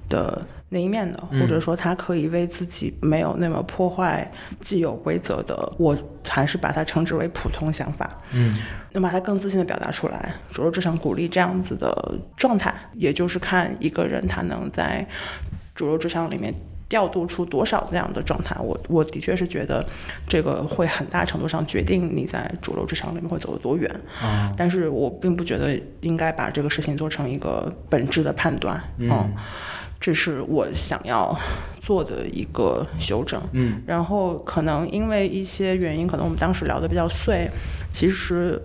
[0.09, 0.41] 的
[0.73, 4.29] 那一面的，或者说他可以为自己没有那么破坏
[4.59, 5.95] 既有规则的，我
[6.27, 8.09] 还是把它称之为普通想法。
[8.31, 8.51] 嗯，
[8.91, 10.33] 能把它更自信的表达出来。
[10.51, 15.07] 主流职场鼓励这样子的状态，也就是看一个人他能在
[15.75, 16.53] 主流职场里面
[16.89, 18.55] 调度出多少这样的状态。
[18.59, 19.85] 我我的确是觉得
[20.27, 23.89] 这个会很大程度上决定你在主流职场里面会走得多远。
[24.21, 28.81] 啊，但是我并不觉得应该把这个事情做成一个本质的判断。
[28.97, 29.09] 嗯，
[30.03, 31.33] 这是我想要
[31.79, 33.41] 做的一个修正。
[33.53, 37.49] 嗯，然后可能因为一些原因，可能我们当时聊的比较碎，
[37.89, 38.61] 其实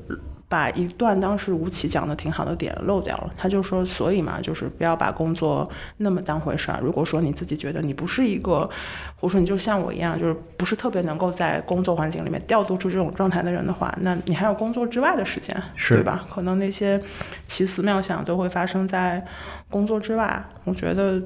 [0.48, 3.30] 把一段当时吴奇讲的挺好的点漏掉了。
[3.36, 5.68] 他就说，所以嘛，就是不要把工作
[5.98, 6.80] 那么当回事儿。
[6.82, 8.60] 如果说你自己觉得你不是一个，
[9.16, 16.24] 或者说你就像我一样，就是不是特别能够在工作环境里面调度出这种状态的人的话，那你还有工作之外的时间，是对吧？
[16.30, 16.98] 可能那些
[17.46, 19.22] 奇思妙想都会发生在
[19.68, 20.42] 工作之外。
[20.64, 21.22] 我觉得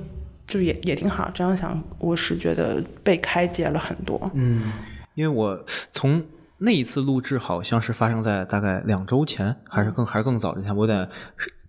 [0.47, 1.31] 就也也挺好。
[1.33, 4.21] 这样想，我是觉得被开解了很多。
[4.35, 4.73] 嗯，
[5.15, 6.23] 因为我从
[6.65, 11.09] 那一次录制好像是发生在大概两周前，还是更还是更早之前，我有点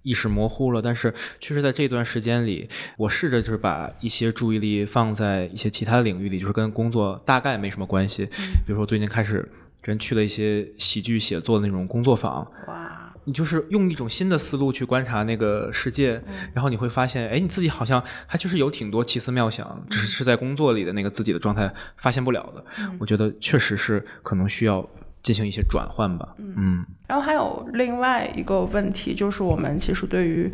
[0.03, 0.81] 意识模糊了。
[0.83, 8.25] 但是确实在这段时间里，我试着就是把一些注意力放在一些其他领域里，就是跟工作大概没什么关系。
[8.65, 9.51] 比如说最近开始
[9.81, 16.21] 真去了一些喜剧写作的那种工作坊，哇，你就是用一种新的思路去观察那个世界，
[16.53, 22.63] 然后你会发现，哎，你自己好像还就是有挺多奇思妙想，只是是在工作里的那个自己的状态发现不了的。
[22.99, 24.87] 我觉得确实是可能需要
[25.23, 26.35] 进行一些转换吧。
[26.37, 30.51] 嗯然后还有另外一个问题，就是我们其实对于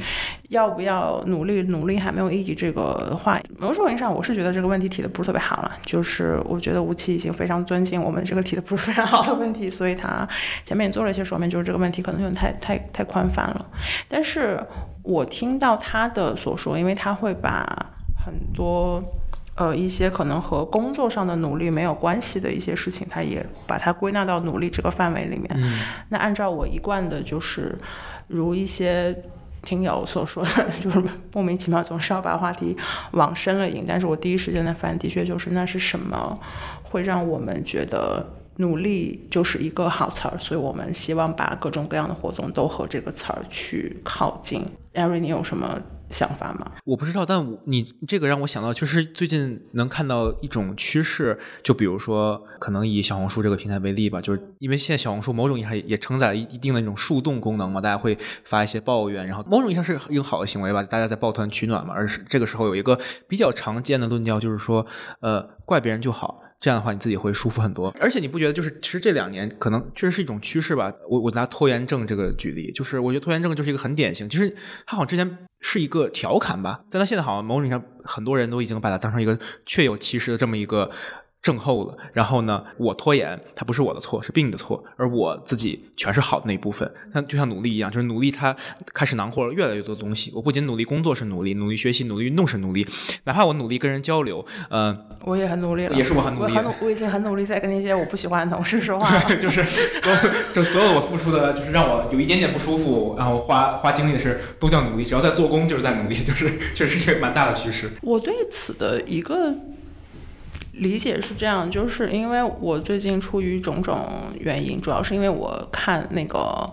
[0.50, 5.72] 要不要努力，努力还没有意义这个话，某种意义上我是觉得这个问题提的不是特别好了。
[5.84, 10.28] 就是我觉得吴奇已经非常尊敬我们这个提的不是非常好的问题，所以他
[10.66, 13.66] 前面也做了一些说明，就是这个问题可能有点太太太宽泛了。
[14.10, 14.62] 但是
[15.04, 17.66] 我听到他的所说，因为他会把
[18.26, 19.02] 很多。
[19.60, 25.50] 呃，一些可能和工作上的努力没有关系的一些事情，他也把它归纳到努力这个范围里面。
[26.08, 27.78] 那按照我一贯的，就是
[28.28, 29.14] 如一些
[29.62, 31.04] 听友所说的， 就是
[31.34, 32.74] 莫名其妙总是要把话题
[33.12, 33.84] 往深了引。
[33.86, 36.34] 但是我第一时间的反应的确就是，那是什么
[36.82, 38.26] 会让我们觉得
[38.56, 40.40] 努力就是一个好词儿？
[40.40, 44.66] 所以我们希望把各种各样的活动都和这个词儿去靠近。
[44.94, 45.78] 艾瑞，你有什么
[46.10, 46.72] 想法吗？
[46.86, 61.94] 我不知道，但你这个让我想到，就是最近能看到一种趋势，就比如说，可能以小红书这个平台为例吧，就是因为现在小红书某种意义上也承载了一一定的那种树洞功能嘛，大家会发一些抱怨，然后某种意义上是一个好的行为吧，大家在抱团取暖嘛。
[61.94, 64.86] 而是这个时候有一个比较常见的论调，就是说，
[65.22, 66.42] 呃，怪别人就好。
[66.60, 70.94] 这样的话，你自己会舒服很多，而且你不觉得就是其实这两年可能确实是一种趋势吧？
[71.10, 74.54] 我我拿拖延症这个举例，就是我觉得拖延症就是一个很典型，其实
[74.86, 80.92] 它好像之前是一个调侃吧，但它现在好像某种意义上很多人都已经把它当成一个确有其实的这么一个。
[81.42, 86.92] 症候了，然后呢，我拖延，它不是我的错，是病的错，而我自己全是好的那一部分。
[87.14, 88.56] 它就像努力一样，就是努力，它
[88.94, 90.32] 开始囊括了越来越多东西。
[90.36, 92.86] 我不仅努力工作是努力，努力学习、努力运动是努力，
[93.24, 99.36] 哪怕我努力跟人交流，呃，我也很努力了，也是我很努力我很努，我已经很努力在跟那些我不喜欢的同事说话了。
[99.40, 100.12] 就是所
[100.54, 105.06] 就所有我付出的，就是让我有一点点不舒服，然后花花精力的事，都叫努力。
[105.06, 107.90] 只要在做工，就是在努力，就是确实是一个蛮大的趋势。
[108.02, 109.54] 我对此的一个
[110.80, 114.08] 理解是这样，就是因为我最近出于种种
[114.40, 116.66] 原因，主要是因为我看那个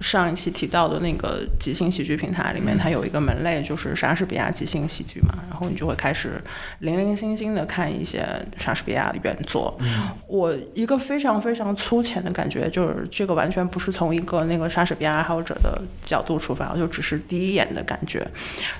[0.00, 6.40] 上一期提到的那个即兴喜剧平台里面，它有一个门类就是莎士比亚即兴喜剧嘛，然后你就会开始
[6.78, 8.26] 零零星星的看一些
[8.56, 9.78] 莎士比亚的原作。
[10.26, 18.26] 我一个非常非常粗浅的感觉就是，这个完全不是从一个那个莎士比亚爱好者的角度出发，就只是第一眼的感觉，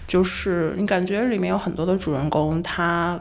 [0.07, 3.21] 就是你感觉里面有很多的主人公，他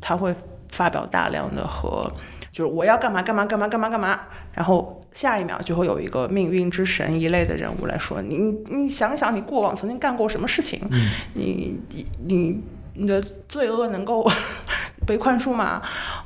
[0.00, 0.34] 他会
[0.72, 2.10] 发表大量的和
[2.50, 4.20] 就是我要干嘛干嘛干嘛干嘛干嘛，
[4.52, 10.80] 然后下一秒就会有一个命运之神一类的人物来说，你你你想想你过往曾经干过什么事情，
[11.34, 12.60] 你你你
[12.94, 14.28] 你的罪恶能够
[15.06, 15.80] 被宽恕嘛，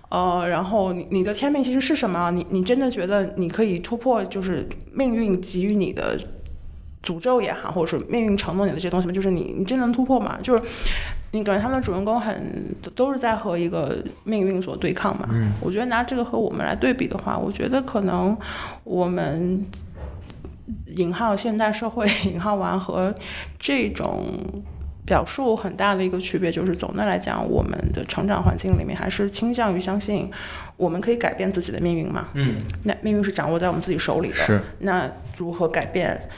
[0.09, 2.31] 呃，然后你你的天命其实是什么？
[2.31, 6.19] 你你真的觉得你可以突破就是命运给予你的
[7.03, 9.13] 诅咒也好，或者是命运承诺你的这些东西吗？
[9.13, 10.39] 就是你你真能突破吗？
[10.43, 10.65] 就是
[11.33, 15.27] 你感觉他们的主人公很都都是在和一个命运所对抗嘛。
[15.33, 18.37] 嗯，我觉得拿这个和我们来对比的话，我觉得可能
[18.85, 19.65] 我们
[20.97, 23.15] 引号现代社会 引号完和
[23.59, 24.27] 这种
[25.07, 30.31] 表述很大的一个区别，就是总的来讲，我们的成长环境里面还是倾向于相信
[30.77, 32.29] 我们可以改变自己的命运嘛。
[32.35, 34.35] 嗯，那命运是掌握在我们自己手里的。
[34.35, 34.61] 是。
[34.81, 36.29] 那如何改变？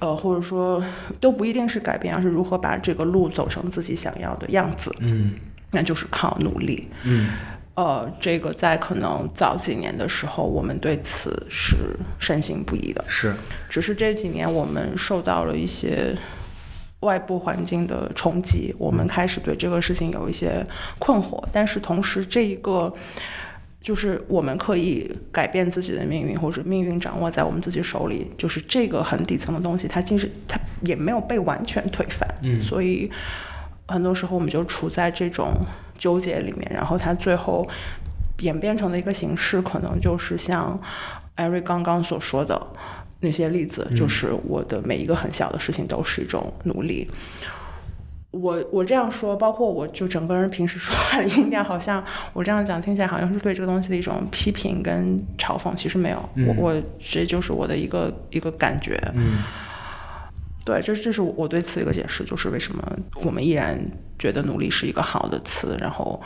[0.00, 0.82] 呃，或者说
[1.20, 4.90] 都不一定是改变，而是如何把这个路走成自己想要的样子。
[5.00, 5.32] 嗯，
[5.70, 6.88] 那就是靠努力。
[7.04, 7.30] 嗯，
[7.74, 11.76] 呃，这个在可能早几年的时候，我们对此是
[12.18, 13.04] 深信不疑的。
[13.06, 13.34] 是。
[13.68, 16.16] 只是这几年我们受到了一些
[17.00, 20.66] 外部环境的冲击，我们开始对这个事情有一些
[20.98, 21.42] 困惑。
[21.52, 22.92] 但是同时，这一个
[23.80, 32.28] 就是我们可以改变自己的命运，或者命运掌握在我们自己手里，就是这个很底层的东西，它竟是它也没有被完全推翻。
[32.44, 33.10] 嗯所以
[33.86, 35.54] 很多时候我们就处在这种
[35.98, 37.66] 纠结里面，然后它最后
[38.40, 40.78] 演变成的一个形式，可能就是像
[41.34, 42.60] 艾瑞刚刚所说的
[43.20, 47.08] 那些例子，就是我的每一个很小的事情都是一种努力。
[48.30, 58.96] 我我这样说，包括我就整个人平时说话的音调，好像我这样讲听起来好像是对这个东西的一种批评跟嘲讽，其实没有，我我这就是我的一个一个感觉。
[59.14, 59.42] 嗯，
[60.64, 63.76] 对，这这是我对此一个解释，就是为什么我们依然
[64.16, 66.22] 觉得努力是一个好的词，然后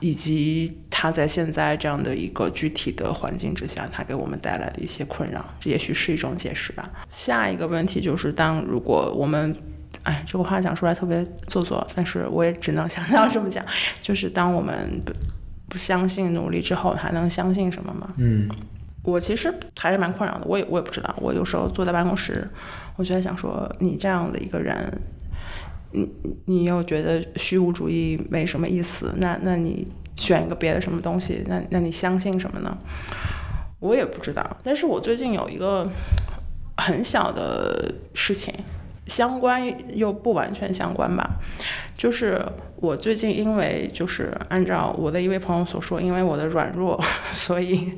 [0.00, 6.86] 以及它在现在这样的一个具体的环境之下，它给我们带来的一些困扰，这也许是一种解释吧。
[7.08, 9.56] 下一个问题就是，当如果我们
[10.04, 13.64] 哎，这个话讲出来特别做作，但是我也只能想到这么讲，
[14.00, 15.12] 就是当我们不
[15.68, 18.08] 不相信努力之后，还能相信什么吗？
[18.16, 18.48] 嗯，
[19.02, 21.14] 我其实还是蛮困扰的，我也我也不知道。
[21.20, 22.46] 我有时候坐在办公室，
[22.96, 24.76] 我就在想说，你这样的一个人，
[25.92, 32.76] 你你你又觉得虚无主义没什么意思，那那你选一个别的什么东西，那那你相信什么呢？
[33.78, 34.56] 我也不知道。
[34.64, 35.86] 但是我最近有一个
[36.78, 38.54] 很小的事情，
[39.06, 39.62] 相关
[39.96, 41.38] 又不完全相关吧，
[41.96, 42.44] 就是
[42.76, 47.00] 我最近因为就是按照我的一位朋友所说，因为我的软弱，
[47.32, 47.92] 所以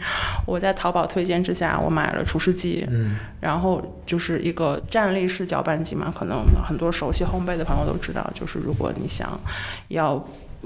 [0.46, 9.40] 我在淘宝推荐之下，我买了厨师机，嗯，然后就是一个站立式搅拌机嘛，可能很多熟悉烘焙的朋友都知道，就是如果你想
[9.88, 10.22] 要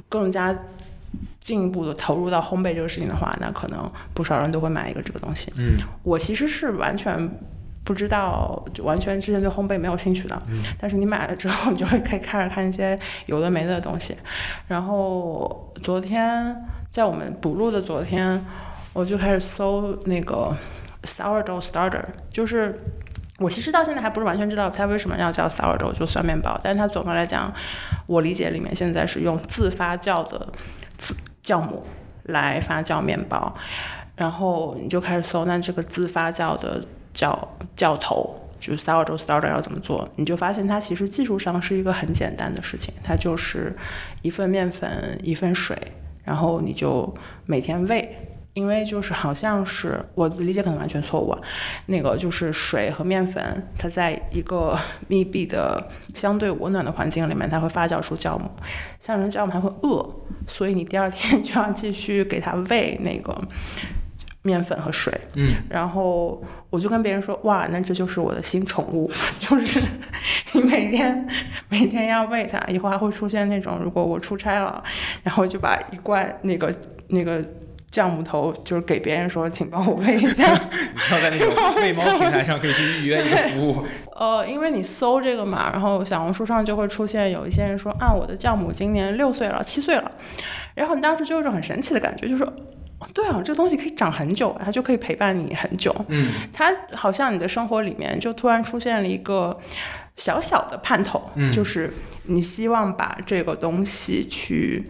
[0.08, 0.56] 更加
[1.40, 5.52] 进一步的投入到烘焙这个事情的话，那可能不少人都会买一个这个东西。
[5.58, 7.30] 嗯，我其实是完全
[7.84, 10.42] 不知道，就完全之前对烘焙没有兴趣的。
[10.78, 14.16] 但是你买了之后，你就会可以开始看一些有的没的东西。
[14.66, 16.56] 然后昨天
[16.90, 18.44] 在我们补录的昨天，
[18.92, 20.56] 我就开始搜那个
[21.04, 22.74] sourdough starter，就是。
[23.38, 27.52] 我其实到现在还不是完全知道它为什么要叫 sourdough 就酸面包，但它总的来讲，
[28.06, 30.46] 我理解里面现在是用自发酵的
[30.96, 31.84] 自酵母
[32.24, 33.52] 来发酵面包，
[34.14, 36.84] 然后你就开始搜，那这个自发酵的
[37.22, 38.38] 教教头。
[38.62, 43.74] 就是 sourdough starter 要怎么做，你就发现它其实技术上是一个很简单的事情，它就是
[44.22, 45.76] 一份面粉一份水，
[46.22, 47.12] 然后你就
[47.44, 48.16] 每天喂，
[48.54, 51.36] 因为就是好像是我的理解可能完全错误，
[51.86, 53.42] 那个就是水和面粉，
[53.76, 54.78] 它在一个
[55.08, 55.84] 密闭的
[56.14, 58.48] 相对温暖的环境里面，它会发酵出酵母，
[59.00, 60.08] 像人酵母还会饿，
[60.46, 63.36] 所以你第二天就要继续给它喂那个
[64.42, 69.08] 面粉和水，嗯，然后我就跟别人说，哇，那这就是我的新宠物，
[69.38, 69.80] 就是
[70.52, 71.26] 你每天
[71.68, 74.82] 每天要喂它，以后还会出现那种，如果我出差了，
[75.22, 76.74] 然后就把一罐那个
[77.08, 77.40] 那个
[77.92, 80.52] 酵母头，就是给别人说，请帮我喂一下。
[80.74, 83.84] 你要在那种喂猫平台上可以去预约一个服务。
[84.18, 90.10] 呃，因为你搜这个嘛，然后小红书上就会出现有一些人说啊，我的酵母今年六岁了，七岁了，
[90.74, 92.52] 然后你当时就有一种很神奇的感觉，就是说。
[93.12, 95.94] 对啊，这个东西可以长很久，它就可以陪伴你很久。
[96.08, 99.58] 嗯，它好像你的生活里面就突然出现了一个
[100.16, 101.92] 小小的盼头，嗯就是
[102.26, 104.84] 你希望把这个东西去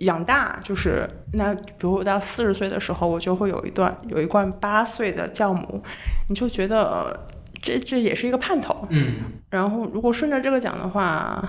[0.00, 5.82] 养大，就是那比如我到四十岁的时候，我就会有一段有一罐八岁的酵母，
[6.28, 7.20] 你就觉得、呃
[7.62, 8.86] 这这也是一个盼头。
[8.90, 9.14] 嗯
[9.50, 11.42] 然后如果顺着这个讲的话，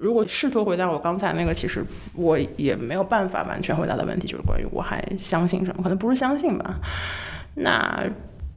[0.00, 6.74] 如果试图回答我刚才那个，其实我也没有办法完全回答的问题，就是关于我还相信什么，可能不是相信吧。
[7.54, 8.02] 那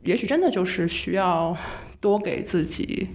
[0.04, 1.56] 也许真的就是需要
[2.00, 3.10] 多给自己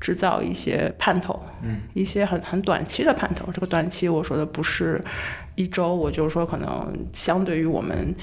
[0.00, 3.50] 制造一些盼头，嗯，一些很很短期的盼头。
[3.52, 4.98] 这个短期我说的不是
[5.54, 8.14] 一周，我就是说可能相对于我们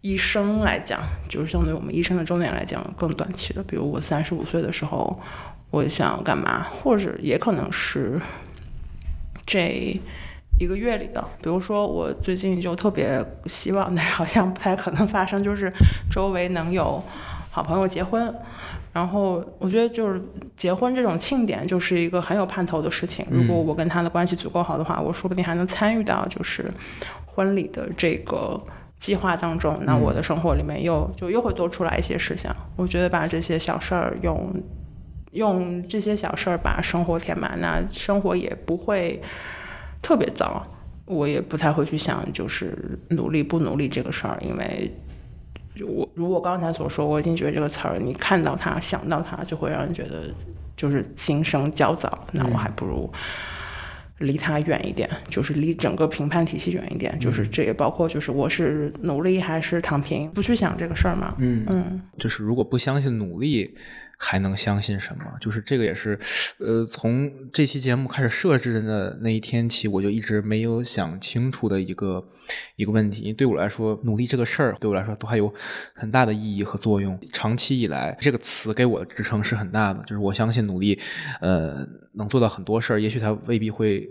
[0.00, 3.62] 一生来讲，就是相对于我们一生的周年来讲更短期的。
[3.64, 5.20] 比如我三十五岁的时候，
[5.70, 8.18] 我想要干嘛，或者也可能是
[9.52, 10.00] 这
[10.58, 11.22] 一个月里的。
[11.42, 15.70] 比如说我最近就特别希望，但是好像不太可能发生，就是
[16.10, 17.02] 周围能有
[17.50, 18.34] 好朋友结婚。
[18.94, 20.20] 然后我觉得就是
[20.56, 23.26] 结婚这种庆典就是一个很有盼头的事情。
[23.30, 26.70] 如果我跟他的关系足够好的话，我说不定还能参与到就是
[27.26, 28.58] 婚礼的这个
[28.98, 29.78] 计划当中。
[29.84, 32.50] 那我的生活里面又就又会多出来一些事情。
[32.76, 34.52] 我觉得把这些小事儿用
[35.32, 39.20] 用这些小事儿把生活填满，那生活也不会
[40.00, 40.66] 特别糟。
[41.04, 44.90] 我也不太会去想就是努力不努力这个事儿，因为。
[45.86, 50.30] 我如我刚才所说，我已经觉得这个词儿，你看到它、想到它，就会让人觉得
[50.76, 52.26] 就是心生焦躁。
[52.32, 53.10] 那我还不如
[54.18, 57.18] 离它远一点，就是离整个评判体系远一点。
[57.18, 61.34] 就是这也包括，就是我是努力还是躺平，不去想这个事儿嘛。
[61.38, 63.74] 嗯嗯，就是如果不相信努力，
[64.24, 65.24] 还能相信什么？
[65.40, 66.16] 就是这个也是，
[66.58, 72.24] 呃，从这期节目开始设置的那一天起，我就一直没有想清楚的一个
[72.76, 73.22] 一个问题。
[73.22, 75.52] 因为对我来说，努力这个事儿对我来说都还有
[75.92, 77.18] 很大的意义和作用。
[77.32, 81.00] 长期以来，这个词给我的支撑是很大的，就是我相信努力，
[81.40, 81.84] 呃，
[82.14, 83.00] 能做到很多事儿。
[83.00, 84.08] 也许它未必会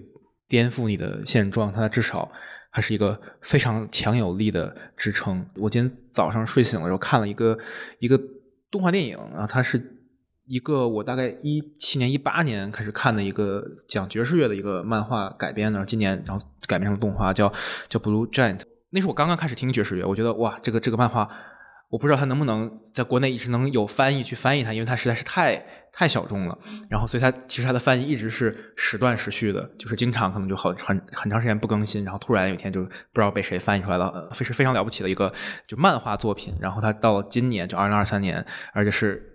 [0.49, 2.29] 颠覆你的现状，它至少
[2.69, 5.45] 还是一个非常强有力的支撑。
[5.55, 7.57] 我今天早上睡醒的时候看了一个
[7.99, 8.19] 一个
[8.69, 9.99] 动画电影，然后它是。
[10.47, 17.51] 一个我大概一七年、一八年开始看的一个讲爵士乐的一个漫画改编的，今年然后改编成动画，叫
[17.87, 18.61] 叫 Blue Giant。
[18.89, 21.29] 那是我刚刚开始听爵士乐，我觉得哇，这个这个漫画，
[21.89, 26.57] 我不知道它能不能在国内一直能有翻译去翻译它，因为它实在是太太小众了。
[26.89, 35.31] 然后所以它其实它的翻译一直是时断时续的，就是经常可能就好很很长时间不更新，然后突然有一天就不知道被谁翻译出来了，非是非常了不起的一个
[35.65, 36.53] 就漫画作品。
[36.59, 39.29] 然后它到了今年就二零二三年，而且是。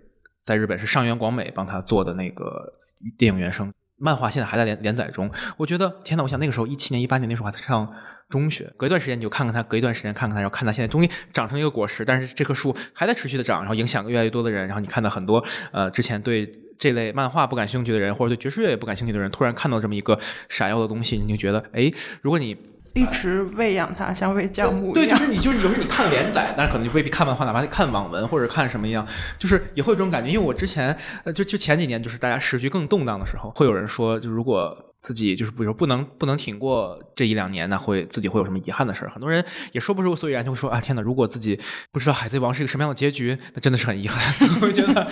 [0.47, 2.73] 在日本是上原广美帮他做的那个
[3.17, 5.29] 电影原声漫画，现在还在连连载中。
[5.57, 7.93] 我觉得天呐，我想那个时候一七年、一八年那时候还在上
[8.29, 14.65] 中学，隔一段时间你就看看它，隔一段时间看看它，然后看它现在终于长成一个果实，但是这棵树还在持续的长，然后影响越来越多的人。
[14.67, 15.43] 然后你看到很多
[15.73, 16.49] 呃之前对
[16.79, 20.17] 这类漫画不感兴趣的人，或者对爵士乐也不感兴趣的人，突然看到这么一个
[20.47, 21.91] 闪耀的东西，你就觉得哎，
[22.21, 22.55] 如果你。
[22.93, 25.07] 一直喂养它，像喂酵母一样。
[25.07, 29.05] 对，就是你，就是有时候你看连载，但是可能就未必看漫画，哪怕看网文或者看什么一样，
[29.37, 30.29] 就是也会有这种感觉。
[30.29, 34.77] 因为我之前，呃，就就前几年，就是大家时局更动荡的时候，会有人说，就如果。
[34.99, 39.09] 自己就是比如说不能不能挺过这一两年，那会自己会有什么遗憾的事儿？
[39.09, 41.01] 很多人也说不出所以然，就会说啊，天哪！
[41.01, 41.59] 如果自己
[41.91, 44.21] 不知道《海贼王》是一个什么样的结局，那真的是很遗憾。
[44.61, 45.07] 我觉得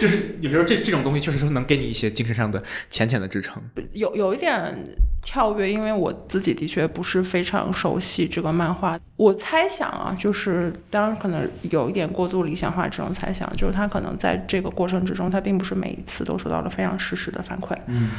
[0.00, 3.62] 就是有时候这这种东西确实是能给你一些精神上的浅浅的支撑。
[3.92, 4.84] 有有一点
[5.22, 8.98] 跳跃，因为我自己的确不是非常熟悉这个漫画。
[9.16, 17.76] 我猜想啊，就是当然可能有一点过度理想化这种猜想，就是他可能在这个过程之中，他并不是每一次都收到了非常实时的反馈。
[17.86, 18.10] 嗯。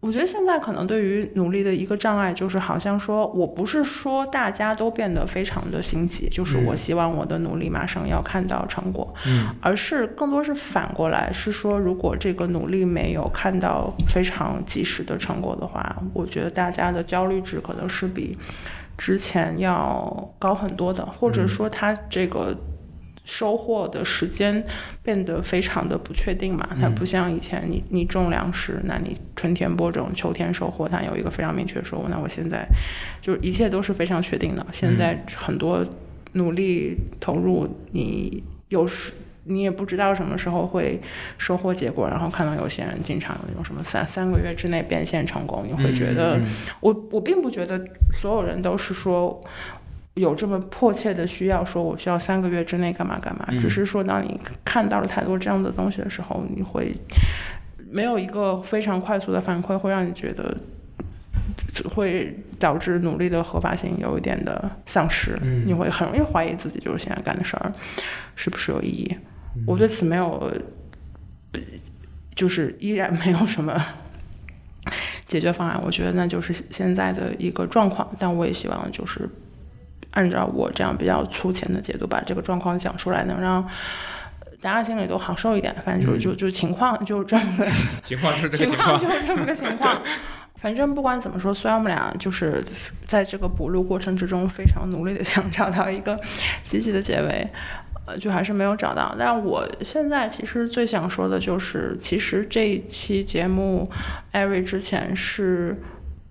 [0.00, 18.38] 我觉得现在可能对于努力的一个障碍，就是好像说我不是说大家都变得非常的心急，就是我希望我的努力马上要看到成果，嗯，而是更多是反过来，是说如果这个努力没有看到非常及时的成果的话，我觉得大家的焦虑值可能是比
[18.96, 22.56] 之前要高很多的，或者说他这个。
[23.30, 24.64] 收获的时间
[25.02, 32.08] 变得非常的不确定嘛，它不像以前，你你种粮食，那你春天播种，秋天收获，它有一个非常明确的收获。
[32.08, 32.66] 那我现在
[33.20, 34.66] 就是一切都是非常确定的。
[34.72, 35.86] 现在很多
[36.32, 39.12] 努力投入，你有时
[39.44, 40.98] 你也不知道什么时候会
[41.36, 42.08] 收获结果。
[42.08, 46.40] 然后看到有些人经常有那种什么三三个月之内变现成功，你会觉得
[46.80, 47.78] 我我并不觉得
[48.14, 49.38] 所有人都是说。
[50.18, 56.92] 有这么迫切的需要，说我需要三个月之内干嘛干嘛，只是说当你看到了太多这样的东西的时候，你会
[57.90, 60.56] 没有一个非常快速的反馈，会让你觉得
[61.90, 67.72] 会导致努力的合法性有一点的丧失，你会很容易怀疑自己就是现在干的事儿
[68.34, 69.16] 是不是有意义。
[69.66, 70.52] 我对此没有，
[72.34, 73.80] 就是依然没有什么
[75.26, 75.80] 解决方案。
[75.84, 79.28] 我觉得那就是现在的一个状况，但我也希望就是。
[80.18, 83.62] 按照我这样比较粗浅的解读，把这个状况讲出来，能让
[84.60, 85.72] 大家心里都好受一点。
[85.84, 87.68] 反正就就就情况就这么个
[88.02, 90.02] 情况是这个 情况，就是这么个情况。
[90.60, 92.60] 反正不管怎么说，虽然我们俩就是
[93.06, 96.18] 在这个补录过程之中非常努力的想找到一个
[96.64, 97.48] 积极的结尾，
[98.04, 99.14] 呃，就还是没有找到。
[99.16, 103.88] 但我现在其实最想说的就是，其实这一期节目，
[104.32, 105.80] 艾瑞之前是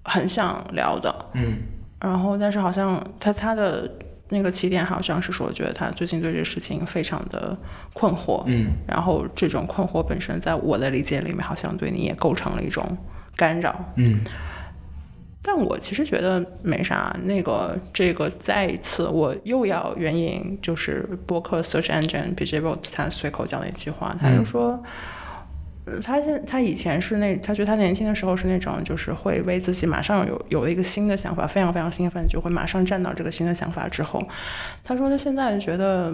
[0.03, 1.59] 很想聊的，嗯
[1.99, 3.89] 然后但是好像他他的
[4.29, 7.57] 那个起点好像是说，觉得他最近对这个事情非常的
[7.93, 12.97] 困惑，嗯然后这种困惑本身在我的理解里面，好像对你也构成了一种
[13.35, 13.93] 干扰。
[13.95, 14.21] 嗯
[15.41, 24.83] 但我其实觉得没啥，那个这个再一次我又要援引，就是博客 search engine b j b o t 他随口讲了一句话，他就说，呃
[26.03, 34.21] 他现他以前是那，他觉得他年轻的时候是那种，就是会为自己马上有有了一个新的想法，非常非常兴奋，就会马上站到这个新的想法之后，
[34.83, 36.13] 他说他现在觉得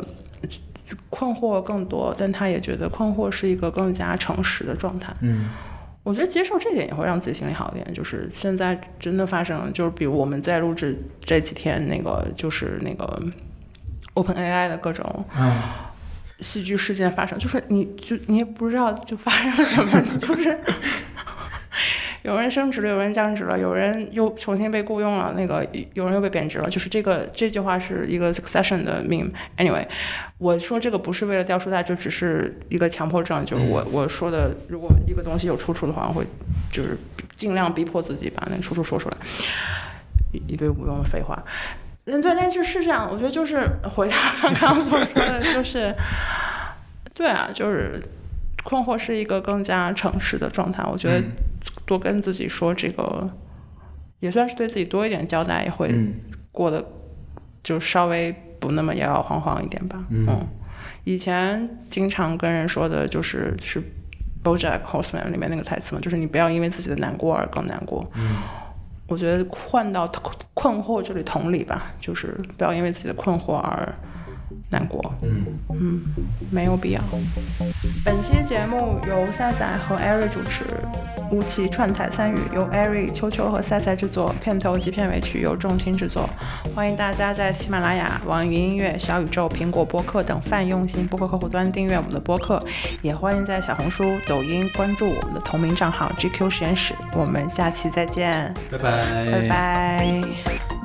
[1.10, 5.14] 困惑更多，但他也觉得困惑是一个更加诚实的状态。
[5.22, 5.50] 嗯
[6.04, 7.94] 我觉得接受这点也会让自己心里好一点。
[7.94, 13.18] 就是现在真的发生，就是比如我们在录制这几天那个，就是那个
[14.14, 15.93] Open AI 的各种啊
[16.40, 20.60] 戏剧事件发生，就是你就你也不知道就发生了什么， 就是
[22.24, 29.30] 有人升职了，有人降职了，有人又重新被雇佣了，那个有人又被贬值了，就是这个这句话是一个 succession 的 meme。
[29.58, 29.86] Anyway，
[30.38, 36.26] 我说这个不是为了掉书袋，就只是一个强迫症，就是我我说的，如果一个东西有出处的话，我会
[36.72, 36.98] 就是
[37.36, 39.18] 尽量逼迫自己把那个出处说出来，
[40.32, 41.44] 一一堆无用的废话。
[42.06, 45.96] 嗯，对，但是是这样，我觉得就是回到刚刚所说的，就 是
[47.16, 48.02] 对啊，就是
[48.64, 50.84] 困惑是一个更加诚实的状态。
[50.92, 51.24] 我觉得
[51.86, 53.30] 多跟自己说这个，
[54.20, 56.14] 也算是对自己多一点交代，也会嗯
[56.52, 56.84] 过得
[57.64, 60.04] 就稍微不那么摇摇晃晃一点吧。
[60.10, 60.26] 嗯
[61.06, 63.82] 以前经常跟人说的就是是
[64.42, 68.10] BoJack Horseman 里面那个台词嘛，就是你不要因为自己的难过而更难过。
[68.16, 68.38] 嗯
[69.14, 70.12] 我觉得换到
[70.56, 73.94] 困惑这里同理吧，就是不要因为自己的困惑而
[74.70, 75.14] 难过。
[75.22, 76.02] 嗯嗯
[76.50, 77.02] 没有必要。
[78.04, 80.66] 本期节目由赛赛和艾瑞主持，
[81.32, 86.30] 吴奇串台参与，由艾瑞、秋秋和赛赛制作，片头及片尾曲由众卿制作。
[86.76, 92.62] 欢迎大家在喜马拉雅、网易云音乐、小宇宙、苹果播客等泛用型播客客户端订阅我们的播客，
[93.02, 96.94] 也欢迎在小红书、抖音关注我们的同名账号 GQ 实验室。
[97.14, 100.83] 我们下期再见，拜拜拜拜